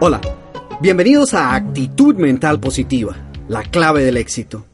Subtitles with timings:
[0.00, 0.20] Hola,
[0.80, 3.16] bienvenidos a Actitud Mental Positiva,
[3.48, 4.64] la clave del éxito.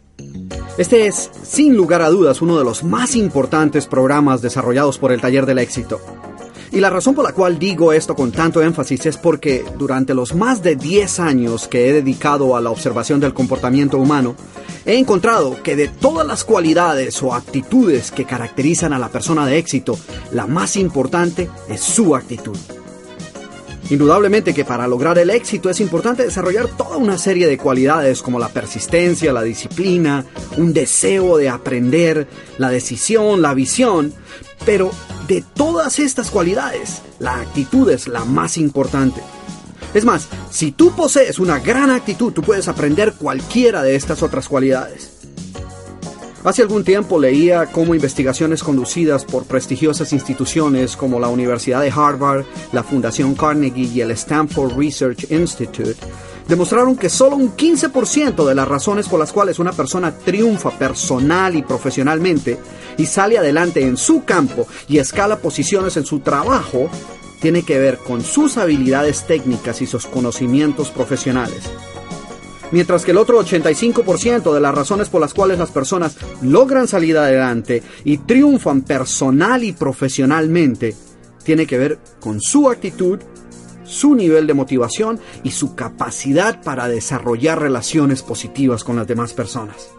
[0.76, 5.22] Este es, sin lugar a dudas, uno de los más importantes programas desarrollados por el
[5.22, 5.98] Taller del Éxito.
[6.72, 10.34] Y la razón por la cual digo esto con tanto énfasis es porque durante los
[10.34, 14.36] más de 10 años que he dedicado a la observación del comportamiento humano,
[14.84, 19.56] he encontrado que de todas las cualidades o actitudes que caracterizan a la persona de
[19.56, 19.98] éxito,
[20.32, 22.58] la más importante es su actitud.
[23.90, 28.38] Indudablemente que para lograr el éxito es importante desarrollar toda una serie de cualidades como
[28.38, 30.24] la persistencia, la disciplina,
[30.56, 34.14] un deseo de aprender, la decisión, la visión,
[34.64, 34.90] pero
[35.28, 39.20] de todas estas cualidades, la actitud es la más importante.
[39.92, 44.48] Es más, si tú posees una gran actitud, tú puedes aprender cualquiera de estas otras
[44.48, 45.13] cualidades.
[46.44, 52.44] Hace algún tiempo leía cómo investigaciones conducidas por prestigiosas instituciones como la Universidad de Harvard,
[52.70, 55.96] la Fundación Carnegie y el Stanford Research Institute
[56.46, 61.56] demostraron que solo un 15% de las razones por las cuales una persona triunfa personal
[61.56, 62.58] y profesionalmente
[62.98, 66.90] y sale adelante en su campo y escala posiciones en su trabajo
[67.40, 71.70] tiene que ver con sus habilidades técnicas y sus conocimientos profesionales
[72.72, 77.16] mientras que el otro 85% de las razones por las cuales las personas logran salir
[77.16, 80.94] adelante y triunfan personal y profesionalmente
[81.44, 83.20] tiene que ver con su actitud,
[83.84, 89.90] su nivel de motivación y su capacidad para desarrollar relaciones positivas con las demás personas.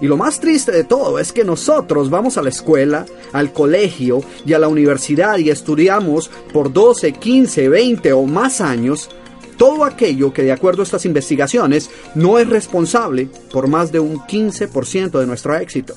[0.00, 4.22] Y lo más triste de todo es que nosotros vamos a la escuela, al colegio
[4.46, 9.10] y a la universidad y estudiamos por 12, 15, 20 o más años
[9.58, 14.20] todo aquello que de acuerdo a estas investigaciones no es responsable por más de un
[14.20, 15.94] 15% de nuestro éxito.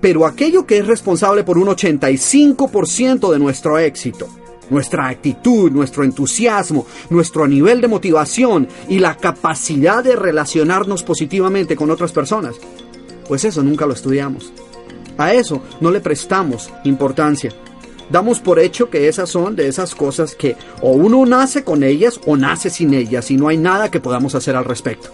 [0.00, 4.28] Pero aquello que es responsable por un 85% de nuestro éxito,
[4.70, 11.90] nuestra actitud, nuestro entusiasmo, nuestro nivel de motivación y la capacidad de relacionarnos positivamente con
[11.90, 12.56] otras personas,
[13.28, 14.52] pues eso nunca lo estudiamos.
[15.18, 17.52] A eso no le prestamos importancia
[18.10, 22.20] damos por hecho que esas son de esas cosas que o uno nace con ellas
[22.26, 25.10] o nace sin ellas y no hay nada que podamos hacer al respecto.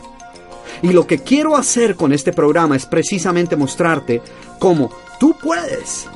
[0.82, 4.22] Y lo que quiero hacer con este programa es precisamente mostrarte
[4.59, 6.06] cómo tú puedes,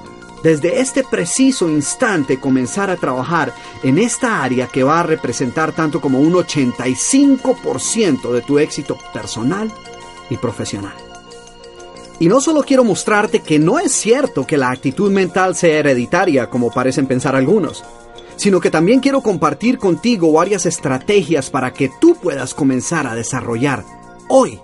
[0.42, 6.00] desde este preciso instante, comenzar a trabajar en esta área que va a representar tanto
[6.00, 9.72] como un 85% de tu éxito personal
[10.30, 11.11] y profesional.
[12.22, 16.48] Y no solo quiero mostrarte que no es cierto que la actitud mental sea hereditaria,
[16.48, 17.82] como parecen pensar algunos,
[18.36, 23.84] sino que también quiero compartir contigo varias estrategias para que tú puedas comenzar a desarrollar
[24.28, 24.60] hoy,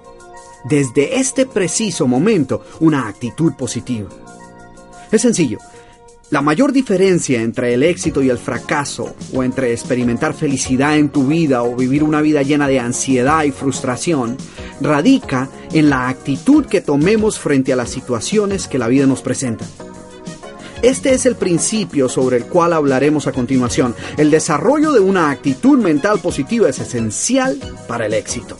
[0.67, 4.09] desde este preciso momento, una actitud positiva.
[5.11, 5.59] Es sencillo,
[6.31, 11.27] la mayor diferencia entre el éxito y el fracaso, o entre experimentar felicidad en tu
[11.27, 14.37] vida o vivir una vida llena de ansiedad y frustración,
[14.81, 19.65] radica en la actitud que tomemos frente a las situaciones que la vida nos presenta.
[20.83, 23.97] Este es el principio sobre el cual hablaremos a continuación.
[24.17, 27.59] El desarrollo de una actitud mental positiva es esencial
[27.89, 28.57] para el éxito.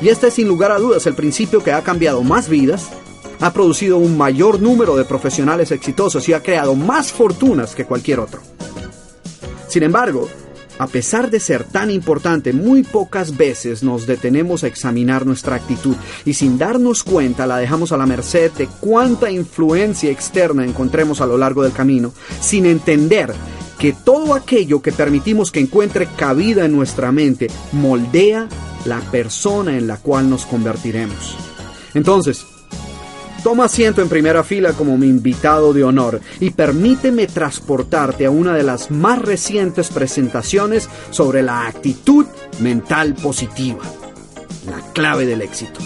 [0.00, 2.90] Y este es sin lugar a dudas el principio que ha cambiado más vidas
[3.40, 8.20] ha producido un mayor número de profesionales exitosos y ha creado más fortunas que cualquier
[8.20, 8.40] otro.
[9.68, 10.28] Sin embargo,
[10.80, 15.94] a pesar de ser tan importante, muy pocas veces nos detenemos a examinar nuestra actitud
[16.24, 21.26] y sin darnos cuenta la dejamos a la merced de cuánta influencia externa encontremos a
[21.26, 23.34] lo largo del camino, sin entender
[23.78, 28.48] que todo aquello que permitimos que encuentre cabida en nuestra mente moldea
[28.86, 31.36] la persona en la cual nos convertiremos.
[31.92, 32.46] Entonces,
[33.42, 38.54] Toma asiento en primera fila como mi invitado de honor y permíteme transportarte a una
[38.54, 42.26] de las más recientes presentaciones sobre la actitud
[42.60, 43.80] mental positiva,
[44.68, 45.80] la clave del éxito.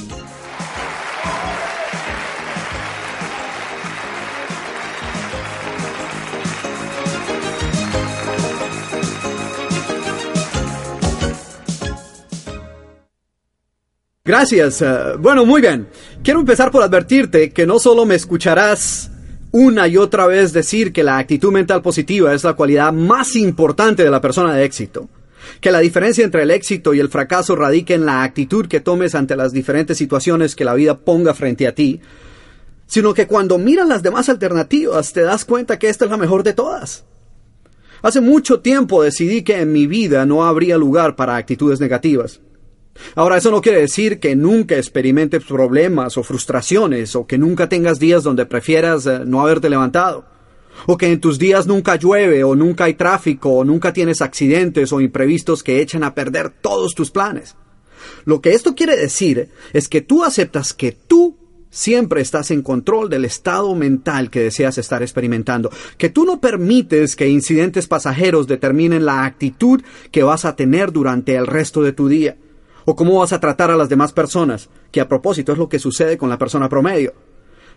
[14.26, 14.80] Gracias.
[14.80, 15.86] Eh, bueno, muy bien.
[16.24, 19.10] Quiero empezar por advertirte que no solo me escucharás
[19.52, 24.02] una y otra vez decir que la actitud mental positiva es la cualidad más importante
[24.02, 25.10] de la persona de éxito,
[25.60, 29.14] que la diferencia entre el éxito y el fracaso radica en la actitud que tomes
[29.14, 32.00] ante las diferentes situaciones que la vida ponga frente a ti,
[32.86, 36.42] sino que cuando miras las demás alternativas te das cuenta que esta es la mejor
[36.42, 37.04] de todas.
[38.00, 42.40] Hace mucho tiempo decidí que en mi vida no habría lugar para actitudes negativas.
[43.14, 47.98] Ahora, eso no quiere decir que nunca experimentes problemas o frustraciones o que nunca tengas
[47.98, 50.26] días donde prefieras eh, no haberte levantado.
[50.86, 54.92] O que en tus días nunca llueve, o nunca hay tráfico, o nunca tienes accidentes
[54.92, 57.56] o imprevistos que echan a perder todos tus planes.
[58.24, 61.36] Lo que esto quiere decir es que tú aceptas que tú
[61.70, 67.16] siempre estás en control del estado mental que deseas estar experimentando, que tú no permites
[67.16, 69.82] que incidentes pasajeros determinen la actitud
[70.12, 72.36] que vas a tener durante el resto de tu día,
[72.84, 75.78] o cómo vas a tratar a las demás personas, que a propósito es lo que
[75.78, 77.14] sucede con la persona promedio.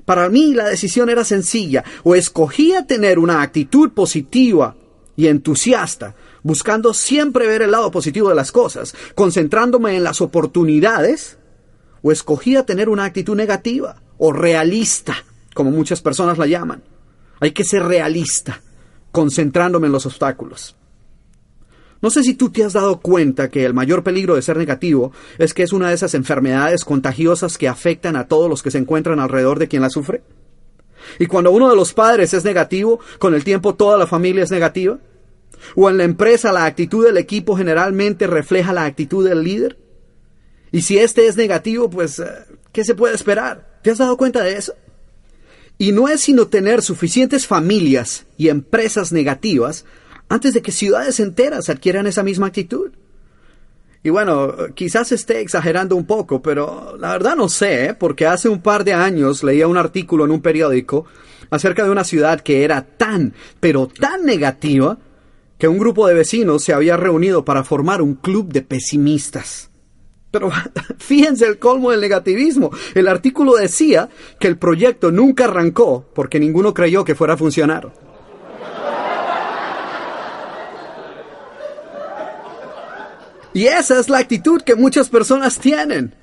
[0.05, 4.75] Para mí la decisión era sencilla, o escogía tener una actitud positiva
[5.15, 11.37] y entusiasta, buscando siempre ver el lado positivo de las cosas, concentrándome en las oportunidades,
[12.01, 15.15] o escogía tener una actitud negativa o realista,
[15.53, 16.83] como muchas personas la llaman.
[17.39, 18.61] Hay que ser realista,
[19.11, 20.75] concentrándome en los obstáculos.
[22.01, 25.11] No sé si tú te has dado cuenta que el mayor peligro de ser negativo
[25.37, 28.77] es que es una de esas enfermedades contagiosas que afectan a todos los que se
[28.77, 30.21] encuentran alrededor de quien la sufre.
[31.19, 34.51] Y cuando uno de los padres es negativo, con el tiempo toda la familia es
[34.51, 34.99] negativa.
[35.75, 39.77] O en la empresa la actitud del equipo generalmente refleja la actitud del líder.
[40.71, 42.25] Y si este es negativo, pues, eh,
[42.71, 43.79] ¿qué se puede esperar?
[43.81, 44.73] ¿Te has dado cuenta de eso?
[45.77, 49.85] Y no es sino tener suficientes familias y empresas negativas
[50.29, 52.91] antes de que ciudades enteras adquieran esa misma actitud.
[54.03, 57.93] Y bueno, quizás esté exagerando un poco, pero la verdad no sé, ¿eh?
[57.93, 61.05] porque hace un par de años leía un artículo en un periódico
[61.49, 64.97] acerca de una ciudad que era tan, pero tan negativa,
[65.57, 69.71] que un grupo de vecinos se había reunido para formar un club de pesimistas.
[70.31, 70.51] Pero
[70.97, 72.71] fíjense el colmo del negativismo.
[72.93, 74.09] El artículo decía
[74.39, 77.91] que el proyecto nunca arrancó porque ninguno creyó que fuera a funcionar.
[83.53, 86.13] Y esa es la actitud que muchas personas tienen.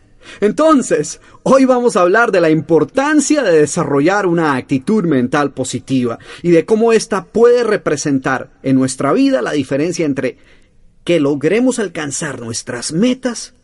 [0.41, 6.51] Entonces, hoy vamos a hablar de la importancia de desarrollar una actitud mental positiva y
[6.51, 10.39] de cómo ésta puede representar en nuestra vida la diferencia entre
[11.05, 13.55] que logremos alcanzar nuestras metas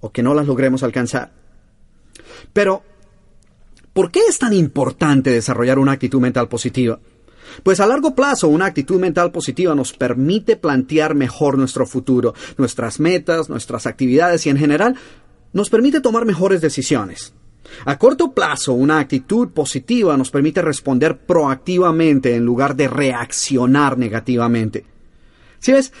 [0.00, 1.32] o que no las logremos alcanzar.
[2.52, 2.82] Pero,
[3.92, 6.98] ¿por qué es tan importante desarrollar una actitud mental positiva?
[7.62, 13.00] Pues a largo plazo una actitud mental positiva nos permite plantear mejor nuestro futuro, nuestras
[13.00, 14.96] metas, nuestras actividades y en general
[15.52, 17.32] nos permite tomar mejores decisiones.
[17.84, 24.84] A corto plazo, una actitud positiva nos permite responder proactivamente en lugar de reaccionar negativamente.
[25.58, 25.92] Si ves,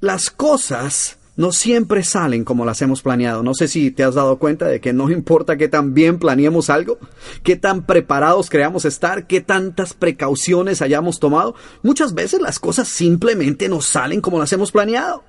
[0.00, 3.44] las cosas no siempre salen como las hemos planeado.
[3.44, 6.68] No sé si te has dado cuenta de que no importa qué tan bien planeemos
[6.68, 6.98] algo,
[7.44, 13.68] qué tan preparados creamos estar, qué tantas precauciones hayamos tomado, muchas veces las cosas simplemente
[13.68, 15.22] no salen como las hemos planeado.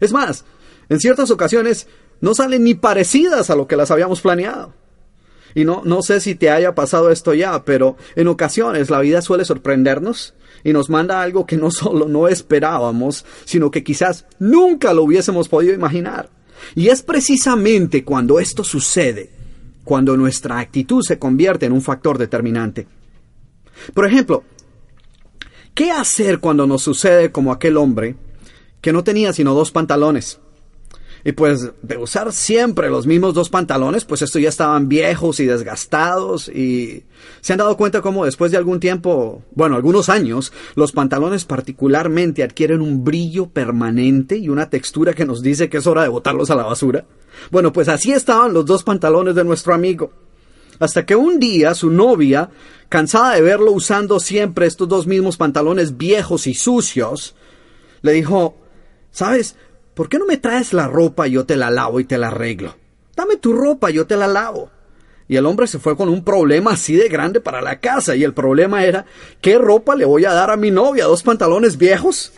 [0.00, 0.44] Es más,
[0.88, 1.86] en ciertas ocasiones
[2.20, 4.74] no salen ni parecidas a lo que las habíamos planeado.
[5.54, 9.22] Y no, no sé si te haya pasado esto ya, pero en ocasiones la vida
[9.22, 14.92] suele sorprendernos y nos manda algo que no solo no esperábamos, sino que quizás nunca
[14.92, 16.30] lo hubiésemos podido imaginar.
[16.74, 19.30] Y es precisamente cuando esto sucede,
[19.84, 22.86] cuando nuestra actitud se convierte en un factor determinante.
[23.94, 24.44] Por ejemplo,
[25.74, 28.16] ¿qué hacer cuando nos sucede como aquel hombre
[28.80, 30.38] que no tenía sino dos pantalones?
[31.24, 35.46] Y pues de usar siempre los mismos dos pantalones, pues estos ya estaban viejos y
[35.46, 37.04] desgastados y
[37.40, 42.42] se han dado cuenta cómo después de algún tiempo, bueno, algunos años, los pantalones particularmente
[42.42, 46.50] adquieren un brillo permanente y una textura que nos dice que es hora de botarlos
[46.50, 47.04] a la basura.
[47.50, 50.12] Bueno, pues así estaban los dos pantalones de nuestro amigo.
[50.80, 52.50] Hasta que un día su novia,
[52.88, 57.36] cansada de verlo usando siempre estos dos mismos pantalones viejos y sucios,
[58.00, 58.56] le dijo,
[59.12, 59.54] ¿sabes?
[59.94, 62.28] ¿Por qué no me traes la ropa y yo te la lavo y te la
[62.28, 62.76] arreglo?
[63.16, 64.70] Dame tu ropa, y yo te la lavo.
[65.28, 68.24] Y el hombre se fue con un problema así de grande para la casa, y
[68.24, 69.06] el problema era,
[69.40, 71.04] ¿qué ropa le voy a dar a mi novia?
[71.04, 72.32] ¿Dos pantalones viejos?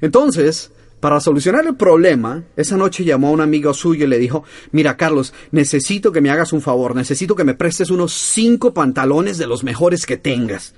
[0.00, 0.70] Entonces,
[1.00, 4.96] para solucionar el problema, esa noche llamó a un amigo suyo y le dijo, mira
[4.96, 9.48] Carlos, necesito que me hagas un favor, necesito que me prestes unos cinco pantalones de
[9.48, 10.74] los mejores que tengas.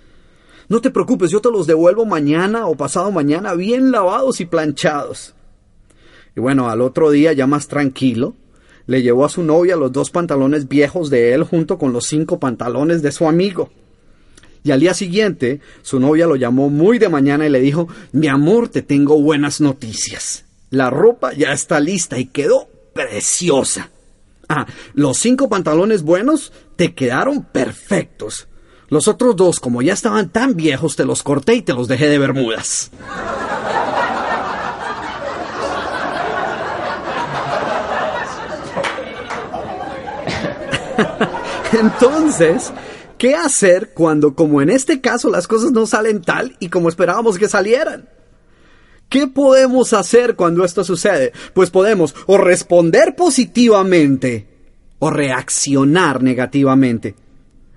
[0.69, 5.35] No te preocupes, yo te los devuelvo mañana o pasado mañana bien lavados y planchados.
[6.37, 8.35] Y bueno, al otro día, ya más tranquilo,
[8.87, 12.39] le llevó a su novia los dos pantalones viejos de él junto con los cinco
[12.39, 13.71] pantalones de su amigo.
[14.63, 18.29] Y al día siguiente, su novia lo llamó muy de mañana y le dijo, mi
[18.29, 20.45] amor, te tengo buenas noticias.
[20.71, 23.91] La ropa ya está lista y quedó preciosa.
[24.49, 28.49] Ah, los cinco pantalones buenos te quedaron perfectos.
[28.89, 32.09] Los otros dos, como ya estaban tan viejos, te los corté y te los dejé
[32.09, 32.91] de bermudas.
[41.73, 42.73] Entonces,
[43.19, 47.39] ¿qué hacer cuando, como en este caso, las cosas no salen tal y como esperábamos
[47.39, 48.09] que salieran?
[49.09, 51.33] ¿Qué podemos hacer cuando esto sucede?
[51.53, 54.49] Pues podemos o responder positivamente
[54.99, 57.15] o reaccionar negativamente.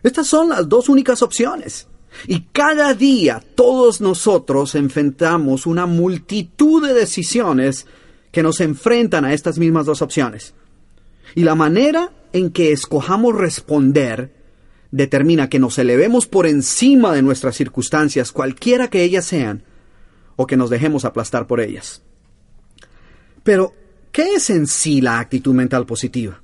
[0.04, 1.88] Estas son las dos únicas opciones.
[2.26, 7.86] Y cada día todos nosotros enfrentamos una multitud de decisiones
[8.32, 10.54] que nos enfrentan a estas mismas dos opciones.
[11.36, 14.32] Y la manera en que escojamos responder
[14.92, 19.64] determina que nos elevemos por encima de nuestras circunstancias, cualquiera que ellas sean,
[20.36, 22.02] o que nos dejemos aplastar por ellas.
[23.44, 23.74] Pero,
[24.12, 26.42] ¿qué es en sí la actitud mental positiva?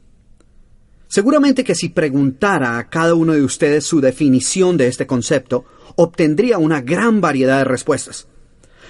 [1.07, 6.57] Seguramente que si preguntara a cada uno de ustedes su definición de este concepto, obtendría
[6.57, 8.27] una gran variedad de respuestas.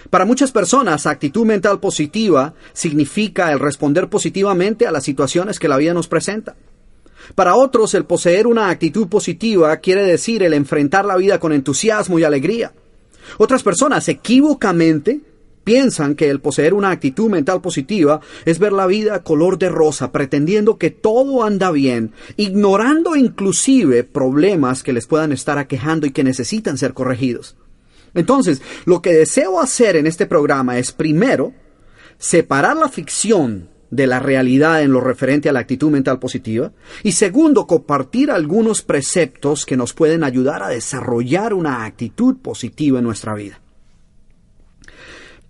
[0.09, 5.77] Para muchas personas, actitud mental positiva significa el responder positivamente a las situaciones que la
[5.77, 6.55] vida nos presenta.
[7.35, 12.19] Para otros, el poseer una actitud positiva quiere decir el enfrentar la vida con entusiasmo
[12.19, 12.73] y alegría.
[13.37, 15.21] Otras personas equivocamente
[15.63, 20.11] piensan que el poseer una actitud mental positiva es ver la vida color de rosa,
[20.11, 26.23] pretendiendo que todo anda bien, ignorando inclusive problemas que les puedan estar aquejando y que
[26.23, 27.55] necesitan ser corregidos.
[28.13, 31.53] Entonces, lo que deseo hacer en este programa es primero
[32.17, 36.71] separar la ficción de la realidad en lo referente a la actitud mental positiva.
[37.03, 43.05] Y segundo, compartir algunos preceptos que nos pueden ayudar a desarrollar una actitud positiva en
[43.05, 43.59] nuestra vida.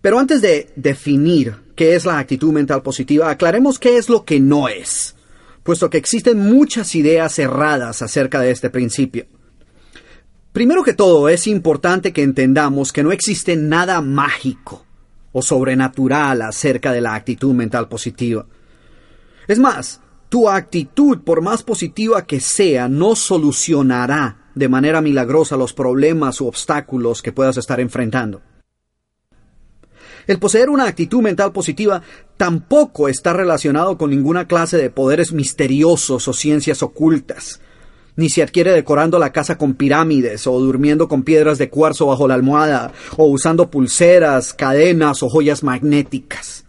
[0.01, 4.41] Pero antes de definir qué es la actitud mental positiva, aclaremos qué es lo que
[4.41, 5.15] no es,
[5.63, 9.25] puesto que existen muchas ideas erradas acerca de este principio.
[10.51, 14.85] Primero que todo, es importante que entendamos que no existe nada mágico
[15.33, 18.45] o sobrenatural acerca de la actitud mental positiva.
[19.47, 19.99] Es más,
[20.29, 26.47] tu actitud, por más positiva que sea, no solucionará de manera milagrosa los problemas u
[26.47, 28.41] obstáculos que puedas estar enfrentando.
[30.25, 32.01] El poseer una actitud mental positiva
[32.37, 37.59] tampoco está relacionado con ninguna clase de poderes misteriosos o ciencias ocultas
[38.15, 42.27] ni se adquiere decorando la casa con pirámides o durmiendo con piedras de cuarzo bajo
[42.27, 46.65] la almohada o usando pulseras, cadenas o joyas magnéticas.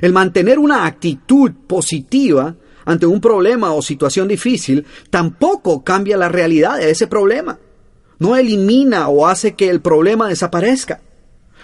[0.00, 6.78] El mantener una actitud positiva ante un problema o situación difícil tampoco cambia la realidad
[6.78, 7.58] de ese problema.
[8.18, 11.00] No elimina o hace que el problema desaparezca.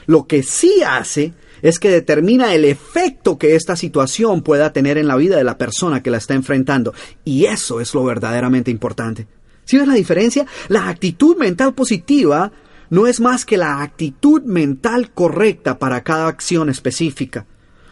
[0.07, 5.09] Lo que sí hace es que determina el efecto que esta situación pueda tener en
[5.09, 6.95] la vida de la persona que la está enfrentando.
[7.25, 9.27] Y eso es lo verdaderamente importante.
[9.65, 10.47] ¿Sí ves la diferencia?
[10.69, 12.51] La actitud mental positiva
[12.91, 17.47] no es más que la actitud mental correcta para cada acción específica.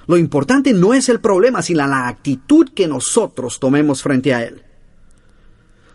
[0.07, 4.63] Lo importante no es el problema, sino la actitud que nosotros tomemos frente a él.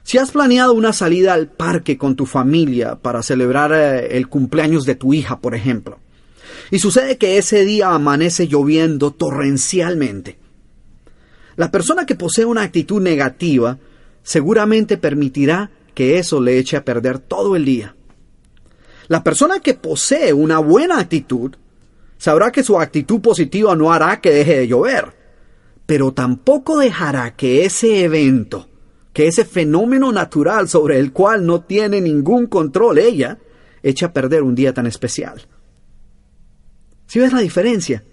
[0.03, 4.85] Si has planeado una salida al parque con tu familia para celebrar eh, el cumpleaños
[4.85, 5.99] de tu hija, por ejemplo,
[6.71, 10.39] y sucede que ese día amanece lloviendo torrencialmente.
[11.57, 13.77] La persona que posee una actitud negativa
[14.23, 17.95] seguramente permitirá que eso le eche a perder todo el día.
[19.09, 21.51] La persona que posee una buena actitud
[22.17, 25.13] sabrá que su actitud positiva no hará que deje de llover,
[25.85, 28.69] pero tampoco dejará que ese evento,
[29.11, 33.39] que ese fenómeno natural sobre el cual no tiene ningún control ella,
[33.83, 35.45] eche a perder un día tan especial.
[37.11, 38.05] ¿Sí ves la diferencia?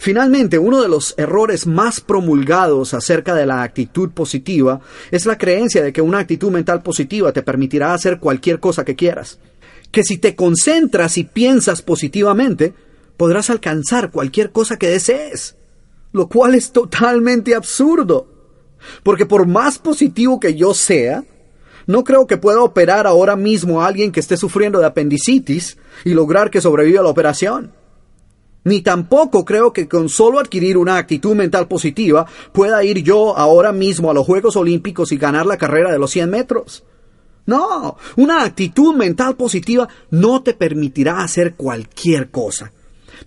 [0.00, 4.80] Finalmente, uno de los errores más promulgados acerca de la actitud positiva
[5.12, 8.96] es la creencia de que una actitud mental positiva te permitirá hacer cualquier cosa que
[8.96, 9.38] quieras.
[9.92, 12.74] Que si te concentras y piensas positivamente,
[13.16, 15.54] podrás alcanzar cualquier cosa que desees.
[16.10, 18.26] Lo cual es totalmente absurdo.
[19.04, 21.22] Porque por más positivo que yo sea,
[21.86, 26.10] no creo que pueda operar ahora mismo a alguien que esté sufriendo de apendicitis y
[26.10, 27.85] lograr que sobreviva a la operación.
[28.66, 33.70] Ni tampoco creo que con solo adquirir una actitud mental positiva pueda ir yo ahora
[33.70, 36.82] mismo a los Juegos Olímpicos y ganar la carrera de los 100 metros.
[37.46, 42.72] No, una actitud mental positiva no te permitirá hacer cualquier cosa,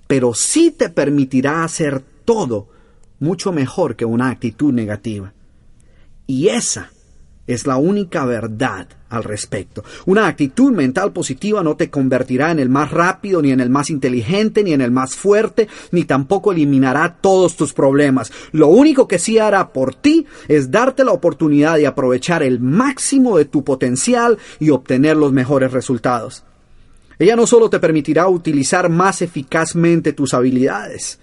[0.07, 2.67] pero sí te permitirá hacer todo
[3.19, 5.31] mucho mejor que una actitud negativa.
[6.27, 6.91] Y esa
[7.49, 9.83] es la única verdad al respecto.
[10.05, 13.89] Una actitud mental positiva no te convertirá en el más rápido, ni en el más
[13.89, 18.31] inteligente, ni en el más fuerte, ni tampoco eliminará todos tus problemas.
[18.51, 23.37] Lo único que sí hará por ti es darte la oportunidad de aprovechar el máximo
[23.37, 26.43] de tu potencial y obtener los mejores resultados.
[27.17, 31.19] Ella no solo te permitirá utilizar más eficazmente tus habilidades,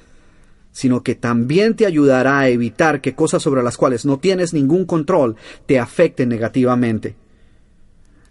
[0.76, 4.84] sino que también te ayudará a evitar que cosas sobre las cuales no tienes ningún
[4.84, 7.16] control te afecten negativamente.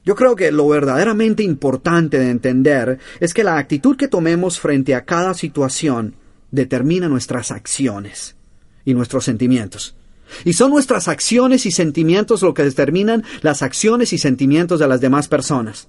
[0.05, 4.93] Yo creo que lo verdaderamente importante de entender es que la actitud que tomemos frente
[4.93, 6.13] a cada situación
[6.51, 8.35] determina nuestras acciones
[8.85, 9.95] y nuestros sentimientos.
[10.43, 15.01] Y son nuestras acciones y sentimientos lo que determinan las acciones y sentimientos de las
[15.01, 15.87] demás personas.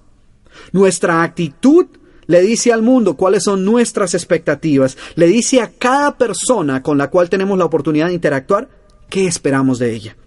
[0.71, 1.85] Nuestra actitud
[2.27, 7.09] le dice al mundo cuáles son nuestras expectativas, le dice a cada persona con la
[7.09, 8.69] cual tenemos la oportunidad de interactuar
[9.09, 10.17] qué esperamos de ella.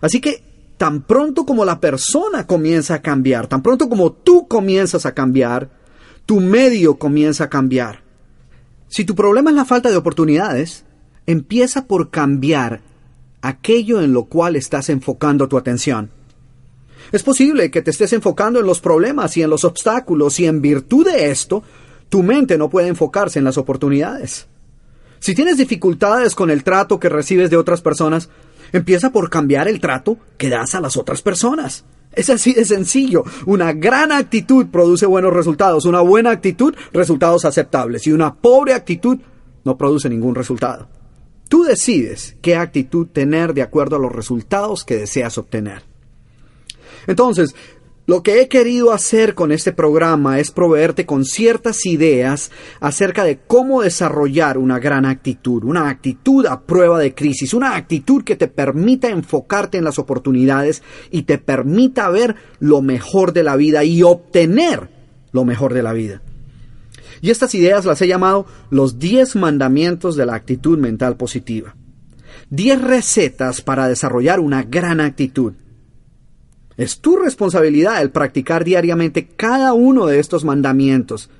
[0.00, 0.42] Así que
[0.76, 5.70] tan pronto como la persona comienza a cambiar, tan pronto como tú comienzas a cambiar,
[6.26, 8.02] tu medio comienza a cambiar.
[8.88, 10.84] Si tu problema es la falta de oportunidades,
[11.26, 12.82] empieza por cambiar
[13.42, 16.10] aquello en lo cual estás enfocando tu atención.
[17.12, 20.60] Es posible que te estés enfocando en los problemas y en los obstáculos y en
[20.60, 21.62] virtud de esto,
[22.08, 24.46] tu mente no puede enfocarse en las oportunidades.
[25.18, 28.28] Si tienes dificultades con el trato que recibes de otras personas,
[28.72, 31.84] empieza por cambiar el trato que das a las otras personas.
[32.12, 33.24] Es así de sencillo.
[33.44, 35.84] Una gran actitud produce buenos resultados.
[35.84, 38.06] Una buena actitud, resultados aceptables.
[38.06, 39.18] Y una pobre actitud
[39.64, 40.88] no produce ningún resultado.
[41.48, 45.82] Tú decides qué actitud tener de acuerdo a los resultados que deseas obtener.
[47.06, 47.54] Entonces,
[48.06, 53.40] lo que he querido hacer con este programa es proveerte con ciertas ideas acerca de
[53.44, 58.46] cómo desarrollar una gran actitud, una actitud a prueba de crisis, una actitud que te
[58.46, 64.04] permita enfocarte en las oportunidades y te permita ver lo mejor de la vida y
[64.04, 64.88] obtener
[65.32, 66.22] lo mejor de la vida.
[67.20, 71.74] Y estas ideas las he llamado los 10 mandamientos de la actitud mental positiva.
[72.50, 75.54] 10 recetas para desarrollar una gran actitud.
[76.76, 81.30] Es tu responsabilidad el practicar diariamente cada uno de estos mandamientos.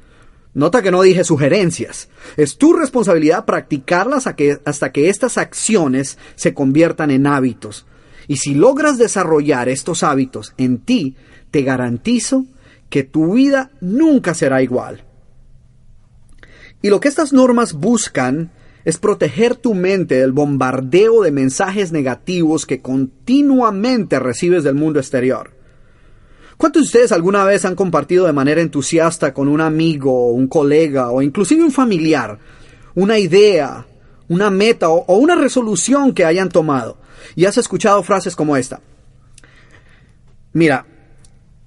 [0.54, 2.08] Nota que no dije sugerencias.
[2.38, 7.86] Es tu responsabilidad practicarlas hasta que estas acciones se conviertan en hábitos.
[8.26, 11.16] Y si logras desarrollar estos hábitos en ti,
[11.50, 12.46] te garantizo
[12.88, 15.04] que tu vida nunca será igual.
[16.80, 18.50] Y lo que estas normas buscan
[18.86, 25.50] es proteger tu mente del bombardeo de mensajes negativos que continuamente recibes del mundo exterior.
[26.56, 31.10] ¿Cuántos de ustedes alguna vez han compartido de manera entusiasta con un amigo, un colega
[31.10, 32.38] o inclusive un familiar
[32.94, 33.84] una idea,
[34.28, 36.96] una meta o, una resolución que hayan tomado?
[37.34, 38.80] Y has escuchado frases como esta.
[40.52, 40.86] Mira,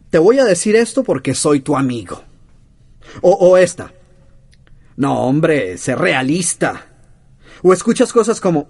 [0.09, 2.23] te voy a decir esto porque soy tu amigo.
[3.19, 3.91] O, o esta.
[4.95, 6.88] No, hombre, sé realista.
[7.61, 8.67] O escuchas cosas como,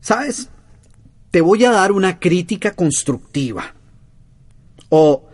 [0.00, 0.48] ¿sabes?
[1.30, 3.74] Te voy a dar una crítica constructiva.
[4.88, 5.28] O,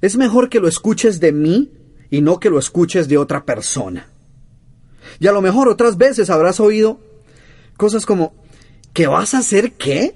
[0.00, 1.72] es mejor que lo escuches de mí
[2.10, 4.08] y no que lo escuches de otra persona.
[5.18, 7.00] Y a lo mejor otras veces habrás oído
[7.76, 8.34] cosas como,
[8.92, 10.14] ¿qué vas a hacer qué?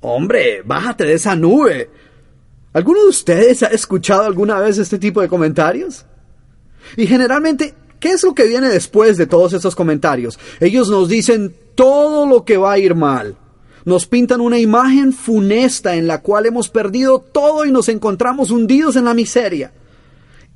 [0.00, 1.90] Hombre, bájate de esa nube.
[2.72, 6.04] ¿Alguno de ustedes ha escuchado alguna vez este tipo de comentarios?
[6.96, 10.38] Y generalmente ¿Qué es lo que viene después de todos estos comentarios?
[10.60, 13.36] Ellos nos dicen todo lo que va a ir mal.
[13.84, 18.96] Nos pintan una imagen funesta en la cual hemos perdido todo y nos encontramos hundidos
[18.96, 19.72] en la miseria.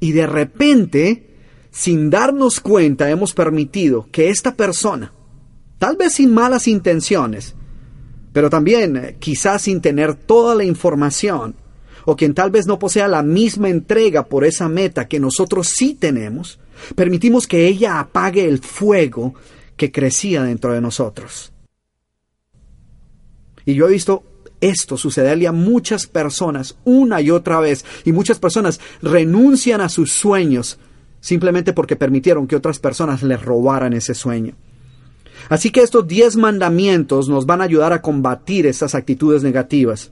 [0.00, 1.31] Y de repente,
[1.70, 5.12] sin darnos cuenta, hemos permitido que esta persona,
[5.79, 7.55] tal vez sin malas intenciones,
[8.33, 11.55] pero también eh, quizás sin tener toda la información,
[12.05, 15.94] o quien tal vez no posea la misma entrega por esa meta que nosotros sí
[15.94, 16.59] tenemos,
[16.95, 19.35] Permitimos que ella apague el fuego
[19.77, 21.53] que crecía dentro de nosotros.
[23.64, 24.25] Y yo he visto
[24.61, 30.12] esto sucederle a muchas personas una y otra vez, y muchas personas renuncian a sus
[30.12, 30.79] sueños
[31.21, 34.55] simplemente porque permitieron que otras personas les robaran ese sueño.
[35.49, 40.11] Así que estos diez mandamientos nos van a ayudar a combatir estas actitudes negativas.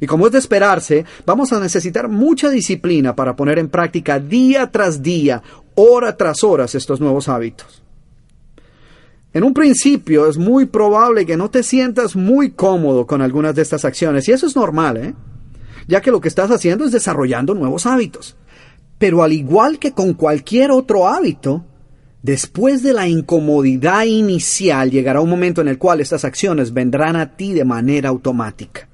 [0.00, 4.70] Y como es de esperarse, vamos a necesitar mucha disciplina para poner en práctica día
[4.70, 5.42] tras día,
[5.74, 7.82] hora tras hora estos nuevos hábitos.
[9.32, 13.62] En un principio es muy probable que no te sientas muy cómodo con algunas de
[13.62, 15.14] estas acciones, y eso es normal, ¿eh?
[15.86, 18.36] ya que lo que estás haciendo es desarrollando nuevos hábitos.
[18.98, 21.64] Pero al igual que con cualquier otro hábito,
[22.22, 27.36] después de la incomodidad inicial llegará un momento en el cual estas acciones vendrán a
[27.36, 28.88] ti de manera automática.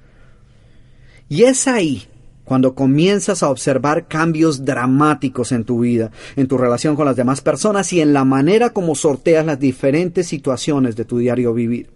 [1.29, 2.07] Y es ahí
[2.47, 7.41] cuando comienzas a observar cambios dramáticos en tu vida, en tu relación con las demás
[7.41, 11.91] personas y en la manera como sorteas las diferentes situaciones de tu diario vivir.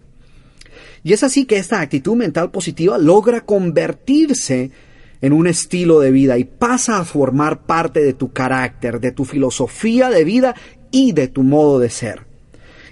[1.03, 4.71] Y es así que esta actitud mental positiva logra convertirse
[5.21, 9.23] en un estilo de vida y pasa a formar parte de tu carácter, de tu
[9.23, 10.53] filosofía de vida
[10.91, 12.25] y de tu modo de ser.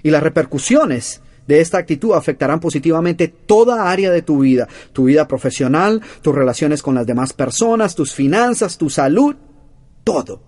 [0.02, 5.26] Y las repercusiones de esta actitud afectarán positivamente toda área de tu vida, tu vida
[5.26, 9.36] profesional, tus relaciones con las demás personas, tus finanzas, tu salud,
[10.04, 10.42] todo.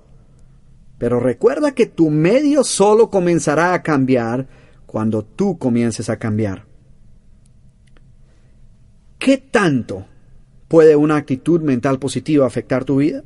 [0.98, 4.46] Pero recuerda que tu medio solo comenzará a cambiar
[4.86, 6.66] cuando tú comiences a cambiar.
[9.18, 10.06] ¿Qué tanto
[10.68, 13.22] puede una actitud mental positiva afectar tu vida?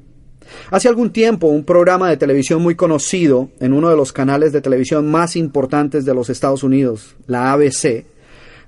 [0.70, 4.60] Hace algún tiempo, un programa de televisión muy conocido en uno de los canales de
[4.60, 8.06] televisión más importantes de los Estados Unidos, la ABC,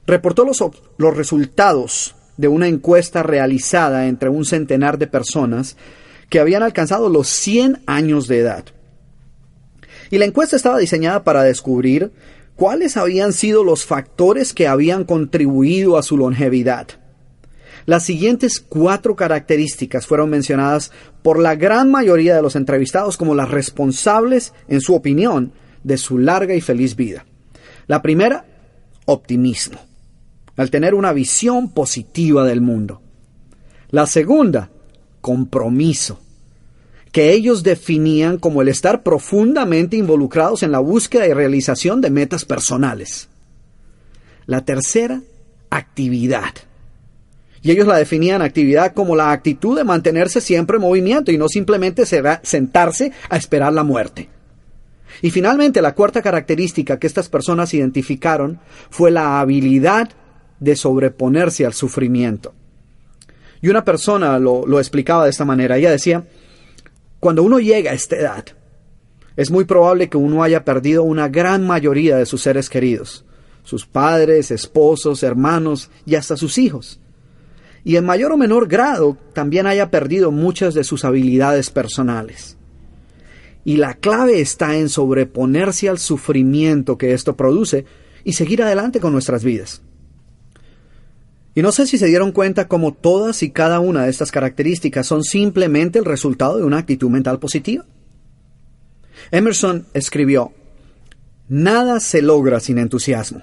[0.07, 0.63] reportó los,
[0.97, 5.77] los resultados de una encuesta realizada entre un centenar de personas
[6.31, 8.65] que habían alcanzado los 100 años de edad.
[10.11, 12.13] Y la encuesta estaba diseñada para descubrir
[12.57, 16.89] cuáles habían sido los factores que habían contribuido a su longevidad.
[17.89, 23.51] Las siguientes cuatro características fueron mencionadas por la gran mayoría de los entrevistados como las
[23.51, 27.25] responsables, en su opinión, de su larga y feliz vida.
[27.87, 28.45] La primera,
[29.07, 29.81] optimismo,
[30.59, 33.01] al tener una visión positiva del mundo.
[33.89, 34.69] La segunda,
[35.23, 36.21] compromiso,
[37.11, 42.45] que ellos definían como el estar profundamente involucrados en la búsqueda y realización de metas
[42.45, 43.31] personales.
[44.45, 45.23] La tercera,
[45.71, 46.68] actividad
[47.63, 51.49] y ellos la definían actividad como la actitud de mantenerse siempre en movimiento y no
[51.49, 54.29] simplemente sentarse a esperar la muerte.
[55.23, 60.11] Y finalmente, la cuarta característica que estas personas identificaron fue la habilidad
[60.61, 62.55] de sobreponerse al sufrimiento.
[63.61, 65.77] Y una persona lo, lo, explicaba de esta manera.
[65.77, 66.25] Ella decía,
[67.19, 68.45] cuando uno llega a esta edad,
[69.37, 73.25] es muy probable que uno haya perdido una gran mayoría de sus seres queridos,
[73.65, 77.01] sus padres, esposos, hermanos y hasta sus hijos
[77.85, 82.57] y en mayor o menor grado también haya perdido muchas de sus habilidades personales.
[83.65, 87.85] Y la clave está en sobreponerse al sufrimiento que esto produce
[88.25, 89.83] y seguir adelante con nuestras vidas.
[91.55, 95.07] Y no sé si se dieron cuenta cómo todas y cada una de estas características
[95.07, 97.85] son simplemente el resultado de una actitud mental positiva.
[99.31, 100.53] Emerson escribió,
[101.49, 103.43] Nada se logra sin entusiasmo.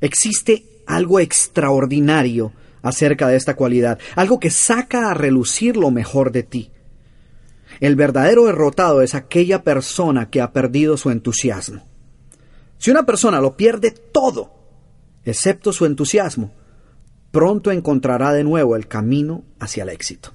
[0.00, 2.52] Existe algo extraordinario
[2.84, 6.70] acerca de esta cualidad, algo que saca a relucir lo mejor de ti.
[7.80, 11.82] El verdadero derrotado es aquella persona que ha perdido su entusiasmo.
[12.78, 14.52] Si una persona lo pierde todo,
[15.24, 16.52] excepto su entusiasmo,
[17.32, 20.32] pronto encontrará de nuevo el camino hacia el éxito.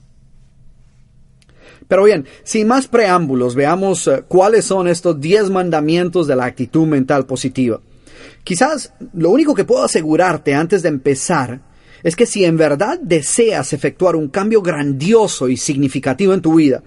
[1.88, 6.88] Pero bien, sin más preámbulos, veamos eh, cuáles son estos diez mandamientos de la actitud
[6.88, 7.80] mental positiva.
[8.44, 11.69] Quizás lo único que puedo asegurarte antes de empezar
[12.04, 16.84] es que si en verdad deseas efectuar un cambio grandioso y significativo en tu vida,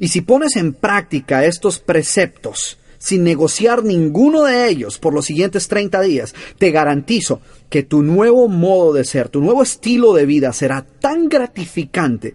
[0.00, 5.68] y si pones en práctica estos preceptos sin negociar ninguno de ellos por los siguientes
[5.68, 10.52] 30 días, te garantizo que tu nuevo modo de ser, tu nuevo estilo de vida
[10.52, 12.34] será tan gratificante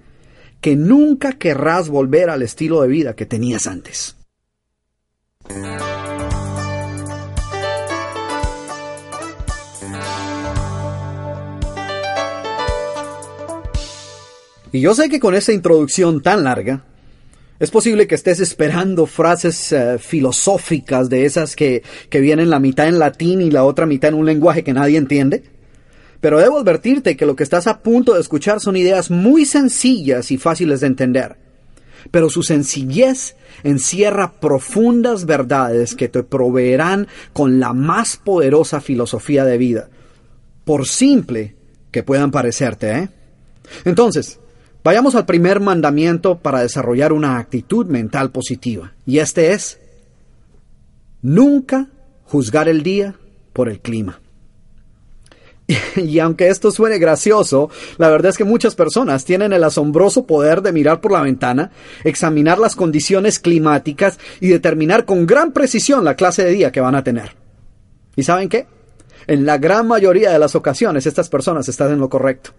[0.62, 4.16] que nunca querrás volver al estilo de vida que tenías antes.
[14.72, 16.84] Y yo sé que con esta introducción tan larga,
[17.60, 22.88] es posible que estés esperando frases eh, filosóficas de esas que, que vienen la mitad
[22.88, 25.44] en latín y la otra mitad en un lenguaje que nadie entiende.
[26.22, 30.32] Pero debo advertirte que lo que estás a punto de escuchar son ideas muy sencillas
[30.32, 31.38] y fáciles de entender.
[32.12, 39.58] Pero su sencillez encierra profundas verdades que te proveerán con la más poderosa filosofía de
[39.58, 39.90] vida,
[40.64, 41.56] por simple
[41.92, 43.10] que puedan parecerte, ¿eh?
[43.84, 44.40] Entonces,
[44.90, 48.94] Vayamos al primer mandamiento para desarrollar una actitud mental positiva.
[49.06, 49.80] Y este es,
[51.22, 51.90] nunca
[52.24, 53.14] juzgar el día
[53.54, 54.20] por el clima.
[55.96, 60.64] Y aunque esto suene gracioso, la verdad es que muchas personas tienen el asombroso poder
[60.64, 61.70] de mirar por la ventana,
[62.04, 66.96] examinar las condiciones climáticas y determinar con gran precisión la clase de día que van
[66.96, 67.36] a tener.
[68.16, 68.66] ¿Y saben qué?
[69.28, 72.56] En la gran mayoría de las ocasiones estas personas están en lo correcto.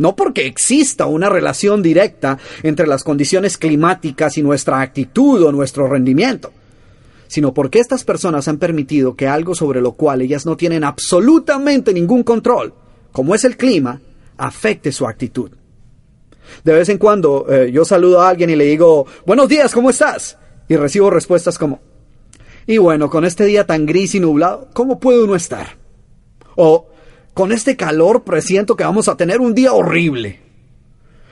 [0.00, 5.86] No porque exista una relación directa entre las condiciones climáticas y nuestra actitud o nuestro
[5.86, 6.52] rendimiento,
[7.26, 11.92] sino porque estas personas han permitido que algo sobre lo cual ellas no tienen absolutamente
[11.92, 12.72] ningún control,
[13.12, 14.00] como es el clima,
[14.38, 15.50] afecte su actitud.
[16.64, 19.90] De vez en cuando eh, yo saludo a alguien y le digo, buenos días, ¿cómo
[19.90, 20.38] estás?
[20.66, 21.78] Y recibo respuestas como,
[22.66, 25.76] y bueno, con este día tan gris y nublado, ¿cómo puede uno estar?
[26.56, 26.89] O,
[27.40, 30.40] con este calor presiento que vamos a tener un día horrible.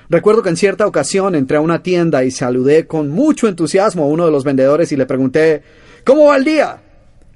[0.08, 4.06] Recuerdo que en cierta ocasión entré a una tienda y saludé con mucho entusiasmo a
[4.06, 5.62] uno de los vendedores y le pregunté,
[6.06, 6.80] ¿Cómo va el día?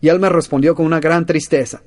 [0.01, 1.83] Y él me respondió con una gran tristeza,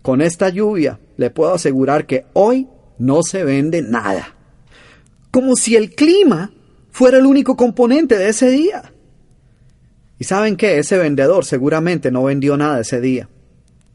[0.00, 2.66] Con esta lluvia le puedo asegurar que hoy
[2.96, 4.34] no se vende nada.
[5.30, 6.50] Como si el clima
[6.90, 8.94] fuera el único componente de ese día.
[10.18, 13.28] Y saben que ese vendedor seguramente no vendió nada ese día.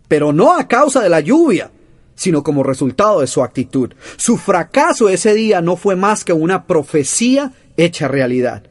[0.07, 1.71] Pero no a causa de la lluvia,
[2.17, 3.93] sino como resultado de su actitud.
[4.17, 8.63] Su fracaso ese día no fue más que una profecía hecha realidad.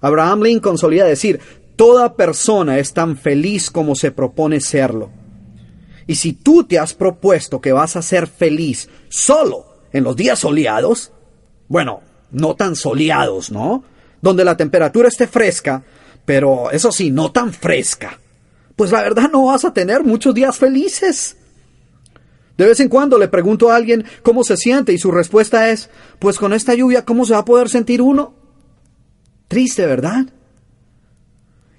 [0.00, 1.40] Abraham Lincoln solía decir,
[1.76, 5.10] toda persona es tan feliz como se propone serlo.
[6.06, 10.38] Y si tú te has propuesto que vas a ser feliz solo en los días
[10.38, 11.12] soleados,
[11.68, 12.00] bueno,
[12.32, 13.84] no tan soleados, ¿no?
[14.22, 15.84] Donde la temperatura esté fresca,
[16.24, 18.18] pero eso sí, no tan fresca.
[18.76, 21.36] Pues la verdad no vas a tener muchos días felices.
[22.60, 25.88] De vez en cuando le pregunto a alguien cómo se siente y su respuesta es,
[26.18, 28.34] pues con esta lluvia, ¿cómo se va a poder sentir uno?
[29.48, 30.26] Triste, ¿verdad?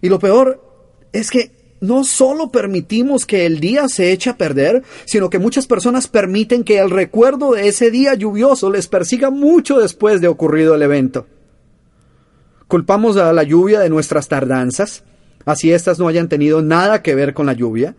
[0.02, 0.60] Y lo peor
[1.14, 5.68] es que no solo permitimos que el día se eche a perder, sino que muchas
[5.68, 10.74] personas permiten que el recuerdo de ese día lluvioso les persiga mucho después de ocurrido
[10.74, 11.28] el evento.
[12.68, 15.04] Culpamos a la lluvia de nuestras tardanzas,
[15.46, 17.94] así éstas no hayan tenido nada que ver con la lluvia.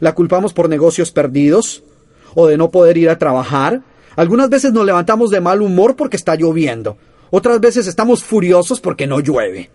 [0.00, 1.84] La culpamos por negocios perdidos
[2.34, 3.82] o de no poder ir a trabajar.
[4.16, 6.96] Algunas veces nos levantamos de mal humor porque está lloviendo.
[7.30, 9.70] Otras veces estamos furiosos porque no llueve.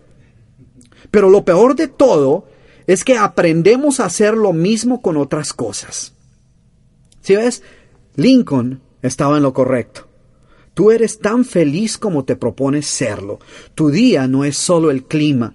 [1.10, 2.46] Pero lo peor de todo
[2.86, 6.12] es que aprendemos a hacer lo mismo con otras cosas.
[7.20, 7.62] Si ves,
[8.16, 10.08] Lincoln estaba en lo correcto.
[10.74, 13.38] Tú eres tan feliz como te propones serlo.
[13.74, 15.54] Tu día no es solo el clima.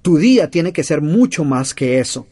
[0.00, 2.26] Tu día tiene que ser mucho más que eso.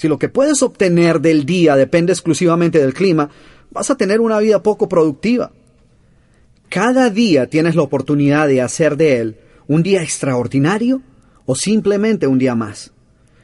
[0.00, 3.28] Si lo que puedes obtener del día depende exclusivamente del clima,
[3.70, 5.52] vas a tener una vida poco productiva.
[6.70, 9.36] Cada día tienes la oportunidad de hacer de él
[9.68, 11.02] un día extraordinario
[11.44, 12.92] o simplemente un día más.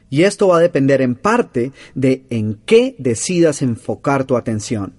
[0.09, 4.93] Y esto va a depender en parte de en qué decidas enfocar tu atención.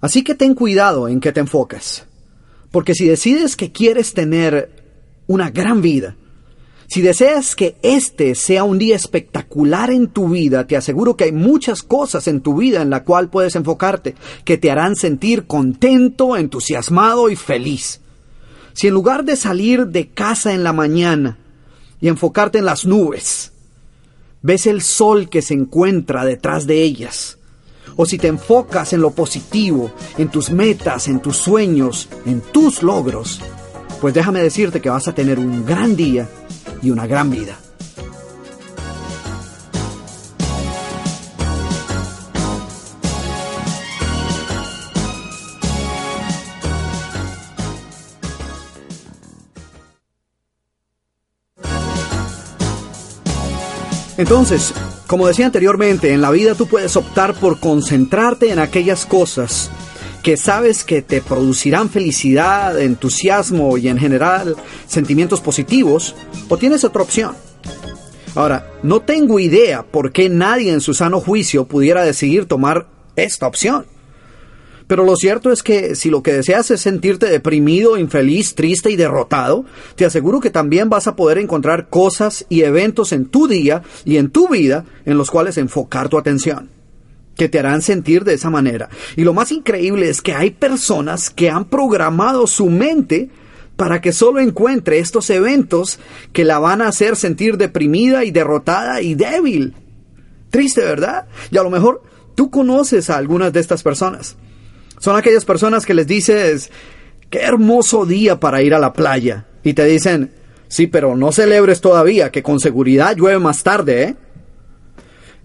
[0.00, 2.06] Así que ten cuidado en qué te enfocas.
[2.70, 4.70] Porque si decides que quieres tener
[5.26, 6.14] una gran vida,
[6.88, 11.32] si deseas que este sea un día espectacular en tu vida, te aseguro que hay
[11.32, 14.14] muchas cosas en tu vida en la cual puedes enfocarte
[14.46, 18.00] que te harán sentir contento, entusiasmado y feliz.
[18.72, 21.36] Si en lugar de salir de casa en la mañana
[22.00, 23.52] y enfocarte en las nubes,
[24.40, 27.36] ves el sol que se encuentra detrás de ellas.
[27.96, 32.82] O si te enfocas en lo positivo, en tus metas, en tus sueños, en tus
[32.82, 33.42] logros,
[34.00, 36.26] pues déjame decirte que vas a tener un gran día
[36.82, 37.58] y una gran vida.
[54.18, 54.74] Entonces,
[55.06, 59.70] como decía anteriormente, en la vida tú puedes optar por concentrarte en aquellas cosas
[60.24, 64.56] que sabes que te producirán felicidad, entusiasmo y en general
[64.88, 66.16] sentimientos positivos,
[66.48, 67.34] o tienes otra opción.
[68.34, 73.46] Ahora, no tengo idea por qué nadie en su sano juicio pudiera decidir tomar esta
[73.46, 73.86] opción.
[74.86, 78.96] Pero lo cierto es que si lo que deseas es sentirte deprimido, infeliz, triste y
[78.96, 83.82] derrotado, te aseguro que también vas a poder encontrar cosas y eventos en tu día
[84.06, 86.70] y en tu vida en los cuales enfocar tu atención
[87.36, 88.88] que te harán sentir de esa manera.
[89.14, 93.30] Y lo más increíble es que hay personas que han programado su mente
[93.78, 96.00] para que solo encuentre estos eventos
[96.32, 99.72] que la van a hacer sentir deprimida y derrotada y débil.
[100.50, 101.26] Triste, ¿verdad?
[101.52, 102.02] Y a lo mejor
[102.34, 104.34] tú conoces a algunas de estas personas.
[104.98, 106.72] Son aquellas personas que les dices,
[107.30, 109.46] qué hermoso día para ir a la playa.
[109.62, 110.32] Y te dicen,
[110.66, 114.16] sí, pero no celebres todavía, que con seguridad llueve más tarde, ¿eh?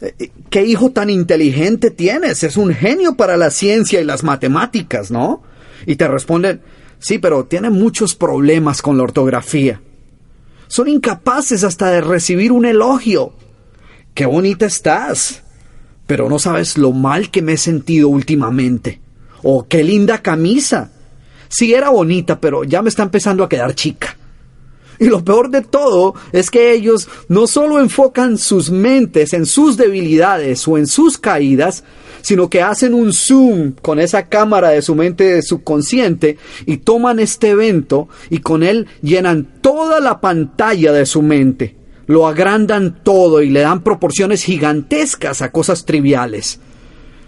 [0.02, 2.44] eh ¿Qué hijo tan inteligente tienes?
[2.44, 5.44] Es un genio para la ciencia y las matemáticas, ¿no?
[5.86, 6.62] Y te responden,
[7.04, 9.82] sí, pero tiene muchos problemas con la ortografía.
[10.68, 13.34] Son incapaces hasta de recibir un elogio.
[14.16, 15.44] Qué bonita estás.
[16.08, 19.00] Pero no sabes lo mal que me he sentido últimamente.
[19.44, 20.92] Oh, qué linda camisa.
[21.50, 24.18] Sí, era bonita, pero ya me está empezando a quedar chica.
[25.00, 29.76] Y lo peor de todo es que ellos no solo enfocan sus mentes en sus
[29.76, 31.84] debilidades o en sus caídas,
[32.24, 37.50] sino que hacen un zoom con esa cámara de su mente subconsciente y toman este
[37.50, 41.76] evento y con él llenan toda la pantalla de su mente.
[42.08, 46.60] Lo agrandan todo y le dan proporciones gigantescas a cosas triviales.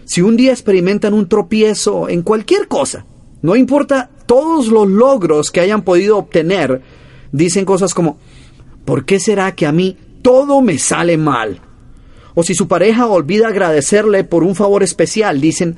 [0.05, 3.05] Si un día experimentan un tropiezo en cualquier cosa,
[3.41, 6.81] no importa todos los logros que hayan podido obtener,
[7.33, 8.17] dicen cosas como,
[8.85, 11.59] ¿por qué será que a mí todo me sale mal?
[12.35, 15.77] O si su pareja olvida agradecerle por un favor especial, dicen,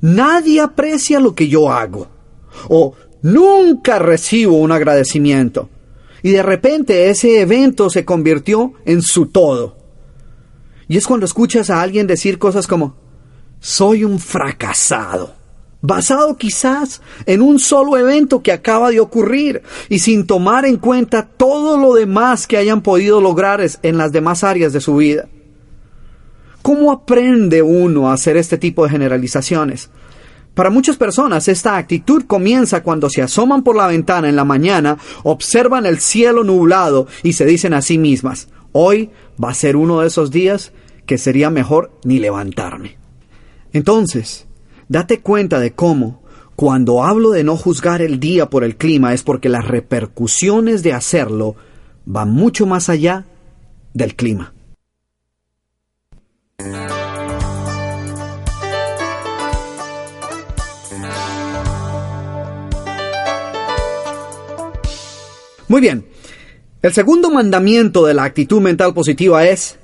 [0.00, 2.08] nadie aprecia lo que yo hago.
[2.68, 5.70] O nunca recibo un agradecimiento.
[6.22, 9.76] Y de repente ese evento se convirtió en su todo.
[10.88, 12.96] Y es cuando escuchas a alguien decir cosas como,
[13.60, 15.34] soy un fracasado,
[15.80, 21.26] basado quizás en un solo evento que acaba de ocurrir y sin tomar en cuenta
[21.26, 25.28] todo lo demás que hayan podido lograr en las demás áreas de su vida.
[26.64, 29.90] ¿Cómo aprende uno a hacer este tipo de generalizaciones?
[30.54, 34.96] Para muchas personas esta actitud comienza cuando se asoman por la ventana en la mañana,
[35.24, 40.00] observan el cielo nublado y se dicen a sí mismas, hoy va a ser uno
[40.00, 40.72] de esos días
[41.04, 42.96] que sería mejor ni levantarme.
[43.74, 44.46] Entonces,
[44.88, 46.22] date cuenta de cómo,
[46.56, 50.94] cuando hablo de no juzgar el día por el clima, es porque las repercusiones de
[50.94, 51.56] hacerlo
[52.06, 53.26] van mucho más allá
[53.92, 54.53] del clima.
[65.68, 66.06] Muy bien.
[66.82, 69.78] El segundo mandamiento de la actitud mental positiva es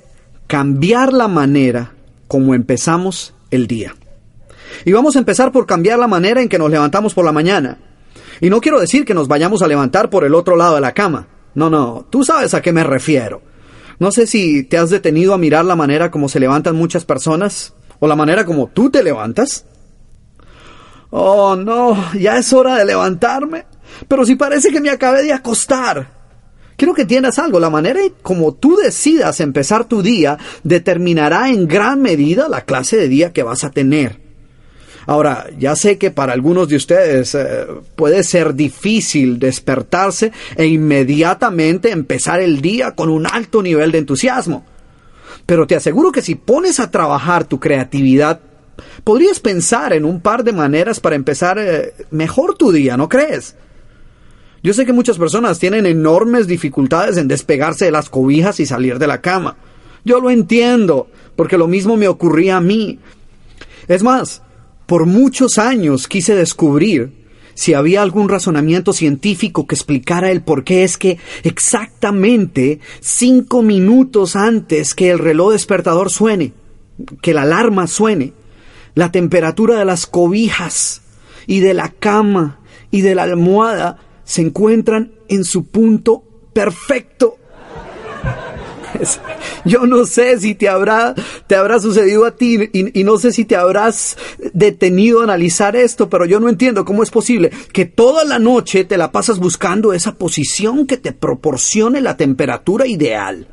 [0.47, 1.93] cambiar la manera
[2.27, 3.95] como empezamos el día.
[4.85, 7.77] Y vamos a empezar por cambiar la manera en que nos levantamos por la mañana.
[8.39, 10.93] Y no quiero decir que nos vayamos a levantar por el otro lado de la
[10.93, 11.27] cama.
[11.55, 13.41] No, no, tú sabes a qué me refiero.
[14.01, 17.75] No sé si te has detenido a mirar la manera como se levantan muchas personas
[17.99, 19.63] o la manera como tú te levantas.
[21.11, 23.65] Oh, no, ya es hora de levantarme.
[24.07, 26.09] Pero si parece que me acabé de acostar.
[26.77, 32.01] Quiero que entiendas algo, la manera como tú decidas empezar tu día determinará en gran
[32.01, 34.19] medida la clase de día que vas a tener.
[35.07, 41.91] Ahora, ya sé que para algunos de ustedes eh, puede ser difícil despertarse e inmediatamente
[41.91, 44.65] empezar el día con un alto nivel de entusiasmo.
[45.45, 48.41] Pero te aseguro que si pones a trabajar tu creatividad,
[49.03, 53.55] podrías pensar en un par de maneras para empezar eh, mejor tu día, ¿no crees?
[54.63, 58.99] Yo sé que muchas personas tienen enormes dificultades en despegarse de las cobijas y salir
[58.99, 59.57] de la cama.
[60.05, 62.99] Yo lo entiendo, porque lo mismo me ocurría a mí.
[63.87, 64.43] Es más,
[64.91, 67.13] por muchos años quise descubrir
[67.53, 74.35] si había algún razonamiento científico que explicara el por qué es que exactamente cinco minutos
[74.35, 76.51] antes que el reloj despertador suene,
[77.21, 78.33] que la alarma suene,
[78.93, 81.03] la temperatura de las cobijas
[81.47, 82.59] y de la cama
[82.91, 87.37] y de la almohada se encuentran en su punto perfecto.
[89.65, 91.13] Yo no sé si te habrá,
[91.47, 94.17] te habrá sucedido a ti y, y, no sé si te habrás
[94.53, 98.83] detenido a analizar esto, pero yo no entiendo cómo es posible que toda la noche
[98.83, 103.47] te la pasas buscando esa posición que te proporcione la temperatura ideal.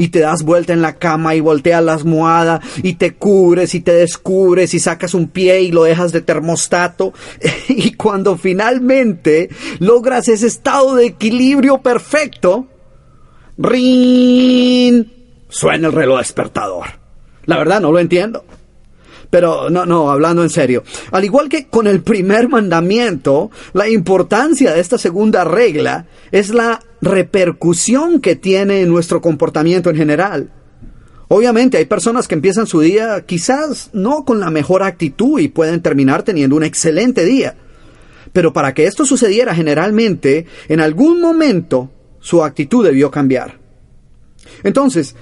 [0.00, 3.80] Y te das vuelta en la cama y volteas la almohada y te cubres y
[3.80, 7.12] te descubres y sacas un pie y lo dejas de termostato.
[7.68, 9.50] Y cuando finalmente
[9.80, 12.68] logras ese estado de equilibrio perfecto,
[13.58, 15.18] ¡rin!
[15.48, 16.86] suena el reloj despertador.
[17.46, 18.44] La verdad no lo entiendo.
[19.30, 20.84] Pero no, no, hablando en serio.
[21.10, 26.80] Al igual que con el primer mandamiento, la importancia de esta segunda regla es la
[27.02, 30.50] repercusión que tiene en nuestro comportamiento en general.
[31.28, 35.82] Obviamente hay personas que empiezan su día quizás no con la mejor actitud y pueden
[35.82, 37.54] terminar teniendo un excelente día.
[38.32, 41.90] Pero para que esto sucediera generalmente, en algún momento
[42.20, 43.58] su actitud debió cambiar.
[44.62, 45.14] Entonces,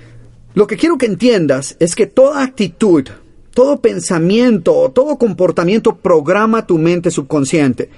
[0.55, 3.07] lo que quiero que entiendas es que toda actitud,
[3.53, 7.91] todo pensamiento, todo comportamiento programa tu mente subconsciente.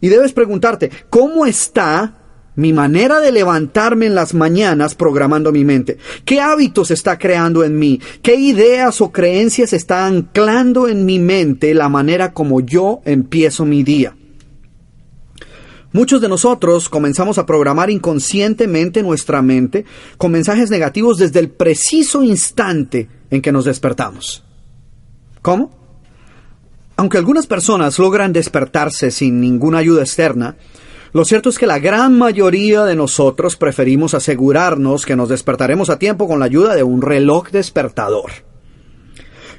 [0.00, 2.18] Y debes preguntarte, ¿cómo está
[2.56, 5.98] mi manera de levantarme en las mañanas programando mi mente?
[6.24, 8.00] ¿Qué hábitos está creando en mí?
[8.22, 13.82] ¿Qué ideas o creencias está anclando en mi mente la manera como yo empiezo mi
[13.82, 14.14] día?
[15.96, 19.86] Muchos de nosotros comenzamos a programar inconscientemente nuestra mente
[20.18, 24.44] con mensajes negativos desde el preciso instante en que nos despertamos.
[25.40, 25.70] ¿Cómo?
[26.98, 30.56] Aunque algunas personas logran despertarse sin ninguna ayuda externa,
[31.14, 35.98] lo cierto es que la gran mayoría de nosotros preferimos asegurarnos que nos despertaremos a
[35.98, 38.32] tiempo con la ayuda de un reloj despertador.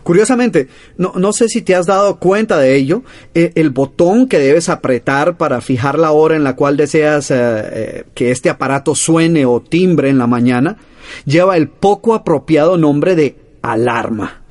[0.08, 3.04] Curiosamente, no, sé si te has dado cuenta de ello,
[3.34, 7.36] eh, el botón que debes apretar para fijar la hora en la cual deseas eh,
[7.38, 10.78] eh, que este aparato suene o timbre en la mañana,
[11.26, 14.44] lleva el poco apropiado nombre de alarma.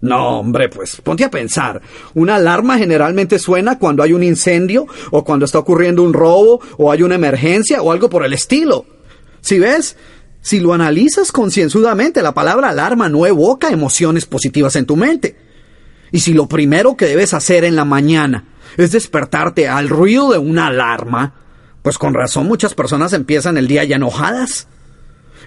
[0.00, 1.80] No, hombre, pues ponte a pensar.
[2.14, 6.90] Una alarma generalmente suena cuando hay un incendio o cuando está ocurriendo un robo o
[6.90, 8.86] hay una emergencia o algo por el estilo.
[9.40, 9.96] Si ves,
[10.46, 15.34] Si lo analizas concienzudamente, la palabra alarma no evoca emociones positivas en tu mente.
[16.12, 18.44] Y si lo primero que debes hacer en la mañana
[18.76, 21.34] es despertarte al ruido de una alarma,
[21.82, 24.68] pues con razón muchas personas empiezan el día ya enojadas.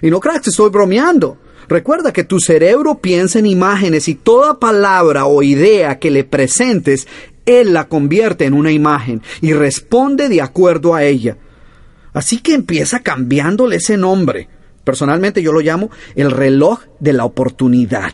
[0.02, 1.38] Y no creas que estoy bromeando.
[1.66, 7.08] Recuerda que tu cerebro piensa en imágenes y toda palabra o idea que le presentes,
[7.46, 11.38] él la convierte en una imagen y responde de acuerdo a ella.
[12.12, 14.59] Así que empieza cambiándole ese nombre.
[14.84, 18.12] Personalmente yo lo llamo el reloj de la oportunidad.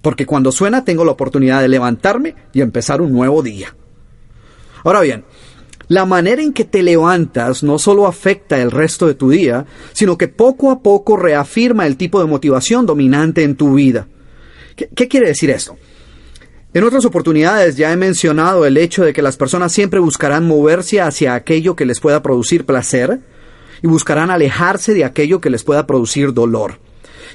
[0.00, 3.74] Porque cuando suena tengo la oportunidad de levantarme y empezar un nuevo día.
[4.84, 5.24] Ahora bien,
[5.88, 10.16] la manera en que te levantas no solo afecta el resto de tu día, sino
[10.16, 14.08] que poco a poco reafirma el tipo de motivación dominante en tu vida.
[14.74, 15.76] ¿Qué, quiere decir esto?
[16.74, 21.00] En otras oportunidades ya he mencionado el hecho de que las personas siempre buscarán moverse
[21.00, 23.20] hacia aquello que les pueda producir placer
[23.82, 26.78] y buscarán alejarse de aquello que les pueda producir dolor.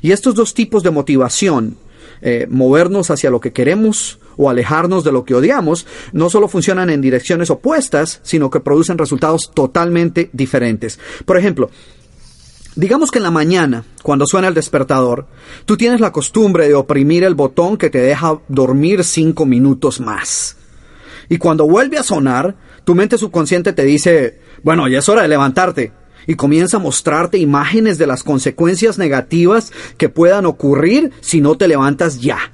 [0.01, 1.77] Y estos dos tipos de motivación,
[2.21, 6.89] eh, movernos hacia lo que queremos o alejarnos de lo que odiamos, no solo funcionan
[6.89, 10.99] en direcciones opuestas, sino que producen resultados totalmente diferentes.
[11.25, 11.69] Por ejemplo,
[12.77, 15.25] Digamos que en la mañana, cuando suena el despertador,
[15.65, 20.57] tú tienes la costumbre de oprimir el botón que te deja dormir cinco minutos más.
[21.27, 25.27] Y cuando vuelve a sonar, tu mente subconsciente te dice, bueno, ya es hora de
[25.27, 25.91] levantarte.
[26.27, 31.67] Y comienza a mostrarte imágenes de las consecuencias negativas que puedan ocurrir si no te
[31.67, 32.51] levantas ya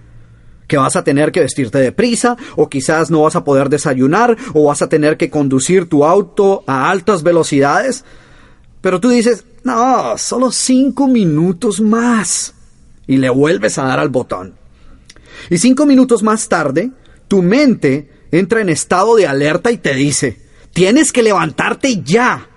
[0.68, 4.64] que vas a tener que vestirte deprisa, o quizás no vas a poder desayunar, o
[4.64, 8.04] vas a tener que conducir tu auto a altas velocidades.
[8.82, 12.54] Pero tú dices, no, solo cinco minutos más.
[13.06, 14.56] Y le vuelves a dar al botón.
[15.50, 16.92] Y cinco minutos más tarde,
[17.28, 20.40] tu mente entra en estado de alerta y te dice,
[20.74, 22.50] tienes que levantarte ya.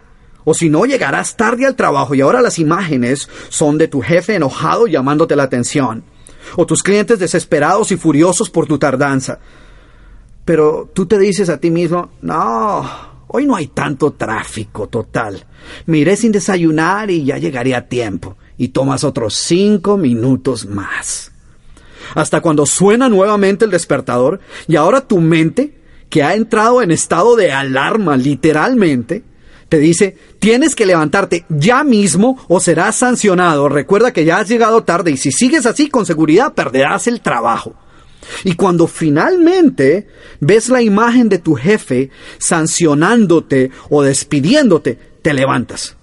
[0.49, 4.37] O si no, llegarás tarde al trabajo y ahora las imágenes son de tu jefe
[4.37, 6.05] enojado llamándote la atención
[6.55, 9.41] o tus clientes desesperados y furiosos por tu tardanza.
[10.45, 12.89] Pero tú te dices a ti mismo, no,
[13.27, 15.45] hoy no hay tanto tráfico total.
[15.87, 18.37] Me iré sin desayunar y ya llegaré a tiempo.
[18.57, 21.33] Y tomas otros cinco minutos más.
[22.15, 24.39] Hasta cuando suena nuevamente el despertador
[24.69, 25.77] y ahora tu mente,
[26.09, 29.25] que ha entrado en estado de alarma literalmente,
[29.69, 33.69] te dice, tienes que levantarte ya mismo o serás sancionado.
[33.69, 37.75] Recuerda que ya has llegado tarde y si sigues así con seguridad perderás el trabajo.
[38.45, 40.09] Y cuando finalmente
[40.41, 45.97] ves la imagen de tu jefe sancionándote o despidiéndote, te levantas.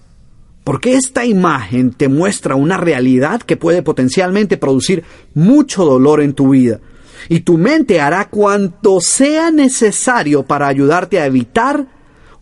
[0.64, 5.04] Porque esta imagen te muestra una realidad que puede potencialmente producir
[5.34, 6.80] mucho dolor en tu vida.
[7.30, 11.88] Y tu mente hará cuanto sea necesario para ayudarte a evitar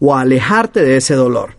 [0.01, 1.55] o alejarte de ese dolor.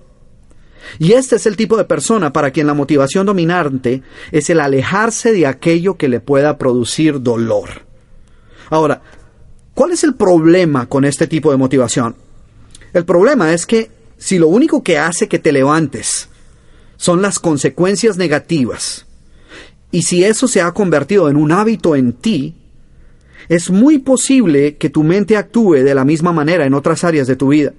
[0.99, 5.33] Y este es el tipo de persona para quien la motivación dominante es el alejarse
[5.33, 7.87] de aquello que le pueda producir dolor.
[8.69, 9.01] Ahora,
[9.75, 12.17] ¿cuál es el problema con este tipo de motivación?
[12.93, 16.29] El problema es que si lo único que hace que te levantes
[16.97, 19.07] son las consecuencias negativas,
[19.93, 22.55] y si eso se ha convertido en un hábito en ti,
[23.49, 27.37] es muy posible que tu mente actúe de la misma manera en otras áreas de
[27.37, 27.73] tu vida.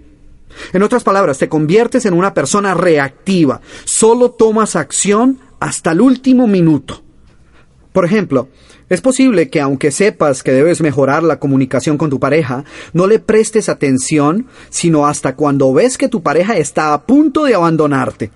[0.74, 3.62] En otras palabras, te conviertes en una persona reactiva.
[3.86, 7.01] Solo tomas acción hasta el último minuto.
[7.91, 8.49] Por ejemplo,
[8.89, 13.20] es posible que aunque sepas que debes mejorar la comunicación con tu pareja, no le
[13.20, 18.32] prestes atención sino hasta cuando ves que tu pareja está a punto de abandonarte.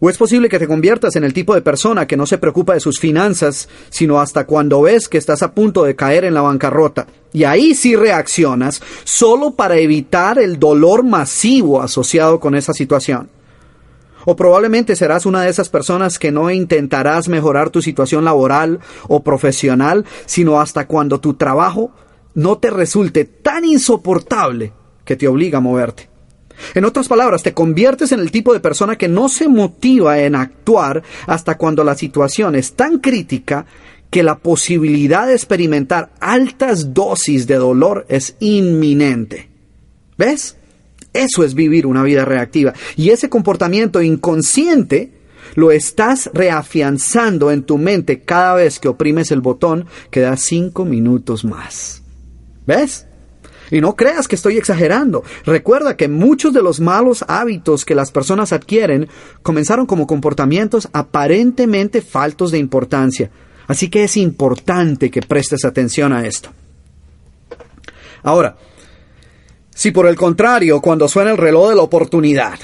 [0.00, 2.74] O es posible que te conviertas en el tipo de persona que no se preocupa
[2.74, 6.40] de sus finanzas, sino hasta cuando ves que estás a punto de caer en la
[6.40, 7.08] bancarrota.
[7.32, 13.28] Y ahí sí reaccionas, solo para evitar el dolor masivo asociado con esa situación.
[14.24, 18.78] O probablemente serás una de esas personas que no intentarás mejorar tu situación laboral
[19.08, 21.90] o profesional, sino hasta cuando tu trabajo
[22.34, 24.72] no te resulte tan insoportable
[25.04, 26.08] que te obliga a moverte.
[26.74, 30.34] En otras palabras, te conviertes en el tipo de persona que no se motiva en
[30.34, 33.66] actuar hasta cuando la situación es tan crítica
[34.10, 39.48] que la posibilidad de experimentar altas dosis de dolor es inminente.
[40.16, 40.56] ¿Ves?
[41.12, 42.74] Eso es vivir una vida reactiva.
[42.96, 45.12] Y ese comportamiento inconsciente
[45.54, 50.84] lo estás reafianzando en tu mente cada vez que oprimes el botón que da cinco
[50.84, 52.02] minutos más.
[52.66, 53.07] ¿Ves?
[53.70, 55.22] Y no creas que estoy exagerando.
[55.44, 59.08] Recuerda que muchos de los malos hábitos que las personas adquieren
[59.42, 63.30] comenzaron como comportamientos aparentemente faltos de importancia.
[63.66, 66.50] Así que es importante que prestes atención a esto.
[68.22, 68.56] Ahora,
[69.74, 72.58] si por el contrario, cuando suena el reloj de la oportunidad,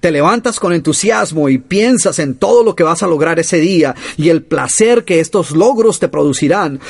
[0.00, 3.94] te levantas con entusiasmo y piensas en todo lo que vas a lograr ese día
[4.16, 6.80] y el placer que estos logros te producirán,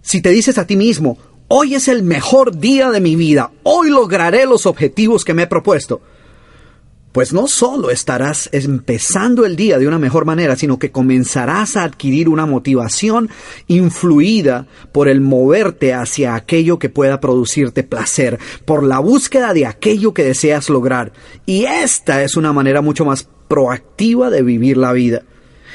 [0.00, 1.18] si te dices a ti mismo,
[1.54, 5.46] hoy es el mejor día de mi vida, hoy lograré los objetivos que me he
[5.46, 6.00] propuesto,
[7.12, 11.84] pues no solo estarás empezando el día de una mejor manera, sino que comenzarás a
[11.84, 13.28] adquirir una motivación
[13.66, 20.14] influida por el moverte hacia aquello que pueda producirte placer, por la búsqueda de aquello
[20.14, 21.12] que deseas lograr.
[21.44, 25.24] Y esta es una manera mucho más proactiva de vivir la vida.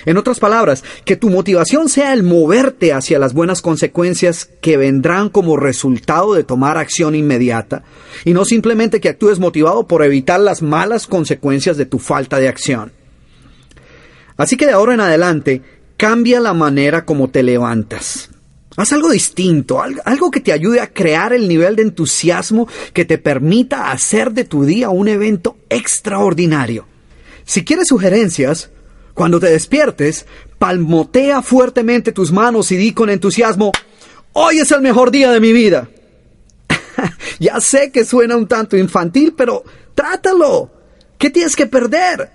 [0.08, 5.28] En otras palabras, que tu motivación sea el moverte hacia las buenas consecuencias que vendrán
[5.28, 7.84] como resultado de tomar acción inmediata,
[8.24, 12.48] y no simplemente que actúes motivado por evitar las malas consecuencias de tu falta de
[12.48, 12.94] acción.
[14.38, 15.62] Así que de ahora en adelante,
[15.98, 18.30] cambia la manera como te levantas.
[18.78, 23.18] Haz algo distinto, algo que te ayude a crear el nivel de entusiasmo que te
[23.18, 26.86] permita hacer de tu día un evento extraordinario.
[27.44, 28.70] Si quieres sugerencias,
[29.18, 30.28] cuando te despiertes,
[30.60, 33.72] palmotea fuertemente tus manos y di con entusiasmo,
[34.34, 35.90] hoy es el mejor día de mi vida.
[37.40, 39.64] ya sé que suena un tanto infantil, pero
[39.96, 40.70] trátalo.
[41.18, 42.30] ¿Qué tienes que perder?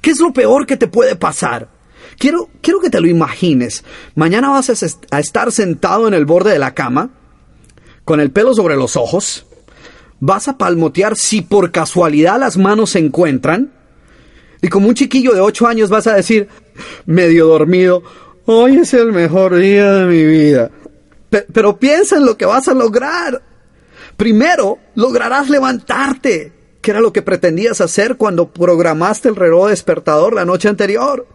[0.00, 1.68] ¿Qué es lo peor que te puede pasar?
[2.16, 3.84] Quiero, quiero que te lo imagines.
[4.14, 7.10] Mañana vas a estar sentado en el borde de la cama,
[8.06, 9.44] con el pelo sobre los ojos.
[10.18, 13.81] Vas a palmotear si por casualidad las manos se encuentran
[14.62, 16.48] y como un chiquillo de ocho años vas a decir,
[17.04, 18.02] medio dormido,
[18.46, 20.70] hoy es el mejor día de mi vida.
[21.52, 23.42] pero piensa en lo que vas a lograr.
[24.16, 30.44] Primero, lograrás levantarte, que era lo que pretendías hacer cuando programaste el reloj despertador la
[30.44, 31.26] noche anterior.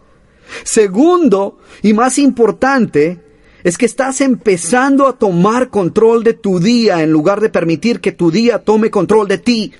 [0.64, 3.20] Segundo, y más importante,
[3.64, 8.12] es que estás empezando a tomar control de tu día en lugar de permitir que
[8.12, 9.72] tu día tome control de ti.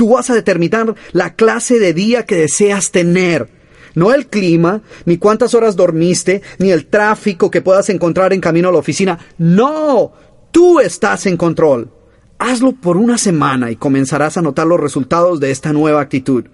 [0.00, 3.50] Tú vas a determinar la clase de día que deseas tener.
[3.94, 8.70] No el clima, ni cuántas horas dormiste, ni el tráfico que puedas encontrar en camino
[8.70, 9.18] a la oficina.
[9.36, 10.10] No,
[10.52, 11.90] tú estás en control.
[12.38, 16.46] Hazlo por una semana y comenzarás a notar los resultados de esta nueva actitud.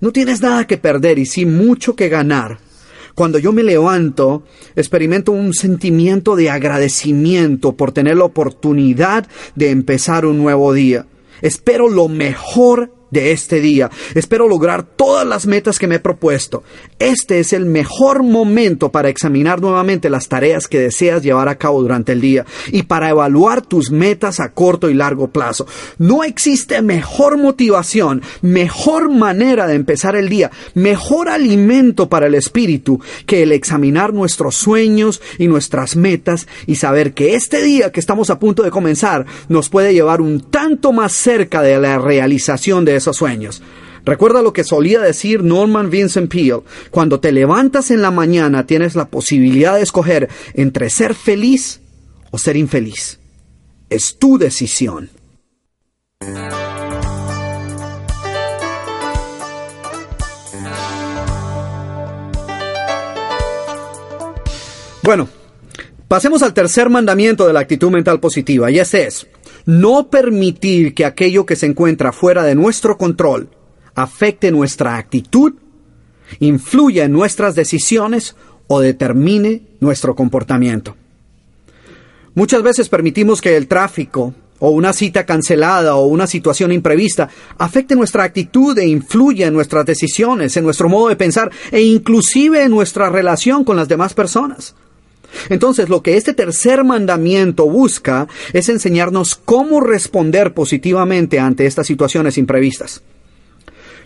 [0.00, 2.58] No tienes nada que perder y sí mucho que ganar.
[3.14, 4.42] Cuando yo me levanto,
[4.74, 11.06] experimento un sentimiento de agradecimiento por tener la oportunidad de empezar un nuevo día.
[11.40, 13.90] Espero lo mejor de este día.
[14.14, 16.62] Espero lograr todas las metas que me he propuesto.
[16.98, 21.82] Este es el mejor momento para examinar nuevamente las tareas que deseas llevar a cabo
[21.82, 25.66] durante el día y para evaluar tus metas a corto y largo plazo.
[25.98, 33.00] No existe mejor motivación, mejor manera de empezar el día, mejor alimento para el espíritu
[33.26, 38.30] que el examinar nuestros sueños y nuestras metas y saber que este día que estamos
[38.30, 42.99] a punto de comenzar nos puede llevar un tanto más cerca de la realización de
[43.00, 43.62] esos sueños.
[44.04, 48.94] Recuerda lo que solía decir Norman Vincent Peale, cuando te levantas en la mañana tienes
[48.94, 51.80] la posibilidad de escoger entre ser feliz
[52.30, 53.18] o ser infeliz.
[53.90, 55.10] Es tu decisión.
[65.02, 65.28] Bueno,
[66.08, 69.26] pasemos al tercer mandamiento de la actitud mental positiva, y ese es,
[69.70, 73.50] no permitir que aquello que se encuentra fuera de nuestro control
[73.94, 75.54] afecte nuestra actitud,
[76.40, 78.34] influya en nuestras decisiones
[78.66, 80.96] o determine nuestro comportamiento.
[82.34, 87.94] Muchas veces permitimos que el tráfico o una cita cancelada o una situación imprevista afecte
[87.94, 92.70] nuestra actitud e influya en nuestras decisiones, en nuestro modo de pensar e inclusive en
[92.72, 94.74] nuestra relación con las demás personas.
[95.48, 102.38] Entonces, lo que este tercer mandamiento busca es enseñarnos cómo responder positivamente ante estas situaciones
[102.38, 103.02] imprevistas.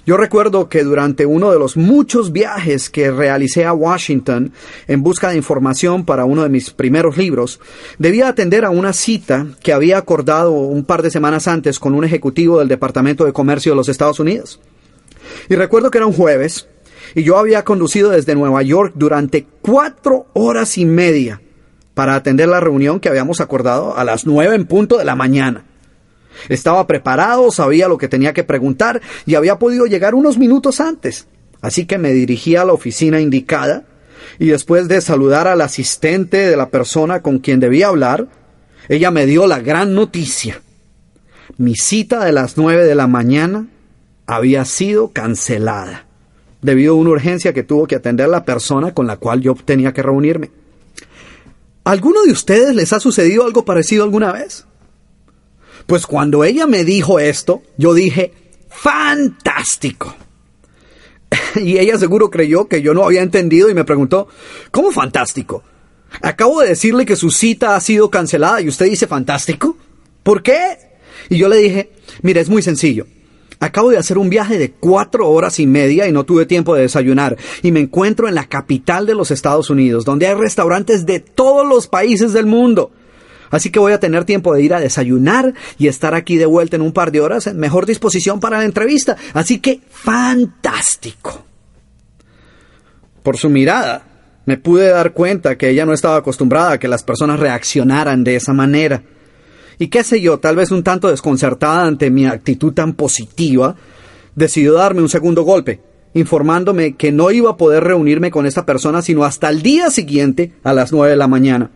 [0.07, 4.53] Yo recuerdo que durante uno de los muchos viajes que realicé a Washington
[4.87, 7.59] en busca de información para uno de mis primeros libros,
[7.99, 12.05] debía atender a una cita que había acordado un par de semanas antes con un
[12.05, 14.61] ejecutivo del Departamento de Comercio de los Estados Unidos.
[15.49, 16.69] Y recuerdo que era un jueves,
[17.15, 21.41] y yo había conducido desde Nueva York durante cuatro horas y media
[21.95, 25.65] para atender la reunión que habíamos acordado a las nueve en punto de la mañana.
[26.49, 31.29] Estaba preparado, sabía lo que tenía que preguntar y había podido llegar unos minutos antes.
[31.61, 33.85] Así que me dirigí a la oficina indicada
[34.39, 38.27] y después de saludar al asistente de la persona con quien debía hablar,
[38.89, 40.61] ella me dio la gran noticia.
[41.57, 43.69] Mi cita de las nueve de la mañana
[44.27, 46.07] había sido cancelada
[46.65, 49.93] debido a una urgencia que tuvo que atender la persona con la cual yo tenía
[49.93, 50.51] que reunirme.
[51.85, 54.65] ¿Alguno de ustedes les ha sucedido algo parecido alguna vez?
[55.87, 58.33] Pues cuando ella me dijo esto, yo dije,
[58.71, 60.17] fantástico.
[61.57, 64.29] Y ella seguro creyó que yo no había entendido y me preguntó,
[64.71, 65.63] ¿cómo fantástico?
[66.23, 69.77] Acabo de decirle que su cita ha sido cancelada y usted dice fantástico.
[70.23, 70.79] ¿Por qué?
[71.29, 71.93] Y yo le dije,
[72.23, 73.07] mire, es muy sencillo.
[73.65, 76.83] Acabo de hacer un viaje de cuatro horas y media y no tuve tiempo de
[76.83, 77.39] desayunar.
[77.63, 81.67] Y me encuentro en la capital de los Estados Unidos, donde hay restaurantes de todos
[81.67, 82.91] los países del mundo.
[83.51, 86.77] Así que voy a tener tiempo de ir a desayunar y estar aquí de vuelta
[86.77, 89.17] en un par de horas en mejor disposición para la entrevista.
[89.33, 91.47] Así que fantástico.
[93.23, 94.03] Por su mirada,
[94.45, 98.37] me pude dar cuenta que ella no estaba acostumbrada a que las personas reaccionaran de
[98.37, 99.05] esa manera.
[99.79, 103.77] Y qué sé yo, tal vez un tanto desconcertada ante mi actitud tan positiva,
[104.35, 105.81] decidió darme un segundo golpe,
[106.15, 110.53] informándome que no iba a poder reunirme con esta persona sino hasta el día siguiente
[110.63, 111.71] a las nueve de la mañana.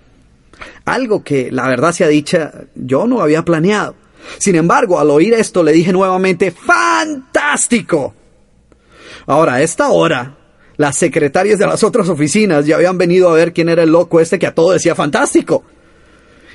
[0.85, 3.95] Algo que, la verdad sea dicha, yo no había planeado.
[4.39, 8.15] Sin embargo, al oír esto le dije nuevamente, ¡fantástico!
[9.27, 10.37] Ahora, a esta hora,
[10.77, 14.21] las secretarias de las otras oficinas ya habían venido a ver quién era el loco
[14.21, 15.65] este que a todo decía fantástico.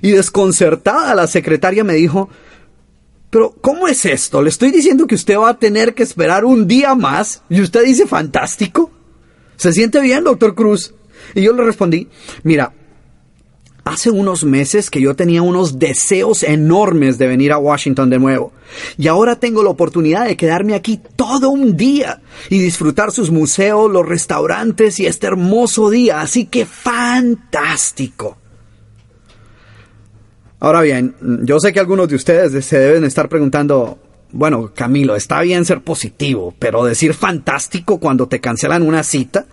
[0.04, 2.30] Y desconcertada la secretaria me dijo,
[3.30, 4.42] pero ¿cómo es esto?
[4.42, 7.86] Le estoy diciendo que usted va a tener que esperar un día más y usted
[7.86, 8.92] dice fantástico.
[9.56, 10.94] ¿Se siente bien, doctor Cruz?
[11.34, 12.10] Y yo le respondí,
[12.44, 12.74] mira,
[13.86, 18.54] Hace unos meses que yo tenía unos deseos enormes de venir a Washington de nuevo.
[18.98, 23.92] Y ahora tengo la oportunidad de quedarme aquí todo un día y disfrutar sus museos,
[23.92, 26.22] los restaurantes y este hermoso día.
[26.22, 28.38] Así que fantástico.
[30.64, 34.00] Ahora bien, yo sé que algunos de ustedes se deben estar preguntando,
[34.32, 39.46] bueno, Camilo, está bien ser positivo, pero decir fantástico cuando te cancelan una cita,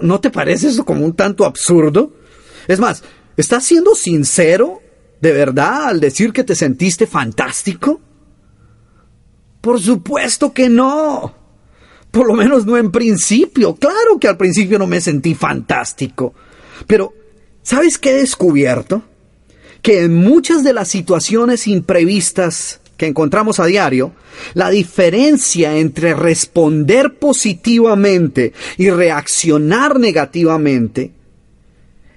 [0.00, 2.12] ¿no te parece eso como un tanto absurdo?
[2.68, 3.02] Es más,
[3.36, 4.80] ¿Estás siendo sincero
[5.20, 8.00] de verdad al decir que te sentiste fantástico?
[9.60, 11.34] Por supuesto que no.
[12.10, 13.74] Por lo menos no en principio.
[13.74, 16.34] Claro que al principio no me sentí fantástico.
[16.86, 17.12] Pero,
[17.62, 19.02] ¿sabes qué he descubierto?
[19.86, 24.10] Que en muchas de las situaciones imprevistas que encontramos a diario,
[24.54, 31.12] la diferencia entre responder positivamente y reaccionar negativamente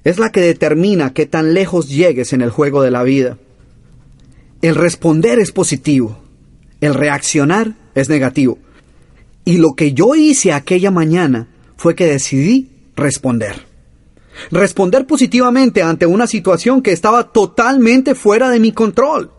[0.04, 3.38] es la que determina qué tan lejos llegues en el juego de la vida.
[4.64, 6.24] El responder es positivo,
[6.82, 8.58] el reaccionar es negativo.
[9.46, 13.69] Y lo que yo hice aquella mañana fue que decidí responder.
[14.52, 19.32] Responder positivamente ante una situación que estaba totalmente fuera de mi control.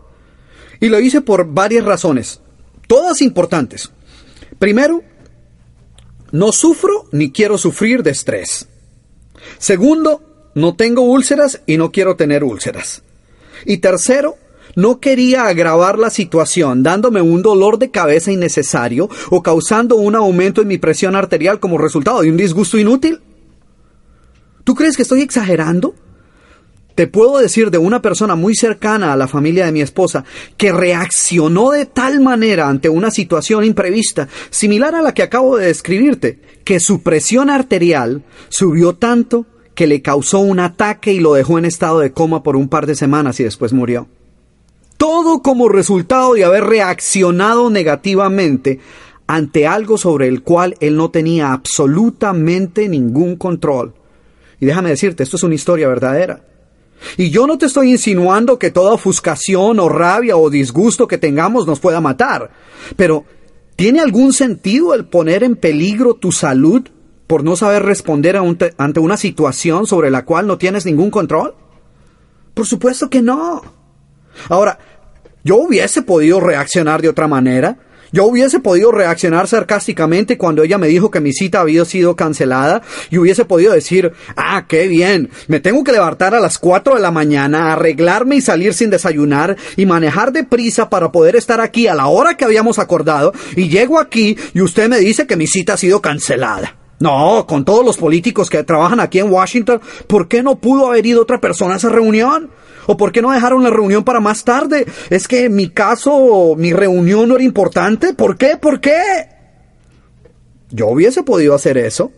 [0.79, 2.41] Y lo hice por varias razones,
[2.87, 3.91] todas importantes.
[4.57, 5.03] Primero,
[6.31, 8.67] no sufro ni quiero sufrir de estrés.
[9.57, 10.23] Segundo,
[10.55, 13.03] no tengo úlceras y no quiero tener úlceras.
[13.65, 14.37] Y tercero,
[14.75, 20.61] no quería agravar la situación dándome un dolor de cabeza innecesario o causando un aumento
[20.61, 23.19] en mi presión arterial como resultado de un disgusto inútil.
[24.71, 25.93] ¿Tú crees que estoy exagerando?
[26.95, 30.23] Te puedo decir de una persona muy cercana a la familia de mi esposa
[30.55, 35.65] que reaccionó de tal manera ante una situación imprevista, similar a la que acabo de
[35.65, 39.45] describirte, que su presión arterial subió tanto
[39.75, 42.85] que le causó un ataque y lo dejó en estado de coma por un par
[42.85, 44.07] de semanas y después murió.
[44.95, 48.79] Todo como resultado de haber reaccionado negativamente
[49.27, 53.95] ante algo sobre el cual él no tenía absolutamente ningún control.
[54.61, 56.43] Y déjame decirte, esto es una historia verdadera.
[57.17, 61.65] Y yo no te estoy insinuando que toda ofuscación o rabia o disgusto que tengamos
[61.65, 62.51] nos pueda matar,
[62.95, 63.25] pero
[63.75, 66.83] ¿tiene algún sentido el poner en peligro tu salud
[67.25, 71.55] por no saber responder ante una situación sobre la cual no tienes ningún control?
[72.53, 73.63] Por supuesto que no.
[74.49, 74.77] Ahora,
[75.43, 77.79] yo hubiese podido reaccionar de otra manera.
[78.13, 82.81] Yo hubiese podido reaccionar sarcásticamente cuando ella me dijo que mi cita había sido cancelada
[83.09, 87.01] y hubiese podido decir, ah, qué bien, me tengo que levantar a las 4 de
[87.01, 91.95] la mañana, arreglarme y salir sin desayunar y manejar deprisa para poder estar aquí a
[91.95, 95.73] la hora que habíamos acordado y llego aquí y usted me dice que mi cita
[95.73, 96.75] ha sido cancelada.
[96.99, 101.05] No, con todos los políticos que trabajan aquí en Washington, ¿por qué no pudo haber
[101.05, 102.51] ido otra persona a esa reunión?
[102.87, 104.85] ¿O por qué no dejaron la reunión para más tarde?
[105.09, 108.13] ¿Es que mi caso, mi reunión no era importante?
[108.13, 108.57] ¿Por qué?
[108.57, 109.01] ¿Por qué?
[110.69, 112.11] Yo hubiese podido hacer eso.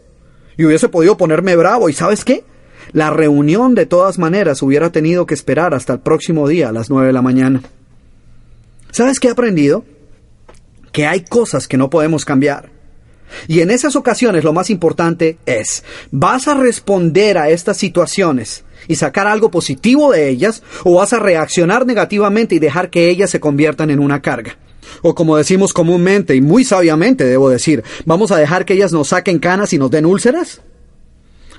[0.58, 1.90] Y hubiese podido ponerme bravo.
[1.90, 2.46] ¿Y sabes qué?
[2.92, 6.90] La reunión de todas maneras hubiera tenido que esperar hasta el próximo día a las
[6.90, 7.62] nueve de la mañana.
[8.92, 9.84] ¿Sabes qué he aprendido?
[10.92, 12.70] Que hay cosas que no podemos cambiar.
[13.48, 18.96] Y en esas ocasiones lo más importante es, ¿vas a responder a estas situaciones y
[18.96, 23.40] sacar algo positivo de ellas o vas a reaccionar negativamente y dejar que ellas se
[23.40, 24.58] conviertan en una carga?
[25.02, 29.10] O como decimos comúnmente y muy sabiamente, debo decir, ¿vamos a dejar que ellas nos
[29.10, 30.62] saquen canas y nos den úlceras?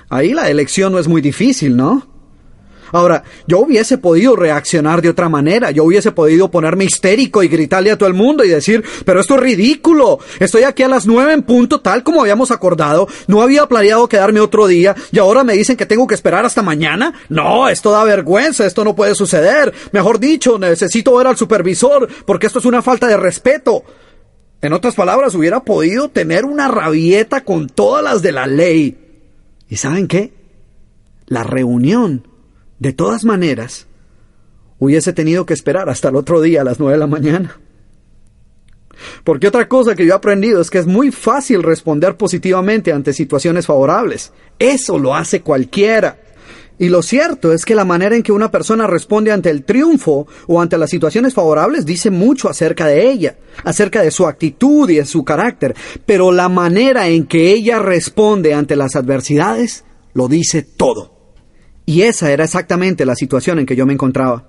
[0.09, 2.14] Ahí la elección no es muy difícil, ¿no?
[2.95, 7.91] Ahora, yo hubiese podido reaccionar de otra manera, yo hubiese podido ponerme histérico y gritarle
[7.91, 11.33] a todo el mundo y decir, pero esto es ridículo, estoy aquí a las nueve
[11.33, 15.55] en punto tal como habíamos acordado, no había planeado quedarme otro día y ahora me
[15.55, 17.13] dicen que tengo que esperar hasta mañana.
[17.29, 19.75] No, esto da vergüenza, esto no puede suceder.
[19.91, 23.83] Mejor dicho, necesito ver al supervisor porque esto es una falta de respeto.
[24.63, 28.97] En otras palabras, hubiera podido tener una rabieta con todas las de la ley.
[29.69, 30.33] ¿Y saben qué?
[31.27, 32.29] La reunión
[32.85, 33.87] de todas maneras,
[34.79, 37.59] hubiese tenido que esperar hasta el otro día a las nueve de la mañana.
[39.25, 43.15] Porque otra cosa que yo he aprendido es que es muy fácil responder positivamente ante
[43.15, 44.35] situaciones favorables.
[44.59, 46.19] Eso lo hace cualquiera.
[46.79, 50.27] Y lo cierto es que la manera en que una persona responde ante el triunfo
[50.47, 54.97] o ante las situaciones favorables dice mucho acerca de ella, acerca de su actitud y
[54.97, 55.75] de su carácter,
[56.05, 61.14] pero la manera en que ella responde ante las adversidades lo dice todo.
[61.87, 64.45] Y esa era exactamente la situación en que yo me encontraba.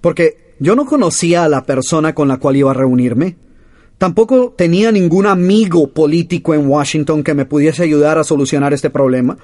[0.00, 3.36] Porque yo no conocía a la persona con la cual iba a reunirme.
[3.98, 9.36] Tampoco tenía ningún amigo político en Washington que me pudiese ayudar a solucionar este problema.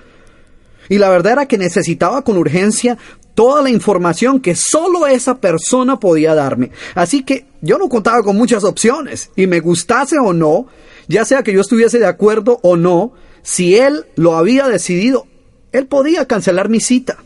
[0.88, 2.98] Y la verdad era que necesitaba con urgencia
[3.34, 6.70] toda la información que solo esa persona podía darme.
[6.94, 9.30] Así que yo no contaba con muchas opciones.
[9.34, 10.66] Y me gustase o no,
[11.08, 15.26] ya sea que yo estuviese de acuerdo o no, si él lo había decidido,
[15.74, 17.18] él podía cancelar mi cita.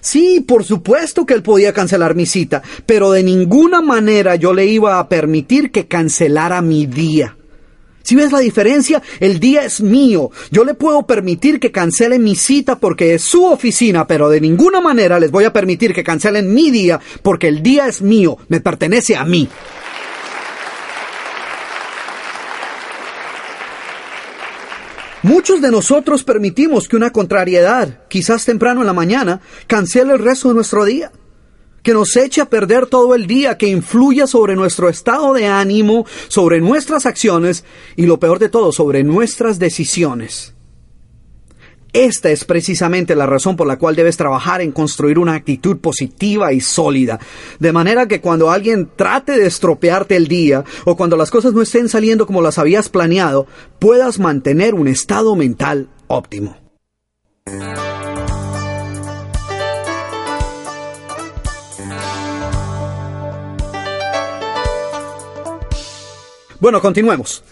[0.00, 4.66] Sí, por supuesto que él podía cancelar mi cita, pero de ninguna manera yo le
[4.66, 7.36] iba a permitir que cancelara mi día.
[8.02, 10.30] Si ves la diferencia, el día es mío.
[10.50, 14.80] Yo le puedo permitir que cancelen mi cita porque es su oficina, pero de ninguna
[14.80, 18.60] manera les voy a permitir que cancelen mi día porque el día es mío, me
[18.60, 19.48] pertenece a mí.
[25.22, 30.48] Muchos de nosotros permitimos que una contrariedad, quizás temprano en la mañana, cancele el resto
[30.48, 31.10] de nuestro día,
[31.82, 36.06] que nos eche a perder todo el día, que influya sobre nuestro estado de ánimo,
[36.28, 37.64] sobre nuestras acciones
[37.96, 40.54] y lo peor de todo, sobre nuestras decisiones.
[41.98, 46.52] Esta es precisamente la razón por la cual debes trabajar en construir una actitud positiva
[46.52, 47.18] y sólida,
[47.58, 51.60] de manera que cuando alguien trate de estropearte el día o cuando las cosas no
[51.60, 53.48] estén saliendo como las habías planeado,
[53.80, 56.56] puedas mantener un estado mental óptimo.
[66.60, 67.42] Bueno, continuemos.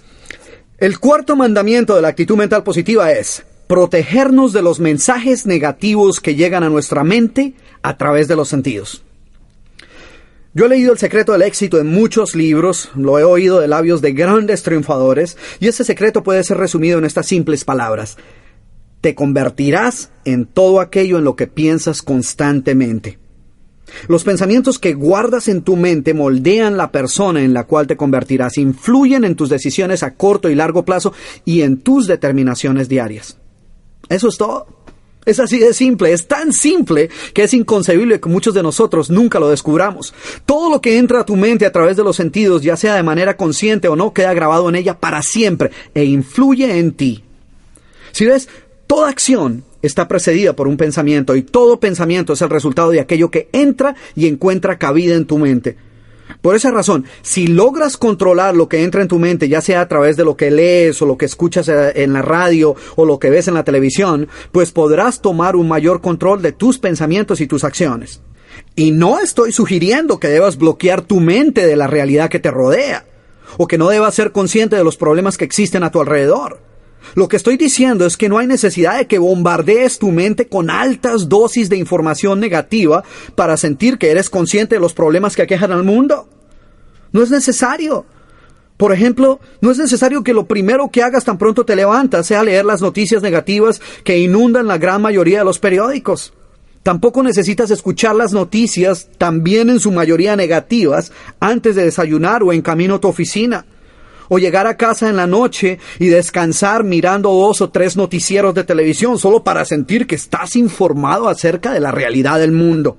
[0.79, 6.35] El cuarto mandamiento de la actitud mental positiva es, protegernos de los mensajes negativos que
[6.35, 9.03] llegan a nuestra mente a través de los sentidos.
[10.55, 14.01] Yo he leído El secreto del éxito en muchos libros, lo he oído de labios
[14.01, 18.17] de grandes triunfadores, y ese secreto puede ser resumido en estas simples palabras.
[19.03, 23.19] Te convertirás en todo aquello en lo que piensas constantemente.
[24.09, 28.57] Los pensamientos que guardas en tu mente moldean la persona en la cual te convertirás,
[28.57, 31.13] influyen en tus decisiones a corto y largo plazo
[31.45, 33.37] y en tus determinaciones diarias.
[34.09, 34.67] Eso es todo.
[35.27, 39.41] Es así de simple, es tan simple que es inconcebible que muchos de nosotros nunca
[39.41, 40.15] lo descubramos.
[40.47, 43.03] Todo lo que entra a tu mente a través de los sentidos, ya sea de
[43.03, 47.25] manera consciente o no, queda grabado en ella para siempre e influye en ti.
[48.13, 48.49] Si ves,
[48.87, 53.29] toda acción está precedida por un pensamiento y todo pensamiento es el resultado de aquello
[53.29, 55.77] que entra y encuentra cabida en tu mente.
[56.41, 59.89] Por esa razón, si logras controlar lo que entra en tu mente, ya sea a
[59.89, 63.19] través de lo que lees o lo que escuchas eh, en la radio o lo
[63.19, 67.47] que ves en la televisión, pues podrás tomar un mayor control de tus pensamientos y
[67.47, 68.21] tus acciones.
[68.75, 73.07] Y no estoy sugiriendo que debas bloquear tu mente de la realidad que te rodea,
[73.57, 76.66] o que no debas ser consciente de los problemas que existen a tu alrededor.
[77.15, 80.71] Lo que estoy diciendo es que no hay necesidad de que bombardees tu mente con
[80.71, 83.05] altas dosis de información negativa
[83.35, 86.29] para sentir que eres consciente de los problemas que aquejan al mundo.
[87.13, 88.05] No es necesario.
[88.77, 92.43] Por ejemplo, no es necesario que lo primero que hagas tan pronto te levantas sea
[92.43, 96.35] leer las noticias negativas que inundan la gran mayoría de los periódicos.
[96.83, 102.63] Tampoco necesitas escuchar las noticias, también en su mayoría negativas, antes de desayunar o en
[102.63, 103.65] camino a tu oficina
[104.29, 108.65] o llegar a casa en la noche y descansar mirando dos o tres noticieros de
[108.65, 112.99] televisión solo para sentir que estás informado acerca de la realidad del mundo.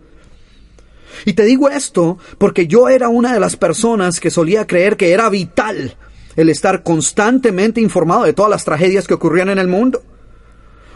[1.26, 5.12] Y te digo esto porque yo era una de las personas que solía creer que
[5.12, 5.96] era vital
[6.36, 10.04] el estar constantemente informado de todas las tragedias que ocurrían en el mundo.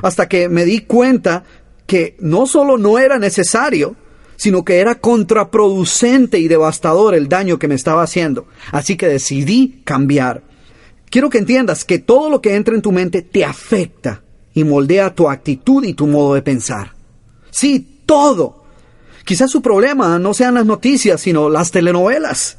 [0.02, 1.44] Hasta que me di cuenta
[1.88, 3.96] que no solo no era necesario,
[4.42, 8.48] sino que era contraproducente y devastador el daño que me estaba haciendo.
[8.72, 10.42] Así que decidí cambiar.
[11.12, 14.24] Quiero que entiendas que todo lo que entra en tu mente te afecta
[14.56, 16.96] y moldea tu actitud y tu modo de pensar.
[17.52, 18.64] Sí, todo.
[19.26, 22.58] Quizás su problema no sean las noticias, sino las telenovelas.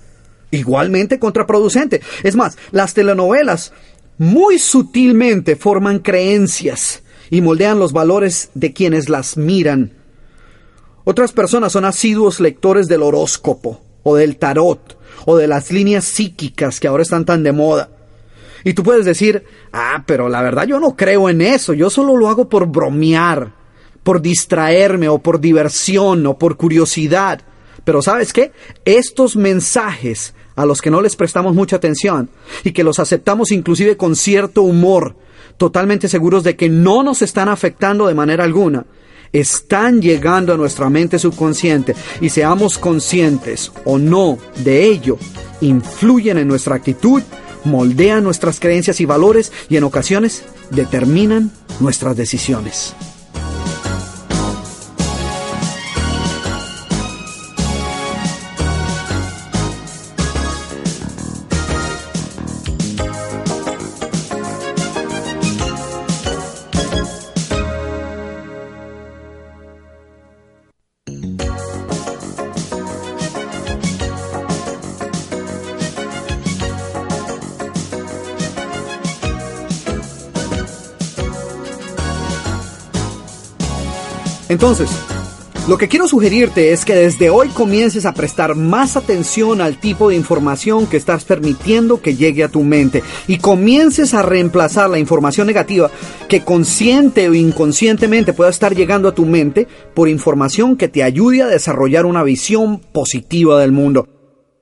[0.52, 2.00] Igualmente contraproducente.
[2.22, 3.72] Es más, las telenovelas
[4.18, 10.00] muy sutilmente forman creencias y moldean los valores de quienes las miran
[11.04, 16.80] otras personas son asiduos lectores del horóscopo, o del tarot, o de las líneas psíquicas
[16.80, 17.90] que ahora están tan de moda.
[18.64, 22.16] Y tú puedes decir, ah, pero la verdad yo no creo en eso, yo solo
[22.16, 23.52] lo hago por bromear,
[24.02, 27.40] por distraerme, o por diversión, o por curiosidad.
[27.84, 28.52] Pero sabes qué?
[28.84, 32.30] Estos mensajes a los que no les prestamos mucha atención
[32.62, 35.16] y que los aceptamos inclusive con cierto humor,
[35.56, 38.86] totalmente seguros de que no nos están afectando de manera alguna,
[39.32, 45.18] están llegando a nuestra mente subconsciente y seamos conscientes o no de ello,
[45.60, 47.22] influyen en nuestra actitud,
[47.64, 52.94] moldean nuestras creencias y valores y en ocasiones determinan nuestras decisiones.
[84.62, 84.90] Entonces,
[85.66, 90.08] lo que quiero sugerirte es que desde hoy comiences a prestar más atención al tipo
[90.08, 95.00] de información que estás permitiendo que llegue a tu mente y comiences a reemplazar la
[95.00, 95.90] información negativa
[96.28, 101.42] que consciente o inconscientemente pueda estar llegando a tu mente por información que te ayude
[101.42, 104.06] a desarrollar una visión positiva del mundo.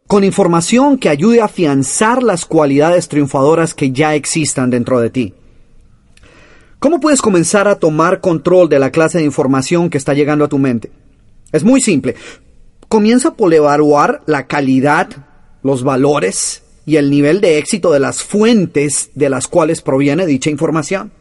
[0.07, 5.35] Con información que ayude a afianzar las cualidades triunfadoras que ya existan dentro de ti.
[6.81, 10.49] ¿Cómo puedes comenzar a tomar control de la clase de información que está llegando a
[10.49, 10.91] tu mente?
[11.53, 12.15] Es muy simple.
[12.89, 15.11] Comienza por evaluar la calidad,
[15.63, 20.49] los valores y el nivel de éxito de las fuentes de las cuales proviene dicha
[20.49, 21.13] información.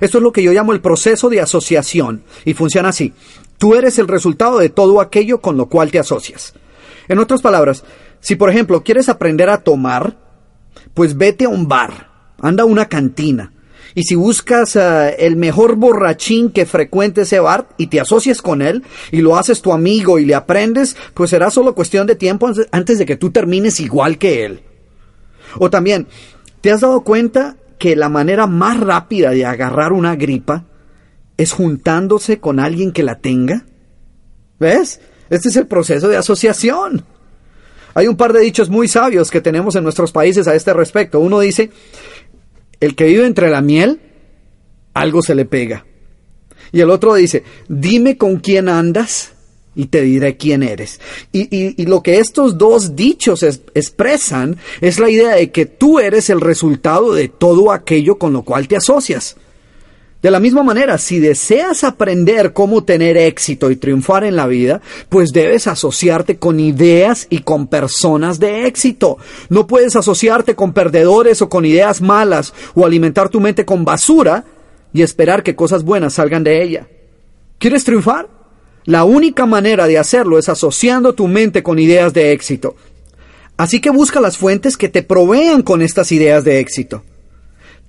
[0.00, 3.12] Esto es lo que yo llamo el proceso de asociación y funciona así.
[3.58, 6.52] Tú eres el resultado de todo aquello con lo cual te asocias.
[7.06, 7.84] En otras palabras,
[8.18, 10.16] si por ejemplo quieres aprender a tomar,
[10.94, 12.10] pues vete a un bar,
[12.40, 13.52] anda a una cantina,
[13.94, 18.60] y si buscas eh, el mejor borrachín que frecuente ese bar y te asocias con
[18.60, 18.82] él
[19.12, 22.98] y lo haces tu amigo y le aprendes, pues será solo cuestión de tiempo antes
[22.98, 24.62] de que tú termines igual que él.
[25.58, 26.08] O también,
[26.60, 30.64] ¿te has dado cuenta que la manera más rápida de agarrar una gripa
[31.36, 33.64] es juntándose con alguien que la tenga?
[34.58, 35.00] ¿Ves?
[35.30, 37.04] Este es el proceso de asociación.
[37.94, 41.20] Hay un par de dichos muy sabios que tenemos en nuestros países a este respecto.
[41.20, 41.70] Uno dice,
[42.80, 44.00] el que vive entre la miel,
[44.94, 45.84] algo se le pega.
[46.72, 49.32] Y el otro dice, dime con quién andas
[49.76, 51.00] y te diré quién eres.
[51.32, 56.40] Y, lo que estos dos dichos expresan es la idea de que tú eres el
[56.40, 59.36] resultado de todo aquello con lo cual te asocias.
[60.24, 64.80] De la misma manera, si deseas aprender cómo tener éxito y triunfar en la vida,
[65.10, 69.18] pues debes asociarte con ideas y con personas de éxito.
[69.50, 74.46] No puedes asociarte con perdedores o con ideas malas o alimentar tu mente con basura
[74.94, 76.88] y esperar que cosas buenas salgan de ella.
[77.58, 78.26] ¿Quieres triunfar?
[78.86, 82.76] La única manera de hacerlo es asociando tu mente con ideas de éxito.
[83.58, 87.02] Así que busca las fuentes que te provean con estas ideas de éxito.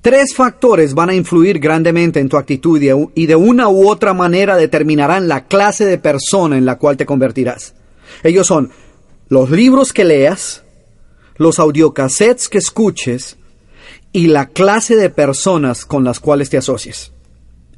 [0.05, 2.79] Tres factores van a influir grandemente en tu actitud
[3.15, 7.07] y de una u otra manera determinarán la clase de persona en la cual te
[7.07, 7.73] convertirás.
[8.21, 8.69] Ellos son
[9.29, 10.61] los libros que leas,
[11.37, 13.37] los audiocassettes que escuches
[14.11, 17.11] y la clase de personas con las cuales te asocies.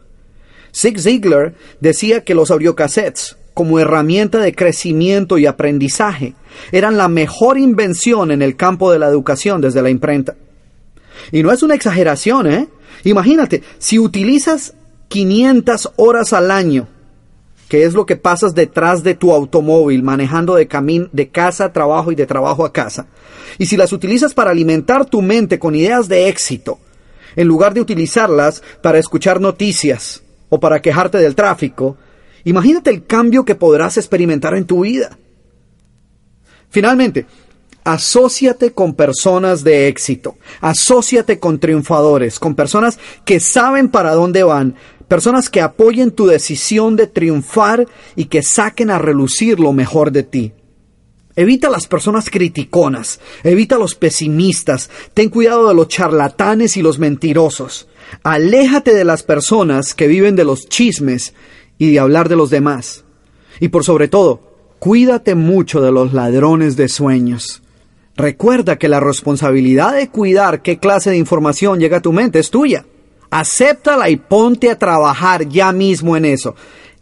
[0.74, 6.34] Zig Ziglar decía que los audiocassettes, como herramienta de crecimiento y aprendizaje,
[6.72, 10.34] eran la mejor invención en el campo de la educación desde la imprenta.
[11.30, 12.68] Y no es una exageración, ¿eh?
[13.04, 14.74] Imagínate, si utilizas
[15.08, 16.88] 500 horas al año,
[17.68, 20.68] que es lo que pasas detrás de tu automóvil, manejando de,
[21.12, 23.06] de casa a trabajo y de trabajo a casa,
[23.58, 26.78] y si las utilizas para alimentar tu mente con ideas de éxito,
[27.36, 30.21] en lugar de utilizarlas para escuchar noticias
[30.54, 31.96] o para quejarte del tráfico,
[32.44, 35.16] imagínate el cambio que podrás experimentar en tu vida.
[36.68, 37.24] Finalmente,
[37.84, 44.76] Asociate con personas de éxito, asóciate con triunfadores, con personas que saben para dónde van,
[45.08, 50.22] personas que apoyen tu decisión de triunfar y que saquen a relucir lo mejor de
[50.22, 50.52] ti.
[51.34, 57.88] Evita las personas criticonas, evita los pesimistas, ten cuidado de los charlatanes y los mentirosos.
[58.22, 61.34] Aléjate de las personas que viven de los chismes
[61.78, 63.04] y de hablar de los demás.
[63.60, 64.40] Y por sobre todo,
[64.78, 67.62] cuídate mucho de los ladrones de sueños.
[68.16, 72.50] Recuerda que la responsabilidad de cuidar qué clase de información llega a tu mente es
[72.50, 72.84] tuya.
[73.30, 76.54] Acéptala y ponte a trabajar ya mismo en eso.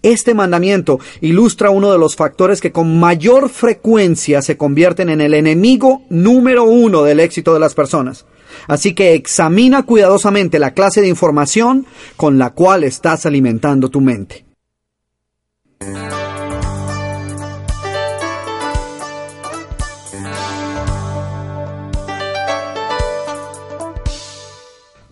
[0.02, 5.34] Este mandamiento ilustra uno de los factores que con mayor frecuencia se convierten en el
[5.34, 8.24] enemigo número uno del éxito de las personas.
[8.66, 11.86] Así que examina cuidadosamente la clase de información
[12.16, 14.46] con la cual estás alimentando tu mente.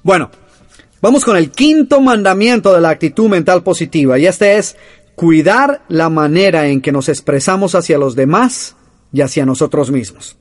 [0.03, 0.31] Bueno,
[1.01, 4.77] vamos con el quinto mandamiento de la actitud mental positiva y este es
[5.15, 8.77] cuidar la manera en que nos expresamos hacia los demás
[9.13, 10.37] y hacia nosotros mismos.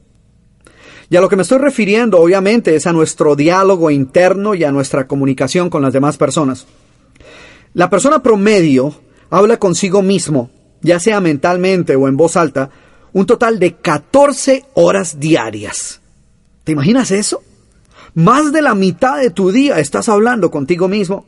[1.09, 4.71] Y a lo que me estoy refiriendo, obviamente, es a nuestro diálogo interno y a
[4.71, 6.67] nuestra comunicación con las demás personas.
[7.73, 8.93] La persona promedio
[9.29, 10.49] habla consigo mismo,
[10.81, 12.69] ya sea mentalmente o en voz alta,
[13.13, 16.01] un total de 14 horas diarias.
[16.63, 17.41] ¿Te imaginas eso?
[18.17, 21.27] Más de la mitad de tu día estás hablando contigo mismo.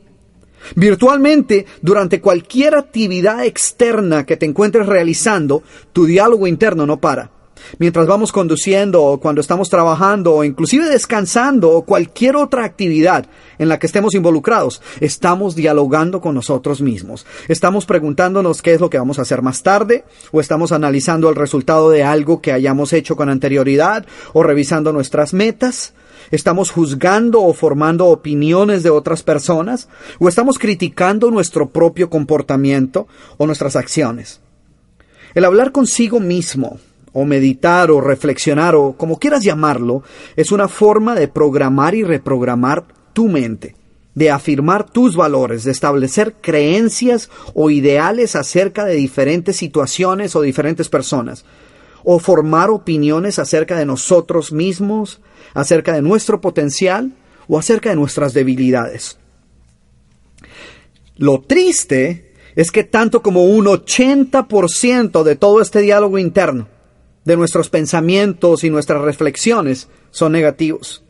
[0.74, 5.62] Virtualmente, durante cualquier actividad externa que te encuentres realizando,
[5.92, 7.30] tu diálogo interno no para.
[7.78, 13.24] Mientras vamos conduciendo o cuando estamos trabajando o inclusive descansando o cualquier otra actividad
[13.58, 17.24] en la que estemos involucrados, estamos dialogando con nosotros mismos.
[17.46, 21.36] Estamos preguntándonos qué es lo que vamos a hacer más tarde o estamos analizando el
[21.36, 25.94] resultado de algo que hayamos hecho con anterioridad o revisando nuestras metas
[26.30, 29.88] ¿Estamos juzgando o formando opiniones de otras personas?
[30.18, 34.40] ¿O estamos criticando nuestro propio comportamiento o nuestras acciones?
[35.34, 36.78] El hablar consigo mismo,
[37.12, 40.02] o meditar, o reflexionar, o como quieras llamarlo,
[40.36, 43.74] es una forma de programar y reprogramar tu mente,
[44.14, 50.88] de afirmar tus valores, de establecer creencias o ideales acerca de diferentes situaciones o diferentes
[50.88, 51.44] personas,
[52.04, 55.20] o formar opiniones acerca de nosotros mismos,
[55.54, 57.12] acerca de nuestro potencial
[57.48, 59.18] o acerca de nuestras debilidades.
[61.16, 66.68] Lo triste es que tanto como un 80% de todo este diálogo interno,
[67.24, 71.04] de nuestros pensamientos y nuestras reflexiones, son negativos,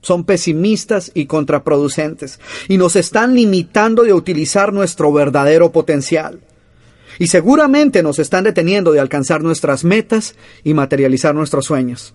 [0.00, 2.38] son pesimistas y contraproducentes,
[2.68, 6.40] y nos están limitando de utilizar nuestro verdadero potencial.
[7.18, 12.14] Y seguramente nos están deteniendo de alcanzar nuestras metas y materializar nuestros sueños.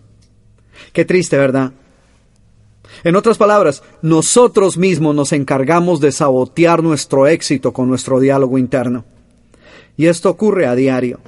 [0.93, 1.71] Qué triste, ¿verdad?
[3.03, 9.05] En otras palabras, nosotros mismos nos encargamos de sabotear nuestro éxito con nuestro diálogo interno.
[9.97, 11.19] Y esto ocurre a diario.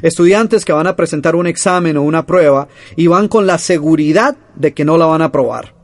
[0.00, 4.36] Estudiantes que van a presentar un examen o una prueba y van con la seguridad
[4.54, 5.74] de que no la van a aprobar.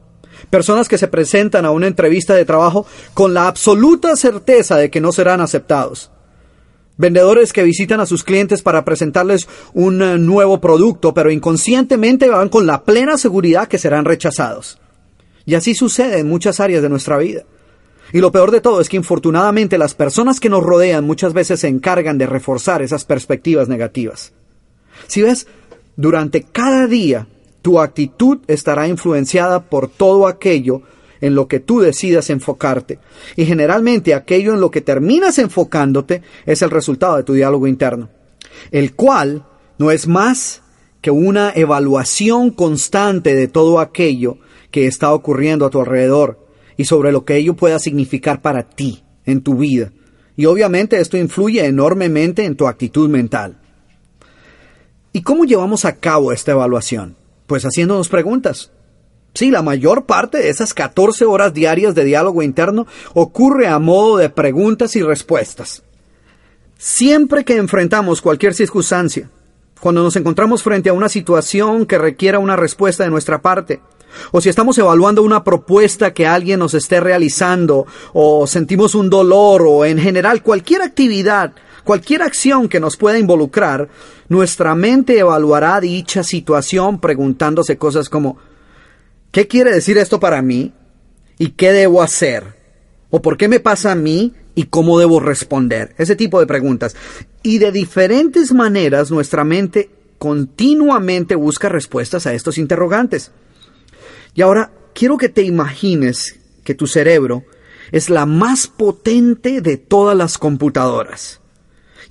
[0.51, 5.01] Personas que se presentan a una entrevista de trabajo con la absoluta certeza de que
[5.01, 6.11] no serán aceptados.
[6.99, 12.49] Vendedores que visitan a sus clientes para presentarles un eh, nuevo producto, pero inconscientemente van
[12.49, 14.80] con la plena seguridad que serán rechazados.
[15.46, 17.44] Y así sucede en muchas áreas de nuestra vida.
[18.12, 21.61] Y lo peor de todo es que infortunadamente las personas que nos rodean muchas veces
[21.61, 24.32] se encargan de reforzar esas perspectivas negativas.
[25.07, 25.46] Si ves,
[25.96, 27.28] durante cada día
[27.62, 30.82] tu actitud estará influenciada por todo aquello
[31.21, 32.99] en lo que tú decidas enfocarte.
[33.37, 38.09] Y generalmente aquello en lo que terminas enfocándote es el resultado de tu diálogo interno,
[38.71, 39.45] el cual
[39.79, 40.62] no es más
[41.01, 44.39] que una evaluación constante de todo aquello
[44.71, 46.47] que está ocurriendo a tu alrededor
[46.77, 49.93] y sobre lo que ello pueda significar para ti en tu vida.
[50.37, 53.59] Y obviamente esto influye enormemente en tu actitud mental.
[55.12, 57.16] ¿Y cómo llevamos a cabo esta evaluación?
[57.47, 58.71] Pues haciéndonos preguntas.
[59.39, 64.16] Sí, la mayor parte de esas 14 horas diarias de diálogo interno ocurre a modo
[64.16, 65.84] de preguntas y respuestas.
[66.76, 69.30] Siempre que enfrentamos cualquier circunstancia,
[69.78, 73.80] cuando nos encontramos frente a una situación que requiera una respuesta de nuestra parte,
[74.32, 79.62] o si estamos evaluando una propuesta que alguien nos esté realizando, o sentimos un dolor,
[79.64, 81.53] o en general cualquier actividad,
[81.84, 83.89] cualquier acción que nos pueda involucrar,
[84.28, 88.36] nuestra mente evaluará dicha situación preguntándose cosas como
[89.31, 90.72] ¿qué quiere decir esto para mí?
[91.39, 92.57] ¿Y qué debo hacer?
[93.11, 94.35] ¿O por qué me pasa a mí?
[94.55, 95.95] ¿Y cómo debo responder?
[95.99, 96.97] Ese tipo de preguntas.
[97.43, 103.31] Y de diferentes maneras nuestra mente continuamente busca respuestas a estos interrogantes.
[104.35, 107.45] Y ahora quiero que te imagines que tu cerebro
[107.93, 111.41] es la más potente de todas las computadoras.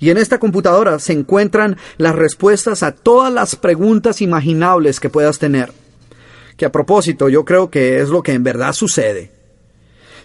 [0.00, 5.38] Y en esta computadora se encuentran las respuestas a todas las preguntas imaginables que puedas
[5.38, 5.72] tener.
[6.58, 9.30] Que a propósito, yo creo que es lo que en verdad sucede.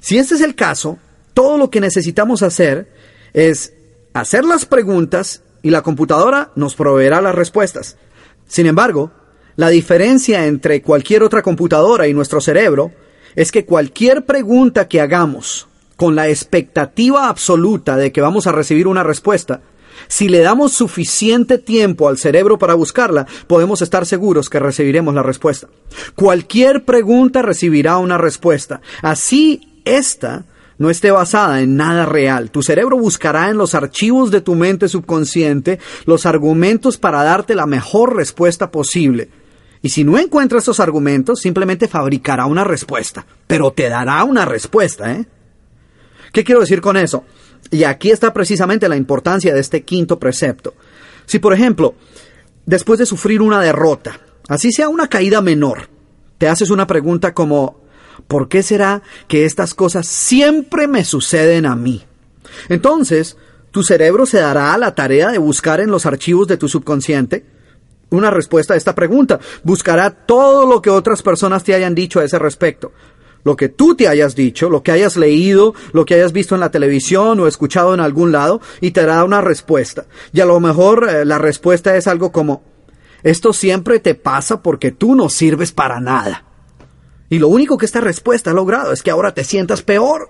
[0.02, 0.98] Si este es el caso,
[1.34, 2.92] todo lo que necesitamos hacer
[3.32, 3.74] es
[4.14, 7.96] hacer las preguntas y la computadora nos proveerá las respuestas.
[8.48, 9.12] Sin embargo,
[9.56, 12.92] la diferencia entre cualquier otra computadora y nuestro cerebro
[13.36, 18.88] es que cualquier pregunta que hagamos con la expectativa absoluta de que vamos a recibir
[18.88, 19.62] una respuesta,
[20.08, 25.24] si le damos suficiente tiempo al cerebro para buscarla, podemos estar seguros que recibiremos la
[25.24, 25.68] respuesta.
[26.16, 28.82] Cualquier pregunta recibirá una respuesta.
[29.02, 30.46] Así, esta
[30.78, 32.52] no esté basada en nada real.
[32.52, 37.66] Tu cerebro buscará en los archivos de tu mente subconsciente los argumentos para darte la
[37.66, 39.30] mejor respuesta posible.
[39.82, 43.26] Y si no encuentra esos argumentos, simplemente fabricará una respuesta.
[43.48, 45.26] Pero te dará una respuesta, ¿eh?
[46.32, 47.26] ¿Qué quiero decir con eso?
[47.74, 50.76] Y aquí está precisamente la importancia de este quinto precepto.
[51.26, 51.96] Si, por ejemplo,
[52.68, 55.90] después de sufrir una derrota, así sea una caída menor,
[56.38, 57.82] te haces una pregunta como
[58.28, 62.04] ¿por qué será que estas cosas siempre me suceden a mí?
[62.70, 63.38] Entonces,
[63.72, 67.44] tu cerebro se dará a la tarea de buscar en los archivos de tu subconsciente
[68.12, 69.40] una respuesta a esta pregunta.
[69.64, 72.92] Buscará todo lo que otras personas te hayan dicho a ese respecto.
[73.44, 76.62] Lo que tú te hayas dicho, lo que hayas leído, lo que hayas visto en
[76.62, 80.06] la televisión o escuchado en algún lado, y te dará una respuesta.
[80.32, 82.64] Y a lo mejor eh, la respuesta es algo como,
[83.24, 86.46] esto siempre te pasa porque tú no sirves para nada.
[87.30, 90.30] Y lo único que esta respuesta ha logrado es que ahora te sientas peor.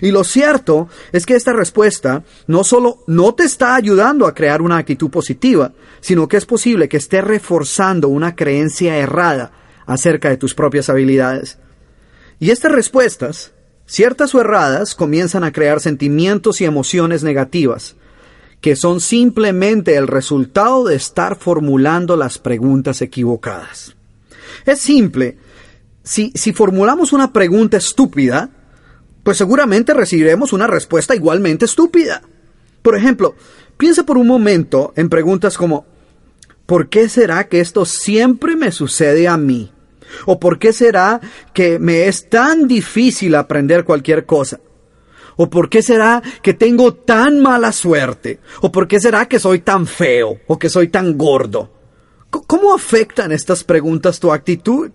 [0.00, 4.62] Y lo cierto es que esta respuesta no solo no te está ayudando a crear
[4.62, 9.50] una actitud positiva, sino que es posible que esté reforzando una creencia errada
[9.86, 11.58] acerca de tus propias habilidades.
[12.40, 13.52] Y estas respuestas,
[13.86, 17.96] ciertas o erradas, comienzan a crear sentimientos y emociones negativas,
[18.60, 23.94] que son simplemente el resultado de estar formulando las preguntas equivocadas.
[24.66, 25.36] Es simple,
[26.02, 28.50] si, si formulamos una pregunta estúpida,
[29.22, 32.22] pues seguramente recibiremos una respuesta igualmente estúpida.
[32.82, 33.34] Por ejemplo,
[33.76, 35.86] piensa por un momento en preguntas como
[36.66, 39.72] ¿por qué será que esto siempre me sucede a mí?
[40.26, 41.20] ¿O por qué será
[41.52, 44.60] que me es tan difícil aprender cualquier cosa?
[45.36, 48.40] ¿O por qué será que tengo tan mala suerte?
[48.60, 50.38] ¿O por qué será que soy tan feo?
[50.48, 51.70] ¿O que soy tan gordo?
[52.30, 54.90] ¿Cómo afectan estas preguntas tu actitud?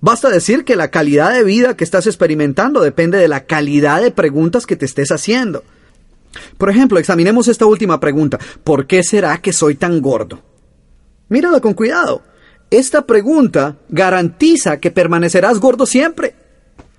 [0.00, 4.10] Basta decir que la calidad de vida que estás experimentando depende de la calidad de
[4.10, 5.64] preguntas que te estés haciendo.
[6.56, 8.38] Por ejemplo, examinemos esta última pregunta.
[8.62, 10.42] ¿Por qué será que soy tan gordo?
[11.28, 12.22] Mírala con cuidado.
[12.70, 16.34] Esta pregunta garantiza que permanecerás gordo siempre.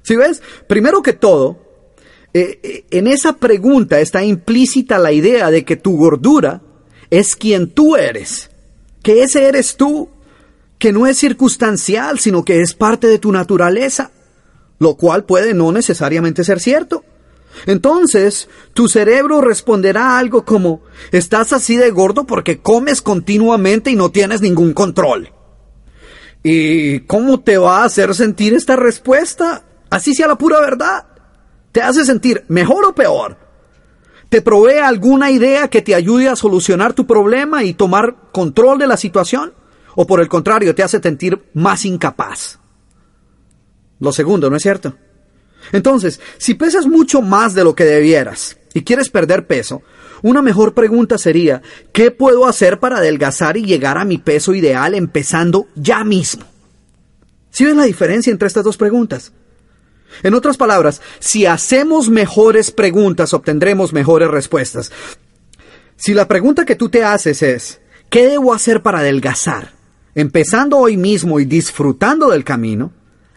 [0.04, 0.42] ¿Sí ves?
[0.68, 1.60] Primero que todo,
[2.34, 6.62] eh, eh, en esa pregunta está implícita la idea de que tu gordura
[7.10, 8.50] es quien tú eres,
[9.04, 10.10] que ese eres tú
[10.80, 14.12] que no es circunstancial, sino que es parte de tu naturaleza,
[14.80, 17.04] lo cual puede no necesariamente ser cierto.
[17.66, 20.82] Entonces, tu cerebro responderá algo como,
[21.12, 25.30] estás así de gordo porque comes continuamente y no tienes ningún control.
[26.44, 29.64] ¿Y cómo te va a hacer sentir esta respuesta?
[29.90, 31.06] Así sea la pura verdad.
[31.72, 33.38] ¿Te hace sentir mejor o peor?
[34.30, 38.88] ¿Te provee alguna idea que te ayude a solucionar tu problema y tomar control de
[38.88, 39.54] la situación?
[39.96, 42.60] o por el contrario te hace sentir más incapaz.
[44.00, 44.96] Lo segundo, ¿no es cierto?
[45.72, 49.84] Entonces, si pesas mucho más de lo que debieras y quieres perder peso,
[50.22, 51.62] una mejor pregunta sería,
[51.92, 56.46] ¿qué puedo hacer para adelgazar y llegar a mi peso ideal empezando ya mismo?
[57.50, 59.34] ¿Sí ven la diferencia entre estas dos preguntas?
[60.24, 64.92] En otras palabras, si hacemos mejores preguntas, obtendremos mejores respuestas.
[65.96, 69.82] Si la pregunta que tú te haces es, ¿qué debo hacer para adelgazar?
[70.16, 72.92] empezando hoy mismo y disfrutando del camino,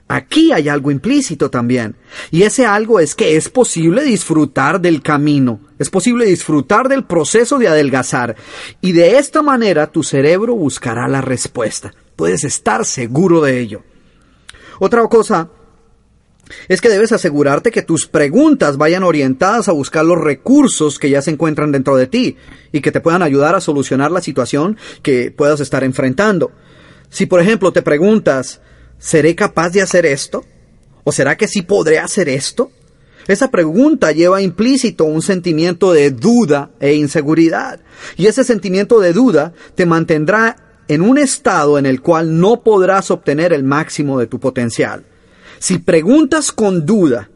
[0.09, 1.97] aquí hay algo implícito también.
[2.31, 7.59] Y ese algo es que es posible disfrutar del camino, es posible disfrutar del proceso
[7.59, 8.37] de adelgazar.
[8.81, 11.93] Y de esta manera tu cerebro buscará la respuesta.
[12.17, 13.83] Puedes estar seguro de ello.
[14.79, 15.51] Otra cosa
[16.69, 21.23] es que debes asegurarte que tus preguntas vayan orientadas a buscar los recursos que ya
[21.23, 22.37] se encuentran dentro de ti
[22.73, 26.53] y que te puedan ayudar a solucionar la situación que puedas estar enfrentando.
[27.09, 28.61] Si por ejemplo te preguntas,
[28.99, 30.45] ¿seré capaz de hacer esto?
[31.05, 32.71] ¿O será que sí podré hacer esto?
[33.27, 37.81] Esa pregunta lleva implícito un sentimiento de duda e inseguridad.
[38.17, 40.57] Y ese sentimiento de duda te mantendrá
[40.89, 45.05] en un estado en el cual no podrás obtener el máximo de tu potencial.
[45.59, 47.31] Si preguntas con duda,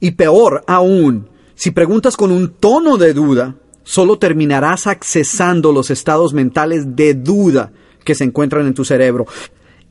[0.00, 6.32] y peor aún, si preguntas con un tono de duda, solo terminarás accesando los estados
[6.32, 7.72] mentales de duda
[8.04, 9.26] que se encuentran en tu cerebro.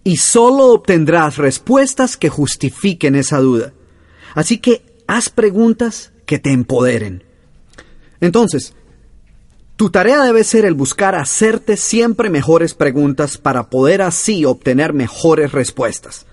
[0.03, 3.73] Y solo obtendrás respuestas que justifiquen esa duda.
[4.35, 7.23] Así que haz preguntas que te empoderen.
[8.21, 8.73] Entonces,
[9.75, 15.51] tu tarea debe ser el buscar hacerte siempre mejores preguntas para poder así obtener mejores
[15.51, 16.25] respuestas.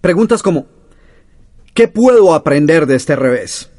[0.00, 0.66] Preguntas como,
[1.74, 3.70] ¿qué puedo aprender de este revés?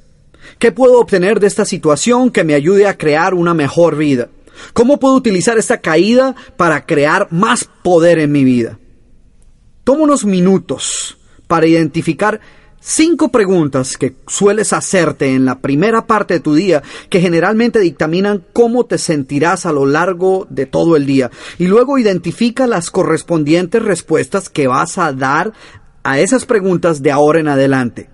[0.58, 4.30] ¿Qué puedo obtener de esta situación que me ayude a crear una mejor vida?
[4.74, 8.80] ¿Cómo puedo utilizar esta caída para crear más poder en mi vida?
[9.84, 11.18] Toma unos minutos
[11.48, 12.42] para identificar
[12.80, 18.46] cinco preguntas que sueles hacerte en la primera parte de tu día que generalmente dictaminan
[18.54, 23.82] cómo te sentirás a lo largo de todo el día y luego identifica las correspondientes
[23.82, 25.54] respuestas que vas a dar
[26.04, 28.10] a esas preguntas de ahora en adelante.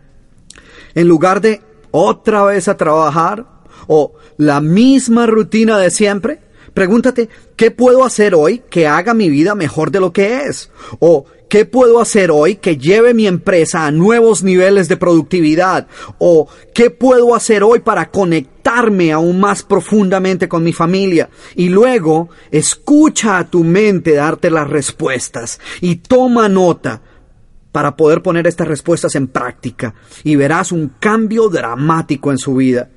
[0.96, 1.62] En lugar de
[1.92, 3.46] otra vez a trabajar
[3.88, 6.42] o la misma rutina de siempre,
[6.74, 10.72] pregúntate, ¿qué puedo hacer hoy que haga mi vida mejor de lo que es?
[11.00, 15.88] O ¿qué puedo hacer hoy que lleve mi empresa a nuevos niveles de productividad?
[16.18, 21.30] O ¿qué puedo hacer hoy para conectarme aún más profundamente con mi familia?
[21.56, 27.02] Y luego escucha a tu mente darte las respuestas y toma nota
[27.72, 29.94] para poder poner estas respuestas en práctica
[30.24, 32.90] y verás un cambio dramático en su vida.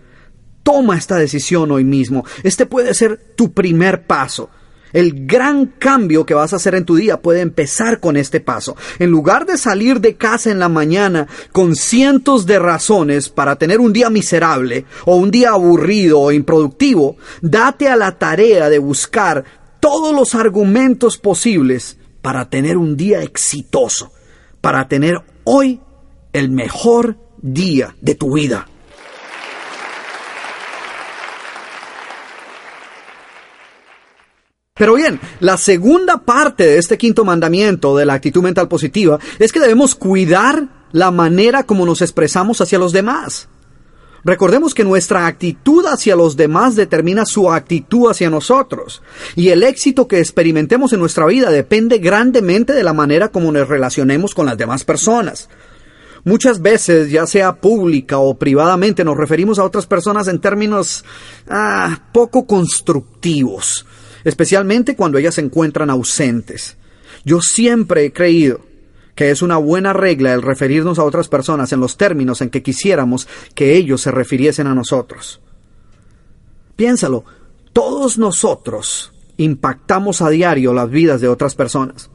[0.62, 2.24] Toma esta decisión hoy mismo.
[2.44, 4.50] Este puede ser tu primer paso.
[4.92, 8.76] El gran cambio que vas a hacer en tu día puede empezar con este paso.
[8.98, 13.80] En lugar de salir de casa en la mañana con cientos de razones para tener
[13.80, 19.44] un día miserable o un día aburrido o improductivo, date a la tarea de buscar
[19.80, 24.12] todos los argumentos posibles para tener un día exitoso
[24.60, 25.80] para tener hoy
[26.32, 28.68] el mejor día de tu vida.
[34.78, 39.52] Pero bien, la segunda parte de este quinto mandamiento de la actitud mental positiva es
[39.52, 43.48] que debemos cuidar la manera como nos expresamos hacia los demás.
[44.24, 49.02] Recordemos que nuestra actitud hacia los demás determina su actitud hacia nosotros.
[49.36, 53.68] Y el éxito que experimentemos en nuestra vida depende grandemente de la manera como nos
[53.68, 55.48] relacionemos con las demás personas.
[56.24, 61.04] Muchas veces, ya sea pública o privadamente, nos referimos a otras personas en términos
[61.48, 63.86] ah, poco constructivos,
[64.24, 66.76] especialmente cuando ellas se encuentran ausentes.
[67.24, 68.60] Yo siempre he creído
[69.14, 72.62] que es una buena regla el referirnos a otras personas en los términos en que
[72.62, 75.40] quisiéramos que ellos se refiriesen a nosotros.
[76.76, 77.24] Piénsalo,
[77.72, 82.10] todos nosotros impactamos a diario las vidas de otras personas.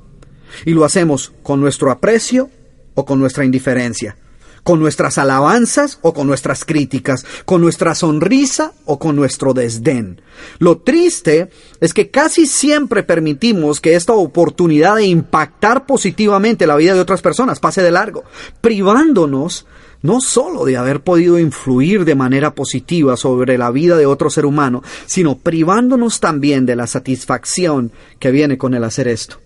[0.66, 2.50] Y lo hacemos con nuestro aprecio
[2.94, 4.18] o con nuestra indiferencia
[4.64, 10.22] con nuestras alabanzas o con nuestras críticas, con nuestra sonrisa o con nuestro desdén.
[10.60, 11.50] Lo triste
[11.80, 17.22] es que casi siempre permitimos que esta oportunidad de impactar positivamente la vida de otras
[17.22, 18.24] personas pase de largo,
[18.62, 19.68] privándonos
[20.02, 24.46] no sólo de haber podido influir de manera positiva sobre la vida de otro ser
[24.46, 29.40] humano, sino privándonos también de la satisfacción que viene con el hacer esto.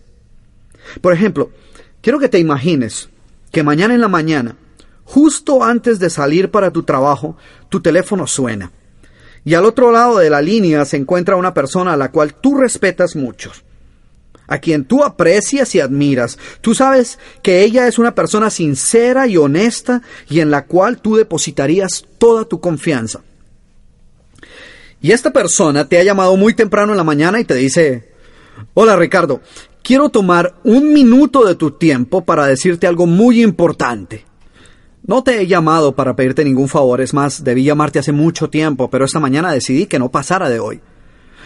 [0.99, 1.52] Por ejemplo,
[2.02, 3.10] quiero que te imagines
[3.52, 4.56] que mañana en la mañana
[5.09, 7.38] Justo antes de salir para tu trabajo,
[7.69, 8.73] tu teléfono suena.
[9.45, 12.57] Y al otro lado de la línea se encuentra una persona a la cual tú
[12.57, 13.53] respetas mucho,
[14.47, 16.38] a quien tú aprecias y admiras.
[16.59, 21.15] Tú sabes que ella es una persona sincera y honesta y en la cual tú
[21.15, 23.21] depositarías toda tu confianza.
[25.01, 28.11] Y esta persona te ha llamado muy temprano en la mañana y te dice,
[28.73, 29.39] hola Ricardo,
[29.81, 34.25] quiero tomar un minuto de tu tiempo para decirte algo muy importante.
[35.06, 38.90] No te he llamado para pedirte ningún favor, es más, debí llamarte hace mucho tiempo,
[38.90, 40.82] pero esta mañana decidí que no pasara de hoy.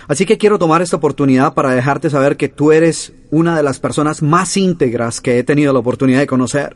[0.08, 3.80] Así que quiero tomar esta oportunidad para dejarte saber que tú eres una de las
[3.80, 6.76] personas más íntegras que he tenido la oportunidad de conocer.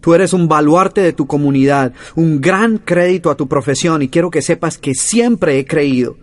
[0.00, 4.30] Tú eres un baluarte de tu comunidad, un gran crédito a tu profesión y quiero
[4.30, 6.16] que sepas que siempre he creído,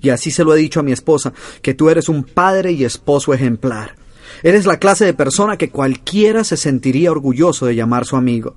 [0.00, 1.32] y así se lo he dicho a mi esposa,
[1.62, 3.94] que tú eres un padre y esposo ejemplar.
[4.42, 8.56] Eres la clase de persona que cualquiera se sentiría orgulloso de llamar su amigo.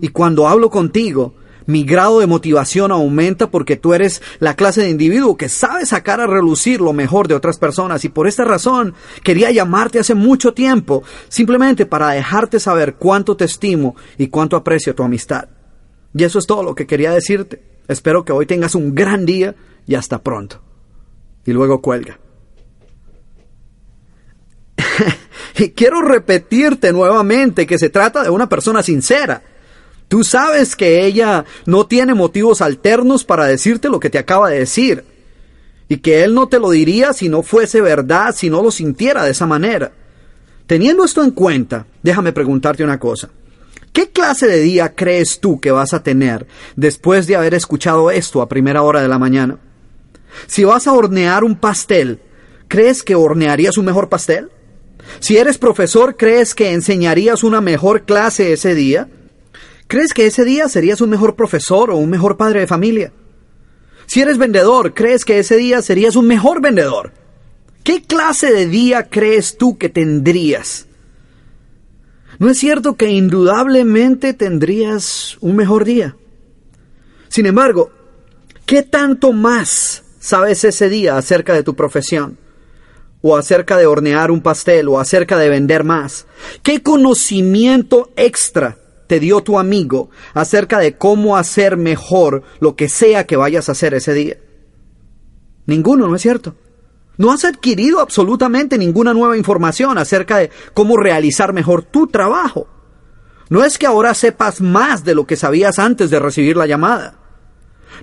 [0.00, 1.34] Y cuando hablo contigo,
[1.66, 6.20] mi grado de motivación aumenta porque tú eres la clase de individuo que sabe sacar
[6.20, 10.54] a relucir lo mejor de otras personas y por esta razón quería llamarte hace mucho
[10.54, 15.48] tiempo simplemente para dejarte saber cuánto te estimo y cuánto aprecio tu amistad.
[16.14, 17.62] Y eso es todo lo que quería decirte.
[17.88, 19.54] Espero que hoy tengas un gran día
[19.86, 20.60] y hasta pronto.
[21.44, 22.18] Y luego cuelga.
[25.56, 29.42] y quiero repetirte nuevamente que se trata de una persona sincera.
[30.12, 34.58] Tú sabes que ella no tiene motivos alternos para decirte lo que te acaba de
[34.58, 35.04] decir.
[35.88, 39.24] Y que él no te lo diría si no fuese verdad, si no lo sintiera
[39.24, 39.92] de esa manera.
[40.66, 43.30] Teniendo esto en cuenta, déjame preguntarte una cosa.
[43.94, 48.42] ¿Qué clase de día crees tú que vas a tener después de haber escuchado esto
[48.42, 49.60] a primera hora de la mañana?
[50.46, 52.20] Si vas a hornear un pastel,
[52.68, 54.50] ¿crees que hornearías un mejor pastel?
[55.20, 59.08] Si eres profesor, ¿crees que enseñarías una mejor clase ese día?
[59.92, 63.12] ¿Crees que ese día serías un mejor profesor o un mejor padre de familia?
[64.06, 67.12] Si eres vendedor, ¿crees que ese día serías un mejor vendedor?
[67.84, 70.86] ¿Qué clase de día crees tú que tendrías?
[72.38, 76.16] ¿No es cierto que indudablemente tendrías un mejor día?
[77.28, 77.90] Sin embargo,
[78.64, 82.38] ¿qué tanto más sabes ese día acerca de tu profesión?
[83.24, 86.26] o acerca de hornear un pastel o acerca de vender más?
[86.62, 88.78] ¿Qué conocimiento extra
[89.12, 93.72] te dio tu amigo acerca de cómo hacer mejor lo que sea que vayas a
[93.72, 94.38] hacer ese día?
[95.66, 96.54] Ninguno, ¿no es cierto?
[97.18, 102.68] No has adquirido absolutamente ninguna nueva información acerca de cómo realizar mejor tu trabajo.
[103.50, 107.18] No es que ahora sepas más de lo que sabías antes de recibir la llamada.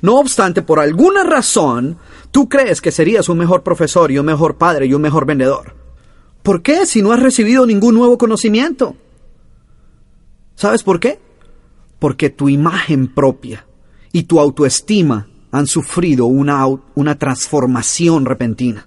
[0.03, 1.97] No obstante, por alguna razón,
[2.29, 5.73] tú crees que serías un mejor profesor y un mejor padre y un mejor vendedor.
[6.43, 8.95] ¿Por qué si no has recibido ningún nuevo conocimiento?
[10.59, 11.21] ¿Sabes por qué?
[11.99, 13.65] Porque tu imagen propia
[14.11, 16.65] y tu autoestima han sufrido una,
[16.95, 18.85] una transformación repentina.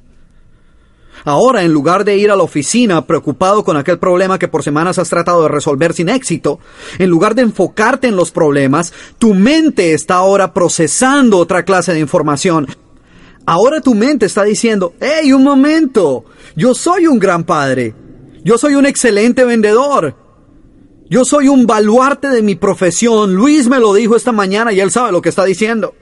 [1.24, 4.98] Ahora, en lugar de ir a la oficina preocupado con aquel problema que por semanas
[4.98, 6.60] has tratado de resolver sin éxito,
[6.98, 12.00] en lugar de enfocarte en los problemas, tu mente está ahora procesando otra clase de
[12.00, 12.66] información.
[13.46, 17.94] Ahora tu mente está diciendo, hey, un momento, yo soy un gran padre,
[18.44, 20.21] yo soy un excelente vendedor,
[21.12, 24.90] yo soy un baluarte de mi profesión, Luis me lo dijo esta mañana y él
[24.90, 25.94] sabe lo que está diciendo.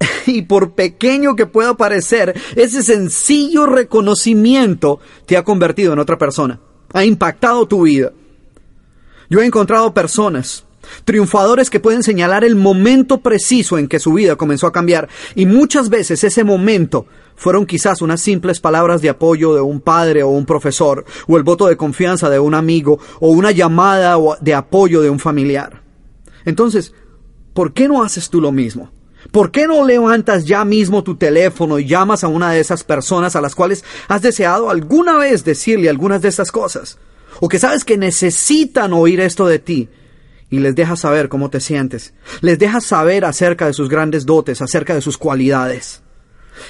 [0.26, 6.60] y por pequeño que pueda parecer, ese sencillo reconocimiento te ha convertido en otra persona,
[6.94, 8.12] ha impactado tu vida.
[9.28, 10.64] Yo he encontrado personas,
[11.04, 15.44] triunfadores que pueden señalar el momento preciso en que su vida comenzó a cambiar y
[15.44, 17.04] muchas veces ese momento
[17.36, 21.42] fueron quizás unas simples palabras de apoyo de un padre o un profesor, o el
[21.42, 25.82] voto de confianza de un amigo, o una llamada de apoyo de un familiar.
[26.44, 26.94] Entonces,
[27.52, 28.90] ¿por qué no haces tú lo mismo?
[29.30, 33.36] ¿Por qué no levantas ya mismo tu teléfono y llamas a una de esas personas
[33.36, 36.98] a las cuales has deseado alguna vez decirle algunas de estas cosas?
[37.40, 39.88] O que sabes que necesitan oír esto de ti
[40.50, 42.14] y les dejas saber cómo te sientes.
[42.42, 46.03] Les dejas saber acerca de sus grandes dotes, acerca de sus cualidades.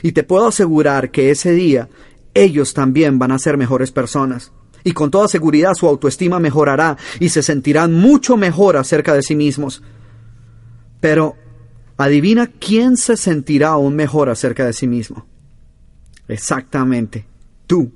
[0.03, 1.89] Y te puedo asegurar que ese día
[2.35, 4.53] ellos también van a ser mejores personas.
[4.83, 9.35] Y con toda seguridad su autoestima mejorará y se sentirán mucho mejor acerca de sí
[9.35, 9.83] mismos.
[11.01, 11.37] Pero
[11.97, 15.27] Adivina quién se sentirá aún mejor acerca de sí mismo.
[16.27, 17.27] Exactamente,
[17.67, 17.93] tú.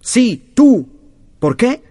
[0.00, 0.88] Sí, tú.
[1.38, 1.82] ¿Por qué?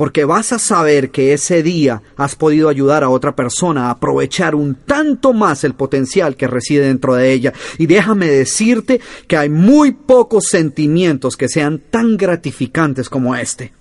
[0.00, 4.54] Porque vas a saber que ese día has podido ayudar a otra persona a aprovechar
[4.54, 7.52] un tanto más el potencial que reside dentro de ella.
[7.76, 8.98] Y déjame decirte
[9.28, 13.74] que hay muy pocos sentimientos que sean tan gratificantes como este.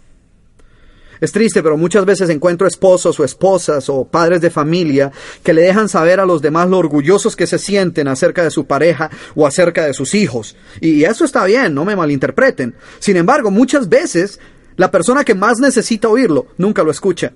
[1.21, 5.61] Es triste, pero muchas veces encuentro esposos o esposas o padres de familia que le
[5.61, 9.47] dejan saber a los demás lo orgullosos que se sienten acerca de su pareja o
[9.47, 10.57] acerca de sus hijos.
[10.81, 12.75] Y eso está bien, no me malinterpreten.
[12.99, 14.41] Sin embargo, muchas veces
[14.79, 17.33] la persona que más necesita oírlo nunca lo escucha.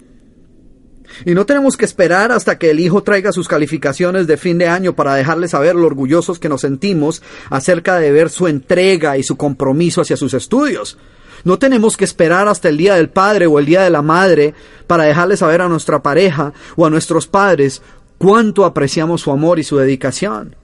[1.26, 4.70] Y no tenemos que esperar hasta que el hijo traiga sus calificaciones de fin de
[4.70, 9.24] año para dejarle saber lo orgullosos que nos sentimos acerca de ver su entrega y
[9.24, 10.98] su compromiso hacia sus estudios.
[11.44, 14.54] No tenemos que esperar hasta el día del padre o el día de la madre
[14.88, 17.82] para dejarle saber a nuestra pareja o a nuestros padres
[18.20, 20.56] cuánto apreciamos su amor y su dedicación.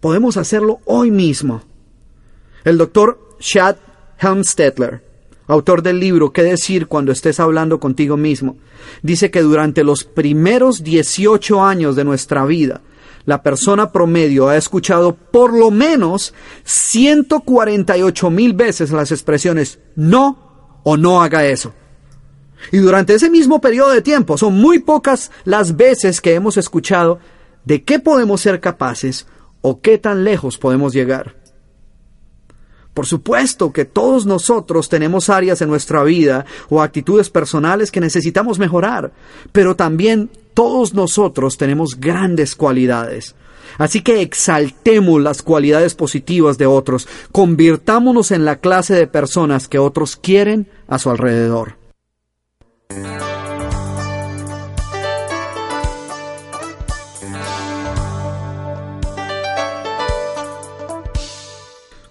[0.00, 1.62] Podemos hacerlo hoy mismo.
[2.64, 3.76] El doctor Chad
[4.18, 5.07] Helmstetler,
[5.48, 8.56] autor del libro ¿Qué decir cuando estés hablando contigo mismo?
[9.02, 12.82] dice que durante los primeros 18 años de nuestra vida,
[13.24, 16.32] la persona promedio ha escuchado por lo menos
[16.64, 21.74] 148 mil veces las expresiones no o no haga eso.
[22.72, 27.18] Y durante ese mismo periodo de tiempo son muy pocas las veces que hemos escuchado
[27.64, 29.26] de qué podemos ser capaces
[29.60, 31.36] o qué tan lejos podemos llegar.
[32.98, 38.58] Por supuesto que todos nosotros tenemos áreas en nuestra vida o actitudes personales que necesitamos
[38.58, 39.12] mejorar,
[39.52, 43.36] pero también todos nosotros tenemos grandes cualidades.
[43.78, 49.78] Así que exaltemos las cualidades positivas de otros, convirtámonos en la clase de personas que
[49.78, 51.76] otros quieren a su alrededor.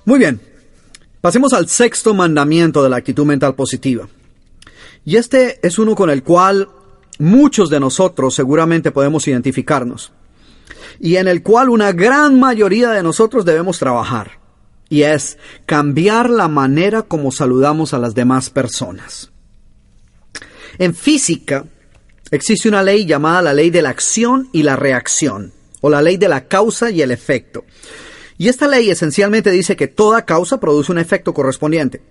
[0.06, 0.40] Muy bien,
[1.22, 4.08] pasemos al sexto mandamiento de la actitud mental positiva.
[5.06, 6.70] Y este es uno con el cual
[7.20, 10.12] muchos de nosotros seguramente podemos identificarnos.
[11.00, 14.40] Y en el cual una gran mayoría de nosotros debemos trabajar.
[14.90, 19.32] Y es cambiar la manera como saludamos a las demás personas.
[20.78, 21.66] En física
[22.32, 26.18] existe una ley llamada la ley de la acción y la reacción, o la ley
[26.18, 27.66] de la causa y el efecto.
[28.38, 32.02] Y esta ley esencialmente dice que toda causa produce un efecto correspondiente.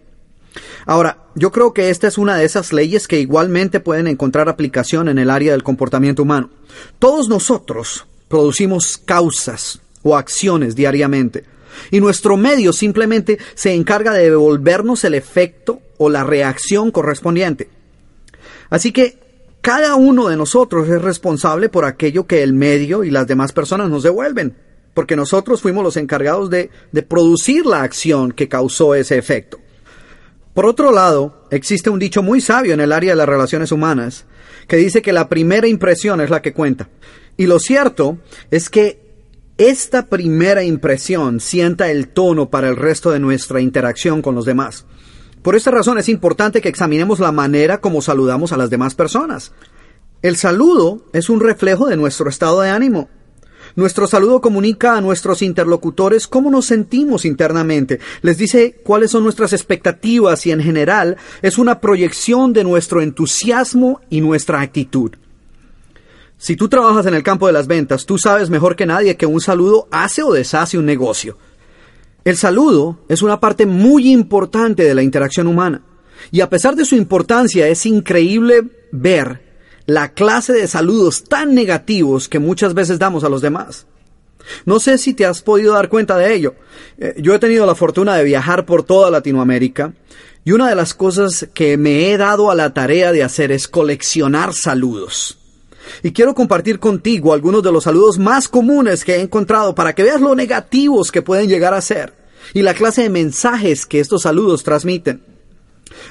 [0.86, 5.08] Ahora, yo creo que esta es una de esas leyes que igualmente pueden encontrar aplicación
[5.08, 6.50] en el área del comportamiento humano.
[6.98, 11.44] Todos nosotros producimos causas o acciones diariamente,
[11.90, 17.68] y nuestro medio simplemente se encarga de devolvernos el efecto o la reacción correspondiente.
[18.70, 19.18] Así que
[19.60, 23.90] cada uno de nosotros es responsable por aquello que el medio y las demás personas
[23.90, 24.54] nos devuelven
[24.96, 26.70] porque nosotros fuimos los encargados de,
[27.06, 29.58] producir la acción que causó ese efecto.
[30.54, 34.24] Por otro lado, existe un dicho muy sabio en el área de las relaciones humanas,
[34.66, 36.88] que dice que la primera impresión es la que cuenta.
[37.36, 38.16] Y lo cierto
[38.50, 38.98] es que
[39.58, 44.86] esta primera impresión sienta el tono para el resto de nuestra interacción con los demás.
[45.42, 49.52] Por esta razón es importante que examinemos la manera como saludamos a las demás personas.
[50.22, 53.10] El saludo es un reflejo de nuestro estado de ánimo.
[53.76, 59.52] Nuestro saludo comunica a nuestros interlocutores cómo nos sentimos internamente, les dice cuáles son nuestras
[59.52, 65.12] expectativas y en general es una proyección de nuestro entusiasmo y nuestra actitud.
[66.38, 69.26] Si tú trabajas en el campo de las ventas, tú sabes mejor que nadie que
[69.26, 71.36] un saludo hace o deshace un negocio.
[72.24, 75.82] El saludo es una parte muy importante de la interacción humana.
[76.30, 79.45] Y a pesar de su importancia, es increíble ver
[79.86, 83.86] la clase de saludos tan negativos que muchas veces damos a los demás.
[84.64, 86.54] No sé si te has podido dar cuenta de ello.
[86.98, 89.92] Eh, yo he tenido la fortuna de viajar por toda Latinoamérica
[90.44, 93.66] y una de las cosas que me he dado a la tarea de hacer es
[93.66, 95.38] coleccionar saludos.
[96.02, 100.02] Y quiero compartir contigo algunos de los saludos más comunes que he encontrado para que
[100.02, 102.14] veas lo negativos que pueden llegar a ser
[102.54, 105.35] y la clase de mensajes que estos saludos transmiten.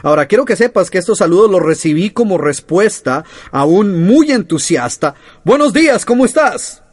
[0.03, 5.15] Ahora, quiero que sepas que estos saludos los recibí como respuesta a un muy entusiasta.
[5.43, 6.83] Buenos días, ¿cómo estás?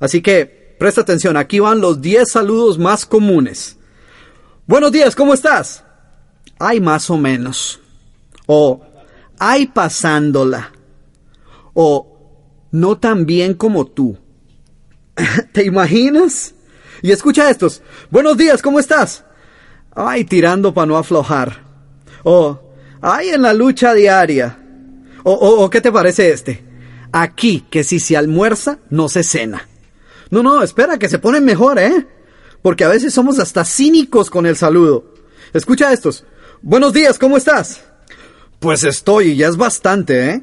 [0.00, 3.78] Así que, presta atención, aquí van los 10 saludos más comunes.
[4.66, 5.84] Buenos días, ¿cómo estás?
[6.58, 7.80] Ay, más o menos.
[8.46, 8.82] O,
[9.38, 10.72] ay, pasándola.
[11.74, 12.16] O,
[12.72, 14.18] no tan bien como tú.
[15.52, 16.54] ¿Te imaginas?
[17.02, 17.82] Y escucha estos.
[18.10, 19.24] Buenos días, ¿cómo estás?
[19.94, 21.65] Ay, tirando para no aflojar.
[22.28, 22.58] O,
[23.02, 24.58] ay, en la lucha diaria.
[25.22, 26.64] O, o, ¿qué te parece este?
[27.12, 29.68] Aquí, que si se almuerza, no se cena.
[30.30, 32.04] No, no, espera, que se pone mejor, ¿eh?
[32.62, 35.14] Porque a veces somos hasta cínicos con el saludo.
[35.52, 36.24] Escucha estos.
[36.62, 37.84] Buenos días, ¿cómo estás?
[38.58, 40.42] Pues estoy, ya es bastante, ¿eh?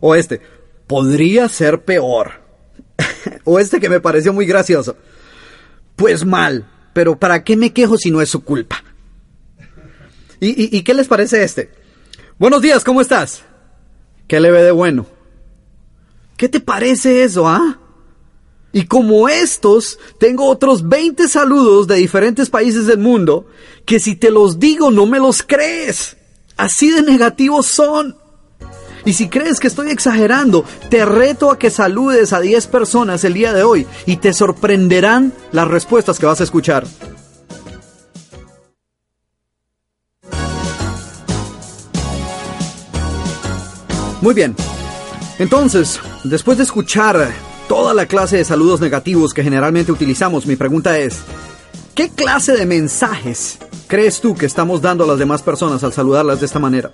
[0.00, 0.40] O este,
[0.88, 2.32] podría ser peor.
[3.44, 4.96] o este que me pareció muy gracioso.
[5.94, 8.82] Pues mal, pero ¿para qué me quejo si no es su culpa?
[10.44, 11.70] ¿Y, qué les parece este?
[12.36, 13.44] Buenos días, ¿cómo estás?
[14.26, 15.06] ¿Qué le ve de bueno?
[16.36, 17.78] ¿Qué te parece eso, ah?
[18.72, 23.46] Y como estos, tengo otros 20 saludos de diferentes países del mundo
[23.86, 26.16] que si te los digo no me los crees.
[26.56, 28.16] Así de negativos son.
[29.04, 33.34] Y si crees que estoy exagerando, te reto a que saludes a 10 personas el
[33.34, 36.84] día de hoy y te sorprenderán las respuestas que vas a escuchar.
[44.22, 44.54] Muy bien.
[45.40, 47.28] Entonces, después de escuchar
[47.68, 51.22] toda la clase de saludos negativos que generalmente utilizamos, mi pregunta es,
[51.96, 53.58] ¿qué clase de mensajes
[53.88, 56.92] crees tú que estamos dando a las demás personas al saludarlas de esta manera?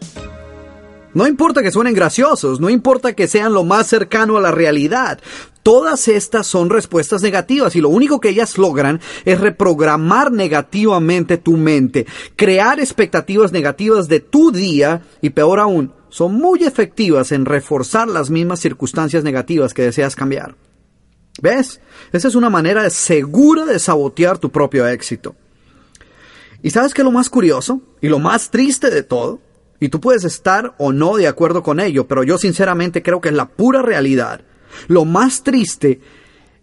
[1.13, 5.21] No importa que suenen graciosos, no importa que sean lo más cercano a la realidad,
[5.63, 11.59] todas estas son respuestas negativas y lo único que ellas logran es reprogramar negativamente tu
[11.59, 12.07] mente,
[12.37, 18.31] crear expectativas negativas de tu día y peor aún, son muy efectivas en reforzar las
[18.31, 20.57] mismas circunstancias negativas que deseas cambiar.
[21.41, 21.81] ¿Ves?
[22.13, 25.37] Esa es una manera segura de sabotear tu propio éxito.
[26.63, 29.41] ¿Y sabes qué es lo más curioso y lo más triste de todo?
[29.81, 33.29] Y tú puedes estar o no de acuerdo con ello, pero yo sinceramente creo que
[33.29, 34.41] es la pura realidad.
[34.89, 36.01] Lo más triste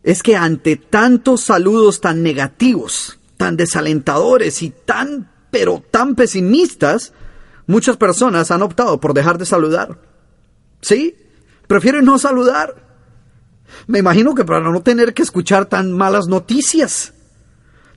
[0.04, 7.14] es que ante tantos saludos tan negativos, tan desalentadores y tan, pero tan pesimistas,
[7.68, 9.98] muchas personas han optado por dejar de saludar.
[10.82, 11.16] ¿Sí?
[11.68, 12.76] Prefieren no saludar.
[13.88, 17.14] Me imagino que para no tener que escuchar tan malas noticias.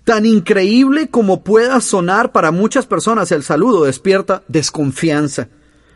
[0.05, 5.49] Tan increíble como pueda sonar para muchas personas, el saludo despierta desconfianza.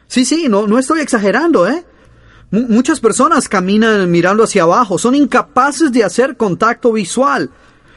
[0.06, 1.86] Sí, sí, no, no estoy exagerando, ¿eh?
[2.52, 7.50] muchas personas caminan mirando hacia abajo, son incapaces de hacer contacto visual.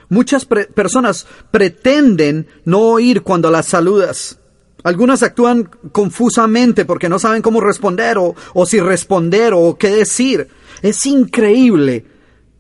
[0.07, 4.39] Muchas personas pretenden no oír cuando las saludas.
[4.85, 10.47] Algunas actúan confusamente porque no saben cómo responder o, o si responder o qué decir.
[10.81, 12.05] Es increíble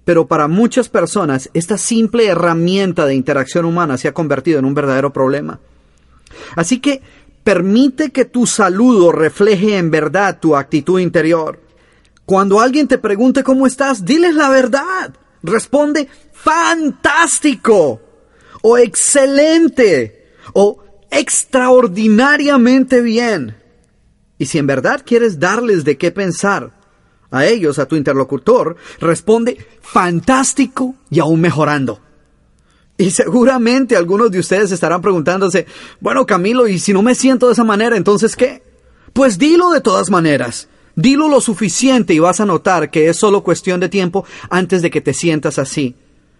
[0.05, 4.75] pero para muchas personas esta simple herramienta de interacción humana se ha convertido en un
[4.75, 5.59] verdadero problema.
[6.55, 7.01] Así que
[7.43, 11.59] permite que tu saludo refleje en verdad tu actitud interior.
[12.25, 15.13] Cuando alguien te pregunte cómo estás, diles la verdad.
[15.41, 18.01] Responde fantástico
[18.61, 23.55] o excelente o extraordinariamente bien.
[24.37, 26.73] Y si en verdad quieres darles de qué pensar,
[27.31, 31.99] a ellos, a tu interlocutor, responde fantástico y aún mejorando.
[32.97, 35.65] Y seguramente algunos de ustedes estarán preguntándose,
[35.99, 38.63] bueno Camilo, ¿y si no me siento de esa manera, entonces qué?
[39.11, 40.69] Pues dilo de todas maneras.
[40.95, 44.89] Dilo lo suficiente y vas a notar que es solo cuestión de tiempo antes de
[44.89, 45.95] que te sientas así.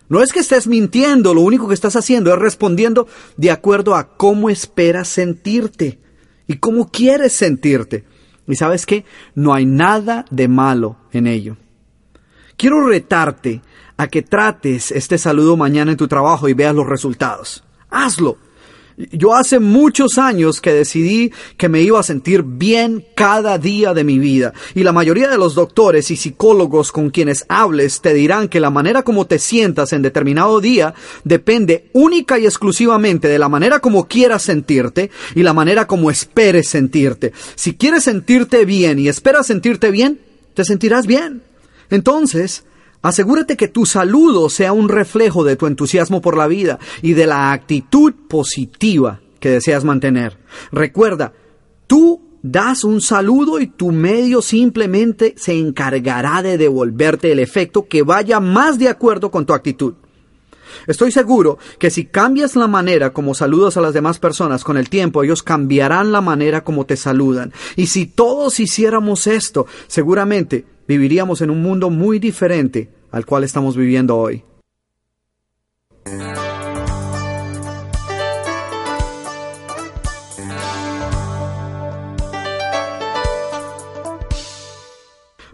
[0.07, 3.07] No es que estés mintiendo, lo único que estás haciendo es respondiendo
[3.37, 5.99] de acuerdo a cómo esperas sentirte
[6.47, 8.05] y cómo quieres sentirte.
[8.47, 9.05] Y sabes qué?
[9.33, 11.57] No hay nada de malo en ello.
[12.57, 13.61] Quiero retarte
[13.97, 17.63] a que trates este saludo mañana en tu trabajo y veas los resultados.
[17.89, 18.37] Hazlo.
[19.11, 24.05] Yo hace muchos años que decidí que me iba a sentir bien cada día de
[24.05, 24.53] mi vida.
[24.73, 28.69] Y la mayoría de los doctores y psicólogos con quienes hables te dirán que la
[28.69, 30.93] manera como te sientas en determinado día
[31.25, 36.69] depende única y exclusivamente de la manera como quieras sentirte y la manera como esperes
[36.69, 37.33] sentirte.
[37.55, 40.21] Si quieres sentirte bien y esperas sentirte bien,
[40.53, 41.41] te sentirás bien.
[41.89, 42.63] Entonces,
[43.05, 47.27] Asegúrate que tu saludo sea un reflejo de tu entusiasmo por la vida y de
[47.27, 50.39] la actitud positiva que deseas mantener.
[50.71, 51.31] Recuerda,
[51.85, 58.01] tú das un saludo y tu medio simplemente se encargará de devolverte el efecto que
[58.01, 59.93] vaya más de acuerdo con tu actitud.
[60.87, 64.89] Estoy seguro que si cambias la manera como saludas a las demás personas con el
[64.89, 67.53] tiempo, ellos cambiarán la manera como te saludan.
[67.75, 73.75] Y si todos hiciéramos esto, seguramente viviríamos en un mundo muy diferente al cual estamos
[73.75, 74.43] viviendo hoy.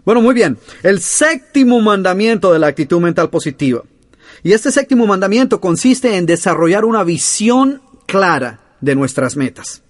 [0.04, 0.58] Bueno, muy bien.
[0.82, 3.84] El séptimo mandamiento de la actitud mental positiva.
[4.42, 9.82] Y este séptimo mandamiento consiste en desarrollar una visión clara de nuestras metas.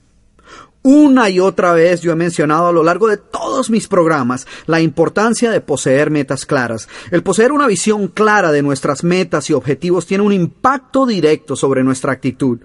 [0.85, 4.81] Una y otra vez yo he mencionado a lo largo de todos mis programas la
[4.81, 6.89] importancia de poseer metas claras.
[7.13, 11.85] El poseer una visión clara de nuestras metas y objetivos tiene un impacto directo sobre
[11.85, 12.59] nuestra actitud.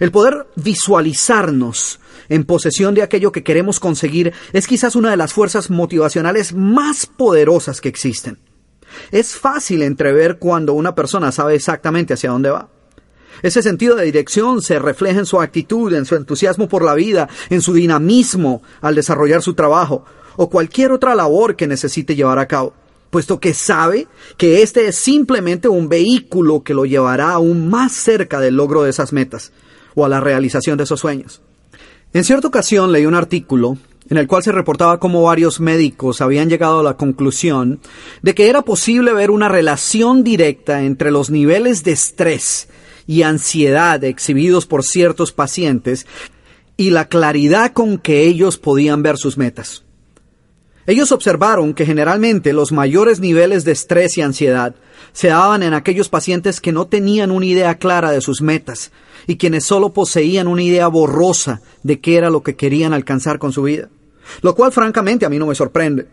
[0.00, 5.32] El poder visualizarnos en posesión de aquello que queremos conseguir es quizás una de las
[5.32, 8.38] fuerzas motivacionales más poderosas que existen.
[9.12, 12.68] Es fácil entrever cuando una persona sabe exactamente hacia dónde va.
[13.42, 17.28] Ese sentido de dirección se refleja en su actitud, en su entusiasmo por la vida,
[17.48, 20.04] en su dinamismo al desarrollar su trabajo
[20.36, 22.72] o cualquier otra labor que necesite llevar a cabo,
[23.10, 24.06] puesto que sabe
[24.36, 28.90] que este es simplemente un vehículo que lo llevará aún más cerca del logro de
[28.90, 29.52] esas metas
[29.94, 31.42] o a la realización de esos sueños.
[32.12, 33.76] En cierta ocasión leí un artículo
[34.08, 37.80] en el cual se reportaba cómo varios médicos habían llegado a la conclusión
[38.22, 42.68] de que era posible ver una relación directa entre los niveles de estrés
[43.10, 46.06] y ansiedad exhibidos por ciertos pacientes
[46.76, 49.82] y la claridad con que ellos podían ver sus metas.
[50.86, 54.76] Ellos observaron que generalmente los mayores niveles de estrés y ansiedad
[55.12, 58.92] se daban en aquellos pacientes que no tenían una idea clara de sus metas
[59.26, 63.50] y quienes solo poseían una idea borrosa de qué era lo que querían alcanzar con
[63.50, 63.88] su vida.
[64.42, 66.06] Lo cual francamente a mí no me sorprende.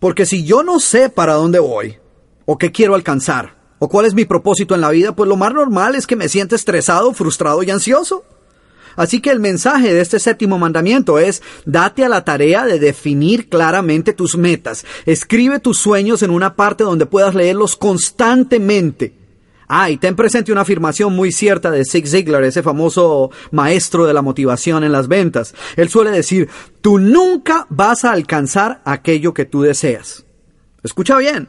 [0.00, 2.00] Porque si yo no sé para dónde voy,
[2.52, 3.59] ¿O qué quiero alcanzar?
[3.80, 5.16] ¿O cuál es mi propósito en la vida?
[5.16, 8.24] Pues lo más normal es que me sienta estresado, frustrado y ansioso.
[8.94, 13.48] Así que el mensaje de este séptimo mandamiento es, date a la tarea de definir
[13.48, 14.84] claramente tus metas.
[15.06, 19.14] Escribe tus sueños en una parte donde puedas leerlos constantemente.
[19.66, 24.12] Ah, y ten presente una afirmación muy cierta de Zig Ziglar, ese famoso maestro de
[24.12, 25.54] la motivación en las ventas.
[25.76, 26.50] Él suele decir,
[26.82, 30.26] tú nunca vas a alcanzar aquello que tú deseas.
[30.82, 31.48] Escucha bien,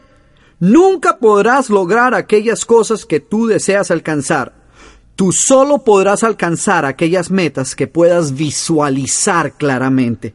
[0.62, 4.54] nunca podrás lograr aquellas cosas que tú deseas alcanzar.
[5.18, 10.34] Tú solo podrás alcanzar aquellas metas que puedas visualizar claramente.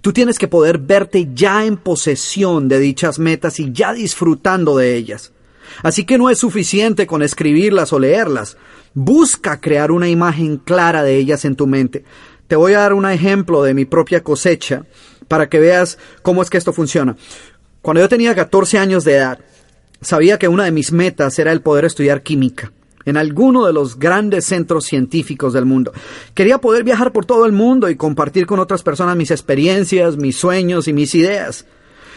[0.00, 4.94] Tú tienes que poder verte ya en posesión de dichas metas y ya disfrutando de
[4.94, 5.32] ellas.
[5.82, 8.56] Así que no es suficiente con escribirlas o leerlas.
[8.94, 12.04] Busca crear una imagen clara de ellas en tu mente.
[12.46, 14.84] Te voy a dar un ejemplo de mi propia cosecha
[15.28, 17.16] para que veas cómo es que esto funciona.
[17.88, 19.38] Cuando yo tenía 14 años de edad,
[20.02, 22.70] sabía que una de mis metas era el poder estudiar química
[23.06, 25.94] en alguno de los grandes centros científicos del mundo.
[26.34, 30.36] Quería poder viajar por todo el mundo y compartir con otras personas mis experiencias, mis
[30.36, 31.64] sueños y mis ideas.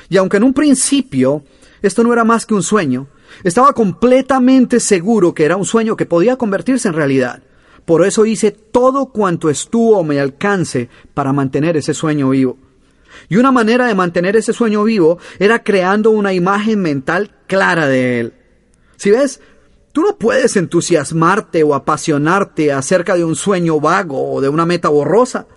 [0.09, 1.41] Y aunque en un principio
[1.81, 3.07] esto no era más que un sueño,
[3.41, 7.43] estaba completamente seguro que era un sueño que podía convertirse en realidad.
[7.85, 12.57] Por eso hice todo cuanto estuvo a mi alcance para mantener ese sueño vivo.
[13.29, 18.19] Y una manera de mantener ese sueño vivo era creando una imagen mental clara de
[18.19, 18.33] él.
[18.97, 19.41] Si ves,
[19.91, 24.89] tú no puedes entusiasmarte o apasionarte acerca de un sueño vago o de una meta
[24.89, 25.47] borrosa.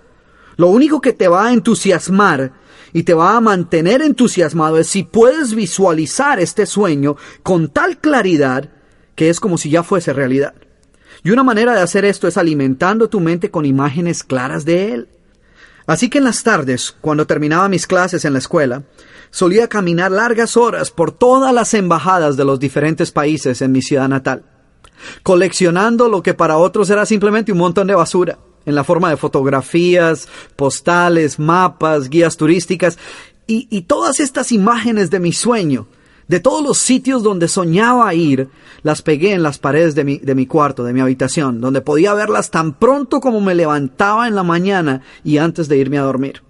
[0.57, 2.53] Lo único que te va a entusiasmar
[2.93, 8.71] y te va a mantener entusiasmado es si puedes visualizar este sueño con tal claridad
[9.17, 10.55] que es como si ya fuese realidad.
[11.23, 15.09] Y una manera de hacer esto es alimentando tu mente con imágenes claras de él.
[15.87, 18.83] Así que en las tardes, cuando terminaba mis clases en la escuela,
[19.31, 24.09] solía caminar largas horas por todas las embajadas de los diferentes países en mi ciudad
[24.09, 24.45] natal,
[25.23, 29.17] coleccionando lo que para otros era simplemente un montón de basura en la forma de
[29.17, 32.99] fotografías, postales, mapas, guías turísticas
[33.47, 35.87] y, todas estas imágenes de mi sueño,
[36.29, 38.49] de todos los sitios donde soñaba ir,
[38.83, 42.15] las pegué en las paredes de mi, de mi cuarto, de mi habitación, donde podía
[42.15, 46.43] verlas tan pronto como me levantaba en la mañana y antes de irme a dormir.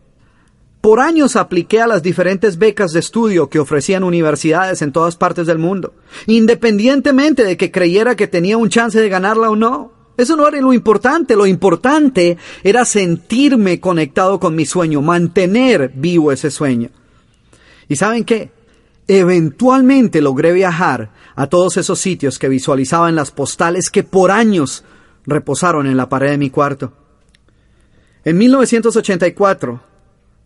[0.85, 5.47] Por años apliqué a las diferentes becas de estudio que ofrecían universidades en todas partes
[5.47, 5.95] del mundo,
[6.27, 9.93] independientemente de que creyera que tenía un chance de ganarla o no.
[10.19, 16.31] Eso no era lo importante, lo importante era sentirme conectado con mi sueño, mantener vivo
[16.31, 16.91] ese sueño.
[17.89, 18.51] ¿Y saben qué?
[19.07, 24.85] Eventualmente logré viajar a todos esos sitios que visualizaba en las postales que por años
[25.27, 26.93] reposaron en la pared de mi cuarto.
[28.25, 29.81] En 1984,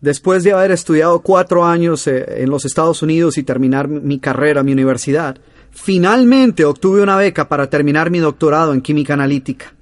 [0.01, 4.63] después de haber estudiado cuatro años eh, en los Estados Unidos y terminar mi carrera,
[4.63, 5.39] mi universidad,
[5.71, 9.73] Finalmente obtuve una beca para terminar mi doctorado en química analítica.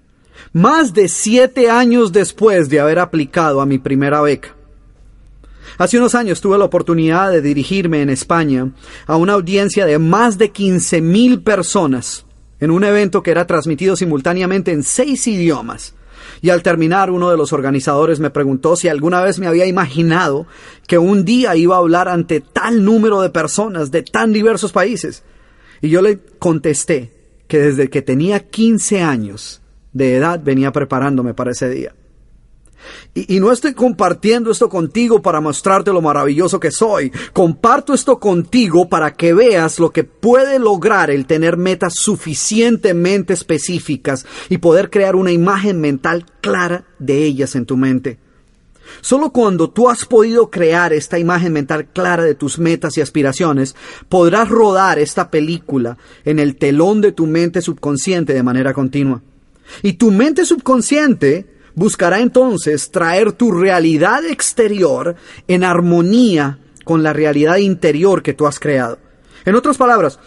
[0.54, 4.57] Más de siete años después de haber aplicado a mi primera beca.
[5.78, 8.72] Hace unos años tuve la oportunidad de dirigirme en España
[9.06, 12.26] a una audiencia de más de 15 mil personas
[12.60, 15.94] en un evento que era transmitido simultáneamente en seis idiomas.
[16.42, 20.48] Y al terminar, uno de los organizadores me preguntó si alguna vez me había imaginado
[20.88, 25.24] que un día iba a hablar ante tal número de personas de tan diversos países.
[25.82, 27.12] Y yo le contesté
[27.48, 29.62] que desde que tenía 15 años
[29.94, 31.94] de edad venía preparándome para ese día.
[33.14, 37.12] Y, no estoy compartiendo esto contigo para mostrarte lo maravilloso que soy.
[37.34, 44.26] Comparto esto contigo para que veas lo que puede lograr el tener metas suficientemente específicas
[44.50, 48.20] y poder crear una imagen mental clara de ellas en tu mente.
[49.02, 53.76] Solo cuando tú has podido crear esta imagen mental clara de tus metas y aspiraciones,
[54.10, 59.22] podrás rodar esta película en el telón de tu mente subconsciente de manera continua.
[59.82, 65.16] Y tu mente subconsciente buscará entonces traer tu realidad exterior
[65.48, 68.98] en armonía con la realidad interior que tú has creado.
[69.46, 70.20] En otras palabras,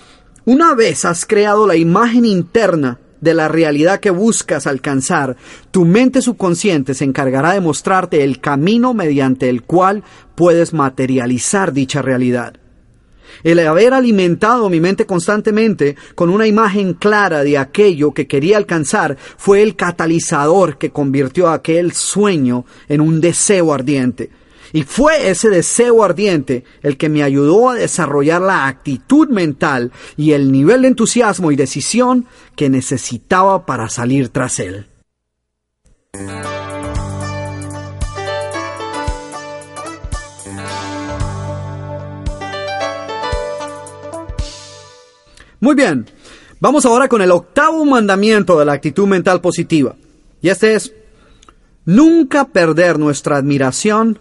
[0.45, 5.37] una vez has creado la imagen interna de la realidad que buscas alcanzar,
[5.73, 10.05] tu mente subconsciente se encargará de mostrarte el camino mediante el cual
[10.37, 12.60] puedes materializar dicha realidad.
[13.43, 19.17] El haber alimentado mi mente constantemente con una imagen clara de aquello que quería alcanzar
[19.37, 24.31] fue el catalizador que convirtió aquel sueño en un deseo ardiente.
[24.73, 30.33] Y fue ese deseo ardiente el que me ayudó a desarrollar la actitud mental y
[30.33, 34.87] el nivel de entusiasmo y decisión que necesitaba para salir tras él.
[45.61, 46.07] Muy bien,
[46.59, 49.95] vamos ahora con el octavo mandamiento de la actitud mental positiva.
[50.41, 50.95] Y este es,
[51.85, 54.19] nunca perder nuestra admiración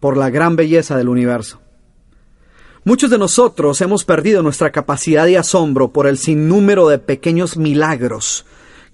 [0.00, 1.60] por la gran belleza del universo.
[2.84, 8.46] Muchos de nosotros hemos perdido nuestra capacidad de asombro por el sinnúmero de pequeños milagros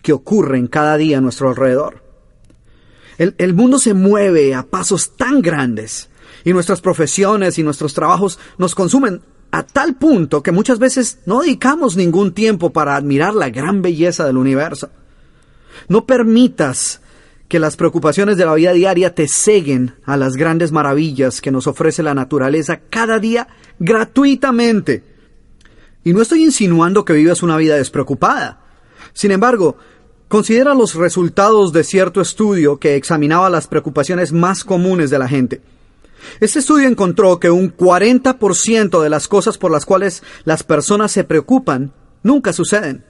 [0.03, 2.03] que ocurren cada día a nuestro alrededor.
[3.19, 6.11] El, el, mundo se mueve a pasos tan grandes
[6.45, 9.23] y nuestras profesiones y nuestros trabajos nos consumen
[9.55, 14.27] a tal punto que muchas veces no dedicamos ningún tiempo para admirar la gran belleza
[14.27, 14.91] del universo.
[15.87, 17.01] No permitas
[17.47, 21.69] que las preocupaciones de la vida diaria te ceguen a las grandes maravillas que nos
[21.69, 23.47] ofrece la naturaleza cada día
[23.79, 25.05] gratuitamente.
[26.03, 28.59] Y no estoy insinuando que vivas una vida despreocupada.
[29.13, 29.77] Sin embargo,
[30.27, 35.61] considera los resultados de cierto estudio que examinaba las preocupaciones más comunes de la gente.
[36.41, 41.25] Este estudio encontró que un 40% de las cosas por las cuales las personas se
[41.25, 41.93] preocupan
[42.23, 43.05] nunca suceden.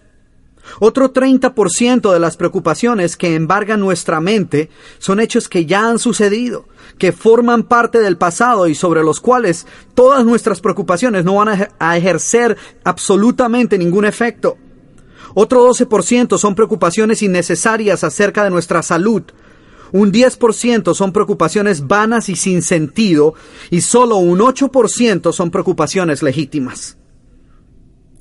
[0.80, 6.66] Otro 30% de las preocupaciones que embargan nuestra mente son hechos que ya han sucedido,
[6.98, 11.96] que forman parte del pasado y sobre los cuales todas nuestras preocupaciones no van a
[11.96, 14.56] ejercer absolutamente ningún efecto.
[15.34, 19.22] Otro 12% son preocupaciones innecesarias acerca de nuestra salud,
[19.94, 23.34] un 10% son preocupaciones vanas y sin sentido
[23.70, 26.96] y solo un 8% son preocupaciones legítimas.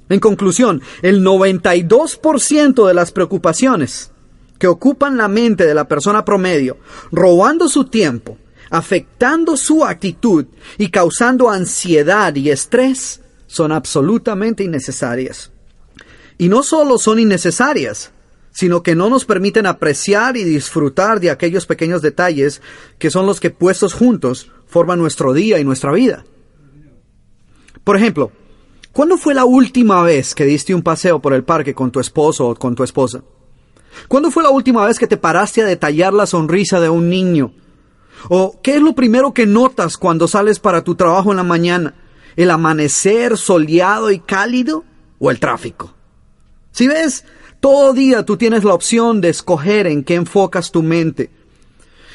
[0.07, 4.11] En conclusión, el 92% de las preocupaciones
[4.59, 6.77] que ocupan la mente de la persona promedio,
[7.11, 8.37] robando su tiempo,
[8.69, 10.45] afectando su actitud
[10.77, 15.49] y causando ansiedad y estrés, son absolutamente innecesarias.
[16.37, 18.11] Y no solo son innecesarias,
[18.53, 22.61] sino que no nos permiten apreciar y disfrutar de aquellos pequeños detalles
[22.99, 26.23] que son los que puestos juntos forman nuestro día y nuestra vida.
[27.83, 28.31] Por ejemplo,
[28.91, 32.47] ¿cuándo fue la última vez que diste un paseo por el parque con tu esposo
[32.47, 33.23] o con tu esposa?
[34.07, 37.53] ¿Cuándo fue la última vez que te paraste a detallar la sonrisa de un niño?
[38.29, 41.95] ¿O qué es lo primero que notas cuando sales para tu trabajo en la mañana?
[42.35, 44.85] ¿El amanecer soleado y cálido
[45.19, 45.93] o el tráfico?
[46.71, 47.25] Si ves,
[47.63, 51.29] todo día tú tienes la opción de escoger en qué enfocas tu mente.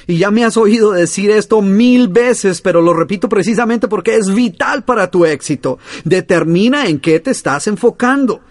[0.07, 4.35] Y ya me has oído decir esto mil veces, pero lo repito precisamente porque es
[4.35, 5.79] vital para tu éxito.
[6.05, 8.43] Determina en qué te estás enfocando.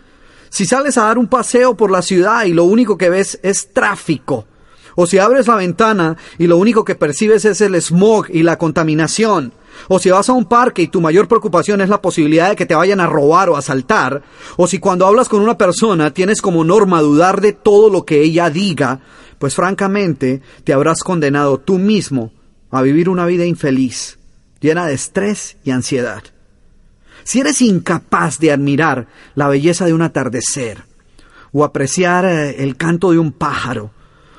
[0.49, 3.71] Si sales a dar un paseo por la ciudad y lo único que ves es
[3.73, 4.47] tráfico,
[4.95, 8.57] o si abres la ventana y lo único que percibes es el smog y la
[8.57, 9.53] contaminación,
[9.87, 12.65] o si vas a un parque y tu mayor preocupación es la posibilidad de que
[12.65, 14.23] te vayan a robar o asaltar,
[14.55, 18.21] o si cuando hablas con una persona tienes como norma dudar de todo lo que
[18.21, 18.99] ella diga,
[19.39, 22.31] pues francamente te habrás condenado tú mismo
[22.71, 24.17] a vivir una vida infeliz,
[24.59, 26.23] llena de estrés y ansiedad.
[27.23, 30.83] Si eres incapaz de admirar la belleza de un atardecer,
[31.51, 33.91] o apreciar eh, el canto de un pájaro,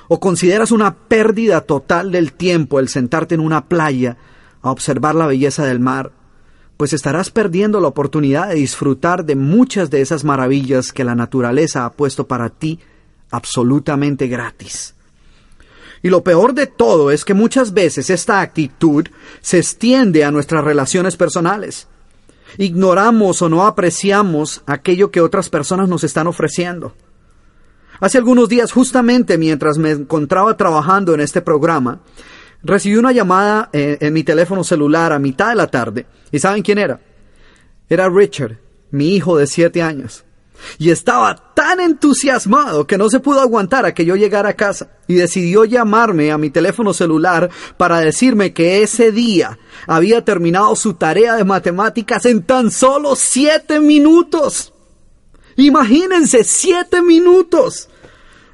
[0.08, 4.16] o consideras una pérdida total del tiempo el sentarte en una playa
[4.62, 6.12] a observar la belleza del mar,
[6.76, 11.84] pues estarás perdiendo la oportunidad de disfrutar de muchas de esas maravillas que la naturaleza
[11.84, 12.78] ha puesto para ti
[13.30, 14.94] absolutamente gratis.
[16.02, 19.06] Y lo peor de todo es que muchas veces esta actitud
[19.40, 21.88] se extiende a nuestras relaciones personales.
[22.56, 26.94] Ignoramos o no apreciamos aquello que otras personas nos están ofreciendo.
[28.00, 32.00] Hace algunos días, justamente mientras me encontraba trabajando en este programa,
[32.62, 36.06] recibí una llamada eh, en, mi teléfono celular a mitad de la tarde.
[36.30, 37.00] ¿Y saben quién era?
[37.88, 38.58] Era Richard,
[38.90, 40.24] mi hijo de siete años.
[40.78, 44.90] Y estaba tan entusiasmado que no se pudo aguantar a que yo llegara a casa
[45.06, 50.94] y decidió llamarme a mi teléfono celular para decirme que ese día había terminado su
[50.94, 54.72] tarea de matemáticas en tan solo siete minutos.
[55.56, 57.88] Imagínense, siete minutos.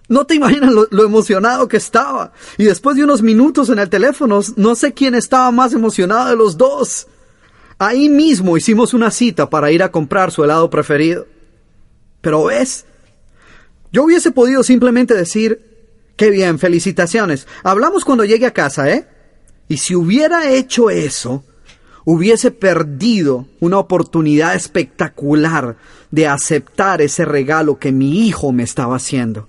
[0.08, 2.32] No te imaginas lo, emocionado que estaba.
[2.58, 6.36] Y después de unos minutos en el teléfono, no sé quién estaba más emocionado de
[6.36, 7.06] los dos.
[7.78, 11.26] Ahí mismo hicimos una cita para ir a comprar su helado preferido.
[12.20, 12.84] Pero ves,
[13.92, 15.60] yo hubiese podido simplemente decir,
[16.16, 17.46] qué bien, felicitaciones.
[17.62, 19.08] Hablamos cuando llegue a casa, ¿eh?
[19.68, 21.44] Y si hubiera hecho eso,
[22.04, 25.76] hubiese perdido una oportunidad espectacular
[26.10, 29.48] de aceptar ese regalo que mi hijo me estaba haciendo.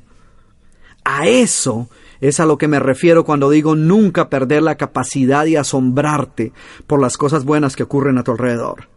[1.05, 1.87] A eso
[2.19, 6.51] es a lo que me refiero cuando digo nunca perder la capacidad de asombrarte
[6.87, 8.89] por las cosas buenas que ocurren a tu alrededor.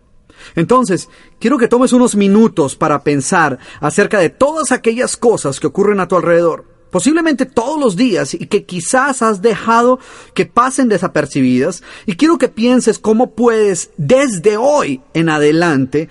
[0.55, 1.09] Entonces,
[1.39, 6.09] quiero que tomes unos minutos para pensar acerca de todas aquellas cosas que ocurren a
[6.09, 9.99] tu alrededor, posiblemente todos los días y que quizás has dejado
[10.33, 16.09] que pasen desapercibidas, y quiero que pienses cómo puedes desde hoy en adelante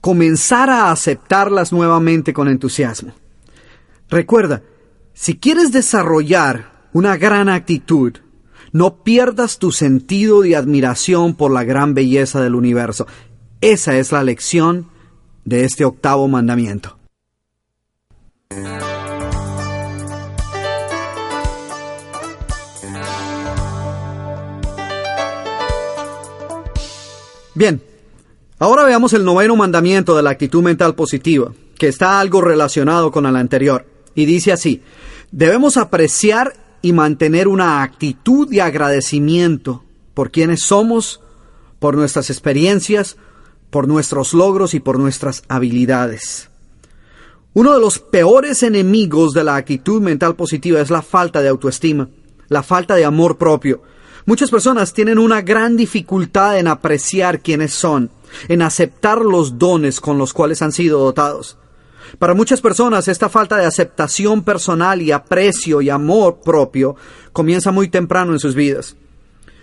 [0.00, 3.12] comenzar a aceptarlas nuevamente con entusiasmo.
[4.08, 4.62] Recuerda,
[5.14, 8.14] si quieres desarrollar una gran actitud,
[8.72, 13.06] no pierdas tu sentido de admiración por la gran belleza del universo.
[13.60, 14.88] Esa es la lección
[15.44, 16.98] de este octavo mandamiento.
[27.54, 27.82] Bien,
[28.58, 33.26] ahora veamos el noveno mandamiento de la actitud mental positiva, que está algo relacionado con
[33.26, 34.82] el anterior, y dice así,
[35.30, 39.84] debemos apreciar y mantener una actitud de agradecimiento
[40.14, 41.20] por quienes somos,
[41.78, 43.16] por nuestras experiencias,
[43.70, 46.50] por nuestros logros y por nuestras habilidades.
[47.54, 52.08] Uno de los peores enemigos de la actitud mental positiva es la falta de autoestima,
[52.48, 53.82] la falta de amor propio,
[54.24, 58.10] Muchas personas tienen una gran dificultad en apreciar quiénes son,
[58.48, 61.58] en aceptar los dones con los cuales han sido dotados.
[62.18, 66.96] Para muchas personas esta falta de aceptación personal y aprecio y amor propio
[67.32, 68.96] comienza muy temprano en sus vidas.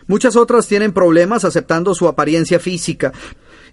[0.07, 3.13] Muchas otras tienen problemas aceptando su apariencia física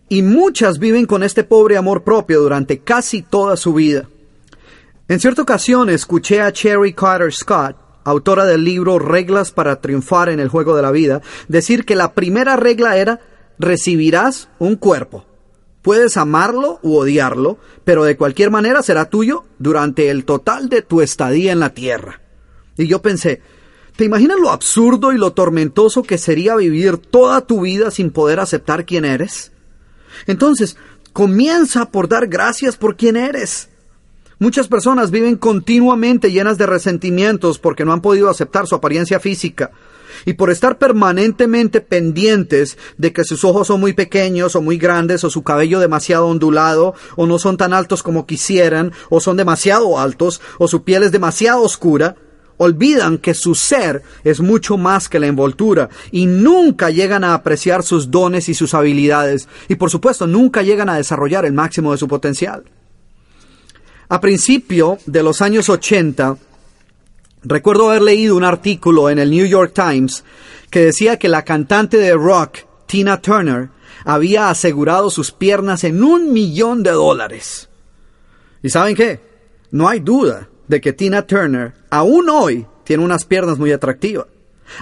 [0.09, 4.09] y muchas viven con este pobre amor propio durante casi toda su vida.
[5.09, 7.77] En cierta ocasión escuché a Cherry Carter Scott
[8.07, 12.13] autora del libro Reglas para triunfar en el juego de la vida, decir que la
[12.15, 13.21] primera regla era
[13.59, 15.26] recibirás un cuerpo.
[15.87, 21.01] Puedes amarlo u odiarlo, pero de cualquier manera será tuyo durante el total de tu
[21.01, 22.21] estadía en la tierra.
[22.77, 23.41] Y yo pensé,
[23.95, 28.41] ¿te imaginas lo absurdo y lo tormentoso que sería vivir toda tu vida sin poder
[28.41, 29.53] aceptar quién eres?
[30.27, 30.77] Entonces,
[31.13, 33.69] comienza por dar gracias por quién eres.
[34.41, 39.71] Muchas personas viven continuamente llenas de resentimientos porque no han podido aceptar su apariencia física
[40.25, 45.25] y por estar permanentemente pendientes de que sus ojos son muy pequeños o muy grandes
[45.25, 49.99] o su cabello demasiado ondulado o no son tan altos como quisieran o son demasiado
[49.99, 52.17] altos o su piel es demasiado oscura,
[52.59, 57.83] olvidan que su ser es mucho más que la envoltura y nunca llegan a apreciar
[57.83, 61.99] sus dones y sus habilidades y por supuesto nunca llegan a desarrollar el máximo de
[61.99, 62.65] su potencial.
[64.09, 66.37] A principio de los años 80,
[67.43, 70.25] recuerdo haber leído un artículo en el New York Times
[70.71, 73.71] que decía que la cantante de rock, Tina Turner,
[74.05, 77.69] había asegurado sus piernas en un millón de dólares.
[78.63, 79.21] ¿Y saben qué?
[79.71, 84.27] No hay duda de que Tina Turner, aún hoy, tiene unas piernas muy atractivas.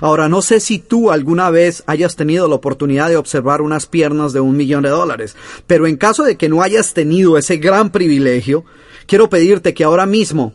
[0.01, 4.32] Ahora, no sé si tú alguna vez hayas tenido la oportunidad de observar unas piernas
[4.32, 5.36] de un millón de dólares,
[5.66, 8.64] pero en caso de que no hayas tenido ese gran privilegio,
[9.06, 10.55] Quiero pedirte que ahora mismo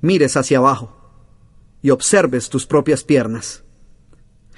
[0.00, 0.96] mires hacia abajo
[1.82, 3.62] y observes tus propias piernas.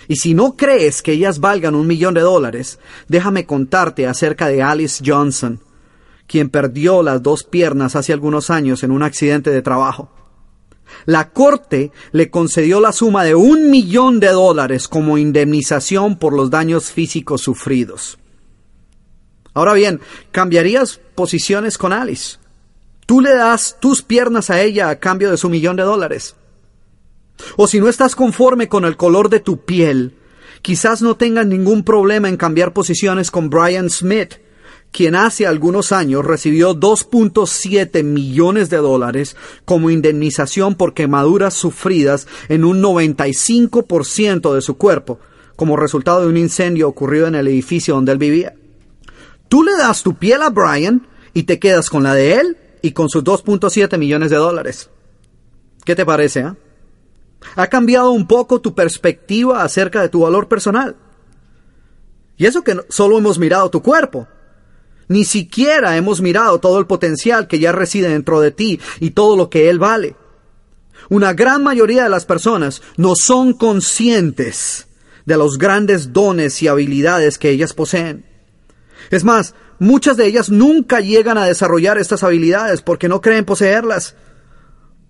[0.09, 2.79] Y si no crees que ellas valgan un millón de dólares,
[3.09, 5.61] déjame contarte acerca de Alice Johnson,
[6.27, 10.11] quien perdió las dos piernas hace algunos años en un accidente de trabajo.
[11.07, 16.51] La corte le concedió la suma de un millón de dólares como indemnización por los
[16.51, 18.19] daños físicos sufridos.
[19.55, 20.01] Ahora bien,
[20.31, 22.39] ¿cambiarías posiciones con Alice?
[23.07, 26.37] Tú le das tus piernas a ella a cambio de su millón de dólares.
[27.57, 30.17] O si no estás conforme con el color de tu piel,
[30.63, 34.35] quizás no tengas ningún problema en cambiar posiciones con Brian Smith,
[34.93, 42.65] quien hace algunos años recibió 2.7 millones de dólares como indemnización por quemaduras sufridas en
[42.65, 45.19] un 95% de su cuerpo,
[45.57, 48.55] como resultado de un incendio ocurrido en el edificio donde él vivía.
[49.49, 52.93] Tú le das tu piel a Brian y te quedas con la de él y
[52.93, 54.91] con sus 2.7 millones de dólares.
[55.85, 56.41] ¿Qué te parece?
[56.41, 56.53] Eh?
[57.57, 60.97] ¿Ha cambiado un poco tu perspectiva acerca de tu valor personal?
[62.37, 64.27] Y eso que solo hemos mirado tu cuerpo.
[65.09, 69.37] Ni siquiera hemos mirado todo el potencial que ya reside dentro de ti y todo
[69.37, 70.17] lo que él vale.
[71.09, 74.87] Una gran mayoría de las personas no son conscientes
[75.27, 78.25] de los grandes dones y habilidades que ellas poseen.
[79.11, 84.15] Es más, Muchas de ellas nunca llegan a desarrollar estas habilidades porque no creen poseerlas.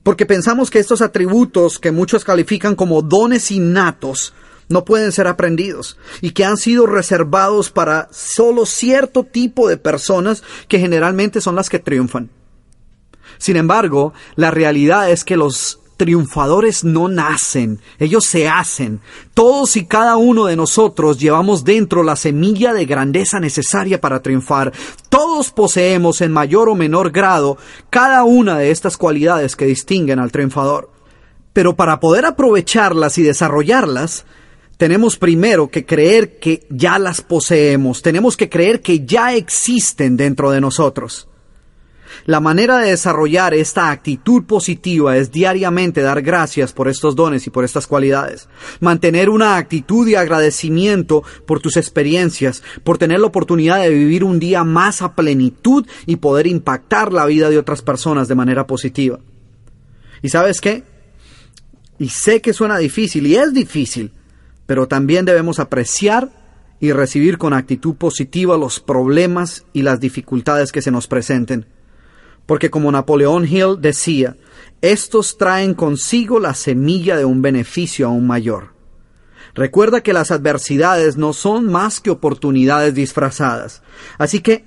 [0.03, 4.35] Porque pensamos que estos atributos que muchos califican como dones innatos
[4.69, 10.43] no pueden ser aprendidos y que han sido reservados para solo cierto tipo de personas
[10.67, 12.31] que generalmente son las que triunfan.
[13.39, 19.01] Sin embargo, la realidad es que los triunfadores no nacen, ellos se hacen.
[19.35, 24.73] Todos y cada uno de nosotros llevamos dentro la semilla de grandeza necesaria para triunfar.
[25.09, 27.57] Todos poseemos en mayor o menor grado
[27.89, 30.91] cada una de estas cualidades que distinguen al triunfador.
[31.53, 34.25] Pero para poder aprovecharlas y desarrollarlas,
[34.79, 40.51] tenemos primero que creer que ya las poseemos, tenemos que creer que ya existen dentro
[40.51, 41.29] de nosotros.
[42.27, 47.51] La manera de desarrollar esta actitud positiva es diariamente dar gracias por estos dones y
[47.51, 48.49] por estas cualidades.
[48.81, 54.39] Mantener una actitud de agradecimiento por tus experiencias, por tener la oportunidad de vivir un
[54.39, 59.19] día más a plenitud y poder impactar la vida de otras personas de manera positiva.
[60.23, 60.85] ¿Y sabes qué?
[61.99, 64.13] Y sé que suena difícil y es difícil,
[64.67, 66.31] pero también debemos apreciar
[66.81, 71.67] y recibir con actitud positiva los problemas y las dificultades que se nos presenten
[72.47, 74.37] porque como Napoleón Hill decía,
[74.81, 78.73] estos traen consigo la semilla de un beneficio aún mayor.
[79.55, 83.83] Recuerda que las adversidades no son más que oportunidades disfrazadas.
[84.17, 84.65] Así que,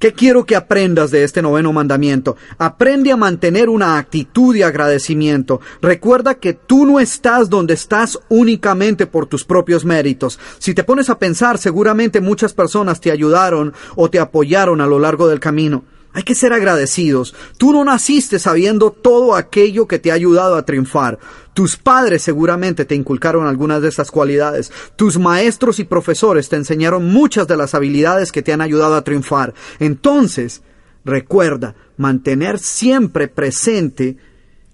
[0.00, 2.36] ¿qué quiero que aprendas de este noveno mandamiento?
[2.58, 5.60] Aprende a mantener una actitud de agradecimiento.
[5.80, 10.40] Recuerda que tú no estás donde estás únicamente por tus propios méritos.
[10.58, 14.98] Si te pones a pensar, seguramente muchas personas te ayudaron o te apoyaron a lo
[14.98, 15.84] largo del camino.
[16.16, 17.34] Hay que ser agradecidos.
[17.58, 21.18] Tú no naciste sabiendo todo aquello que te ha ayudado a triunfar.
[21.52, 24.72] Tus padres seguramente te inculcaron algunas de estas cualidades.
[24.96, 29.04] Tus maestros y profesores te enseñaron muchas de las habilidades que te han ayudado a
[29.04, 29.52] triunfar.
[29.78, 30.62] Entonces,
[31.04, 34.16] recuerda mantener siempre presente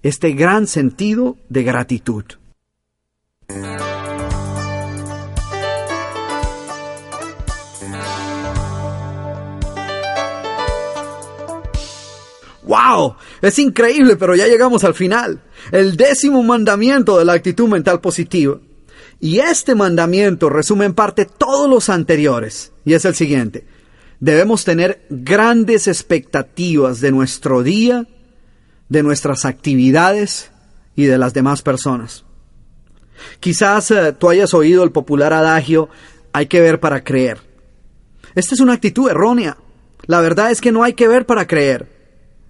[0.01, 2.23] este gran sentido de gratitud.
[12.65, 13.15] ¡Wow!
[13.41, 15.41] Es increíble, pero ya llegamos al final.
[15.71, 18.59] El décimo mandamiento de la actitud mental positiva.
[19.19, 22.71] Y este mandamiento resume en parte todos los anteriores.
[22.85, 23.65] Y es el siguiente.
[24.19, 28.07] Debemos tener grandes expectativas de nuestro día,
[28.89, 30.51] de nuestras actividades
[30.95, 32.23] y de las demás personas.
[33.39, 35.89] Quizás eh, tú hayas oído el popular adagio,
[36.31, 37.39] hay que ver para creer.
[38.35, 39.57] Esta es una actitud errónea.
[40.05, 41.92] La verdad es que no hay que ver para creer.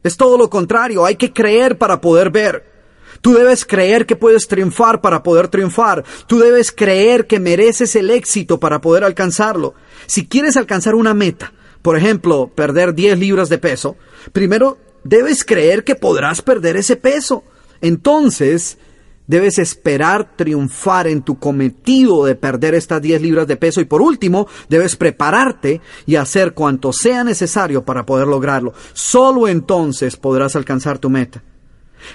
[0.03, 2.73] Es todo lo contrario, hay que creer para poder ver.
[3.21, 6.03] Tú debes creer que puedes triunfar para poder triunfar.
[6.27, 9.75] Tú debes creer que mereces el éxito para poder alcanzarlo.
[10.07, 13.95] Si quieres alcanzar una meta, por ejemplo, perder 10 libras de peso,
[14.33, 17.43] primero debes creer que podrás perder ese peso.
[17.79, 18.77] Entonces,
[19.25, 24.01] Debes esperar triunfar en tu cometido de perder estas 10 libras de peso y por
[24.01, 28.73] último, debes prepararte y hacer cuanto sea necesario para poder lograrlo.
[28.93, 31.41] Solo entonces podrás alcanzar tu meta.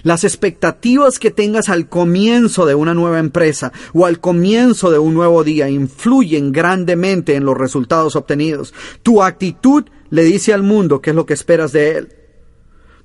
[0.02, 5.14] Las expectativas que tengas al comienzo de una nueva empresa o al comienzo de un
[5.14, 8.74] nuevo día influyen grandemente en los resultados obtenidos.
[9.02, 12.17] Tu actitud le dice al mundo qué es lo que esperas de él.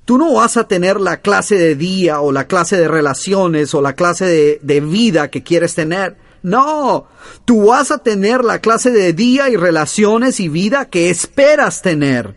[0.04, 3.80] Tú no vas a tener la clase de día o la clase de relaciones o
[3.80, 6.16] la clase de, de, vida que quieres tener.
[6.42, 7.06] No,
[7.46, 12.34] tú vas a tener la clase de día y relaciones y vida que esperas tener.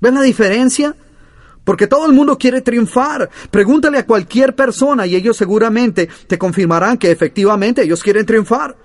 [0.00, 0.94] ¿Ves la diferencia?
[1.64, 3.30] Porque todo el mundo quiere triunfar.
[3.50, 8.76] Pregúntale a cualquier persona y ellos seguramente te confirmarán que efectivamente ellos quieren triunfar.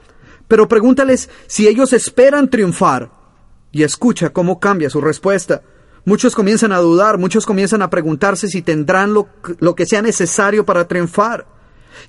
[0.48, 3.12] Pero pregúntales si ellos esperan triunfar.
[3.72, 5.64] Y escucha cómo cambia su respuesta.
[6.06, 9.28] Muchos comienzan a dudar, muchos comienzan a preguntarse si tendrán lo,
[9.60, 11.48] lo, que sea necesario para triunfar.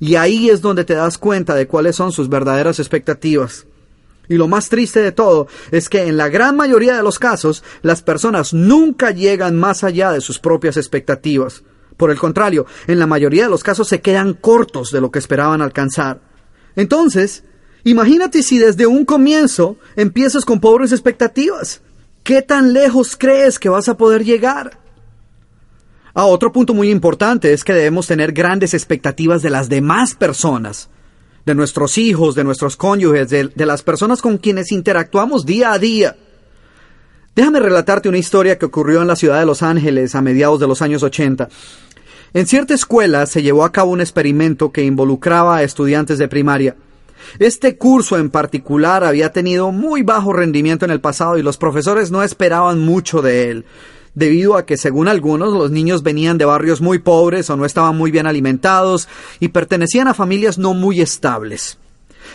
[0.01, 3.67] Y ahí es donde te das cuenta de cuáles son sus verdaderas expectativas.
[4.29, 7.65] Y lo más triste de todo es que en la gran mayoría de los casos
[7.83, 11.63] las personas nunca llegan más allá de sus propias expectativas.
[11.97, 15.19] Por el contrario, en la mayoría de los casos se quedan cortos de lo que
[15.19, 16.21] esperaban alcanzar.
[16.75, 17.45] Entonces,
[17.85, 21.81] imagínate si desde un comienzo empiezas con pobres expectativas.
[22.27, 24.81] ¿Qué tan lejos crees que vas a poder llegar?
[26.13, 30.91] Ah, otro punto muy importante es que debemos tener grandes expectativas de las demás personas,
[31.45, 35.79] de nuestros hijos, de nuestros cónyuges, de, de, las personas con quienes interactuamos día a
[35.79, 36.17] día.
[37.37, 40.67] Déjame relatarte una historia que ocurrió en la ciudad de Los Ángeles a mediados de
[40.67, 41.49] los años 80.
[42.35, 46.75] En cierta escuela se llevó a cabo un experimento que involucraba a estudiantes de primaria.
[47.39, 52.11] Este curso en particular había tenido muy bajo rendimiento en el pasado y los profesores
[52.11, 53.65] no esperaban mucho de él,
[54.15, 57.97] debido a que, según algunos, los niños venían de barrios muy pobres o no estaban
[57.97, 59.09] muy bien alimentados
[59.41, 61.79] y pertenecían a familias no muy estables.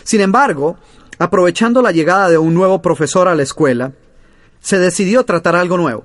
[0.04, 0.76] Sin embargo,
[1.18, 3.92] aprovechando la llegada de un nuevo profesor a la escuela,
[4.60, 6.04] se decidió tratar algo nuevo.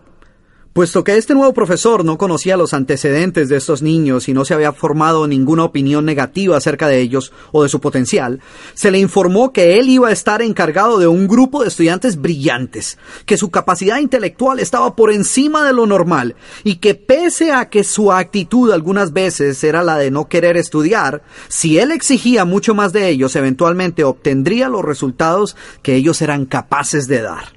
[0.78, 4.54] Puesto que este nuevo profesor no conocía los antecedentes de estos niños y no se
[4.54, 8.42] había formado ninguna opinión negativa acerca de ellos o de su potencial,
[8.76, 13.00] se le informó que él iba a estar encargado de un grupo de estudiantes brillantes,
[13.26, 17.84] que su capacidad intelectual estaba por encima de lo normal y que pese a que
[17.84, 22.94] su actitud algunas veces era la de no querer estudiar, si él exigía mucho más
[22.94, 27.57] de ellos, eventualmente obtendría los resultados que ellos eran capaces de dar.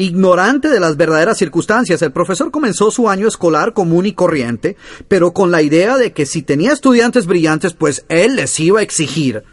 [0.00, 4.78] Ignorante de las verdaderas circunstancias, el profesor comenzó su año escolar común y corriente,
[5.08, 8.82] pero con la idea de que si tenía estudiantes brillantes, pues él les iba a
[8.82, 9.44] exigir.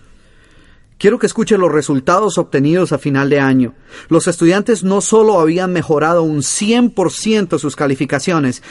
[0.97, 3.75] Quiero que escuche los resultados obtenidos a final de año.
[4.07, 8.63] Los estudiantes no solo habían mejorado un 100% sus calificaciones,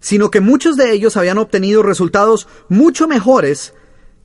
[0.00, 3.72] sino que muchos de ellos habían obtenido resultados mucho mejores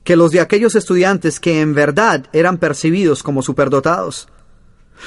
[0.04, 4.28] que los de aquellos estudiantes que en verdad eran percibidos como superdotados.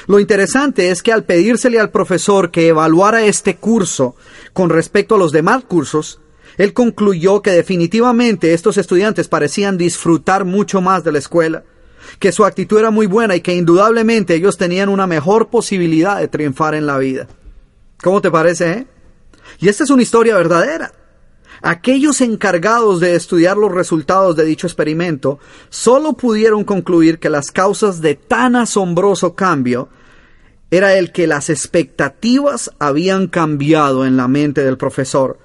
[0.08, 4.16] Lo interesante es que al pedírsele al profesor que evaluara este curso
[4.54, 6.20] con respecto a los demás cursos,
[6.58, 11.64] él concluyó que definitivamente estos estudiantes parecían disfrutar mucho más de la escuela,
[12.20, 16.28] que su actitud era muy buena y que indudablemente ellos tenían una mejor posibilidad de
[16.28, 17.28] triunfar en la vida.
[18.02, 18.88] ¿Cómo te parece, eh?
[19.60, 20.92] Y esta es una historia verdadera.
[21.66, 28.02] Aquellos encargados de estudiar los resultados de dicho experimento solo pudieron concluir que las causas
[28.02, 29.88] de tan asombroso cambio
[30.72, 35.40] era el que las expectativas habían cambiado en la mente del profesor.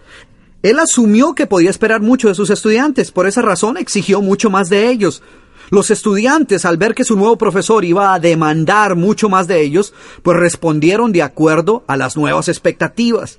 [0.64, 4.68] Él asumió que podía esperar mucho de sus estudiantes, por esa razón exigió mucho más
[4.68, 5.22] de ellos.
[5.70, 9.94] Los estudiantes, al ver que su nuevo profesor iba a demandar mucho más de ellos,
[10.24, 13.38] pues respondieron de acuerdo a las nuevas expectativas.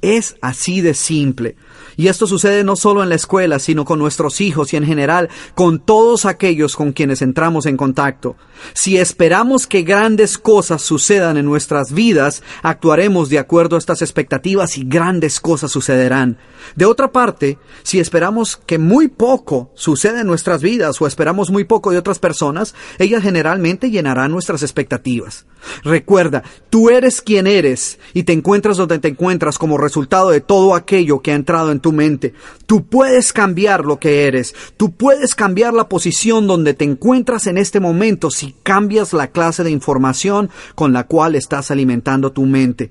[0.00, 1.56] Es así de simple.
[1.96, 5.28] Y esto sucede no solo en la escuela, sino con nuestros hijos y en general
[5.54, 8.36] con todos aquellos con quienes entramos en contacto.
[8.74, 14.76] Si esperamos que grandes cosas sucedan en nuestras vidas, actuaremos de acuerdo a estas expectativas
[14.78, 16.38] y grandes cosas sucederán.
[16.74, 21.64] De otra parte, si esperamos que muy poco suceda en nuestras vidas o esperamos muy
[21.64, 25.46] poco de otras personas, ellas generalmente llenarán nuestras expectativas.
[25.82, 30.74] Recuerda, tú eres quien eres y te encuentras donde te encuentras como resultado de todo
[30.74, 32.34] aquello que ha entrado en tu mente.
[32.66, 34.54] Tú puedes cambiar lo que eres.
[34.76, 39.64] Tú puedes cambiar la posición donde te encuentras en este momento si cambias la clase
[39.64, 42.90] de información con la cual estás alimentando tu mente.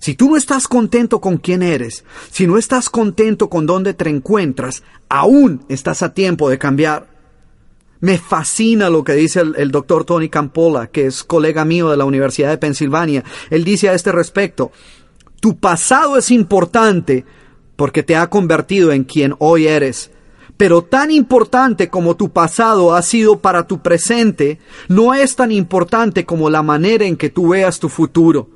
[0.00, 4.08] Si tú no estás contento con quién eres, si no estás contento con dónde te
[4.08, 7.06] encuentras, aún estás a tiempo de cambiar.
[8.00, 12.06] Me fascina lo que dice el, doctor Tony Campola, que es colega mío de la
[12.06, 13.24] Universidad de Pensilvania.
[13.50, 14.72] Él dice a este respecto,
[15.38, 17.26] tu pasado es importante
[17.80, 20.10] porque te ha convertido en quien hoy eres.
[20.58, 24.58] Pero tan importante como tu pasado ha sido para tu presente,
[24.88, 28.50] no es tan importante como la manera en que tú veas tu futuro.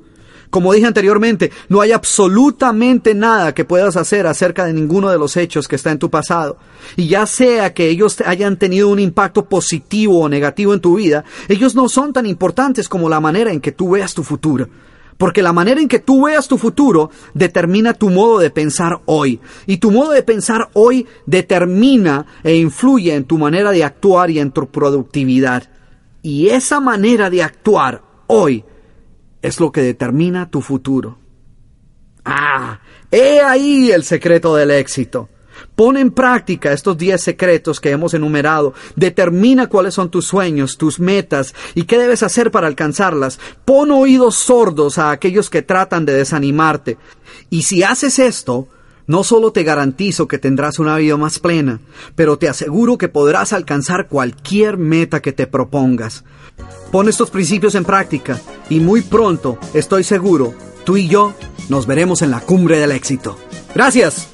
[0.51, 5.37] Como dije anteriormente, no hay absolutamente nada que puedas hacer acerca de ninguno de los
[5.37, 6.59] hechos que está en tu pasado.
[6.95, 11.25] Y ya sea que ellos hayan tenido un impacto positivo o negativo en tu vida,
[11.47, 14.69] ellos no son tan importantes como la manera en que tú veas tu futuro.
[15.17, 19.39] Porque la manera en que tú veas tu futuro determina tu modo de pensar hoy.
[19.65, 24.39] Y tu modo de pensar hoy determina e influye en tu manera de actuar y
[24.39, 25.69] en tu productividad.
[26.21, 28.65] Y esa manera de actuar hoy
[29.41, 31.17] es lo que determina tu futuro.
[32.25, 32.79] Ah,
[33.11, 35.29] he ahí el secreto del éxito.
[35.75, 38.73] Pon en práctica estos 10 secretos que hemos enumerado.
[38.95, 43.39] Determina cuáles son tus sueños, tus metas y qué debes hacer para alcanzarlas.
[43.65, 46.97] Pon oídos sordos a aquellos que tratan de desanimarte.
[47.49, 48.69] Y si haces esto,
[49.07, 51.79] no solo te garantizo que tendrás una vida más plena,
[52.15, 56.23] pero te aseguro que podrás alcanzar cualquier meta que te propongas.
[56.91, 58.39] Pon estos principios en práctica
[58.69, 60.53] y muy pronto, estoy seguro,
[60.85, 61.33] tú y yo
[61.69, 63.37] nos veremos en la cumbre del éxito.
[63.75, 64.29] Gracias.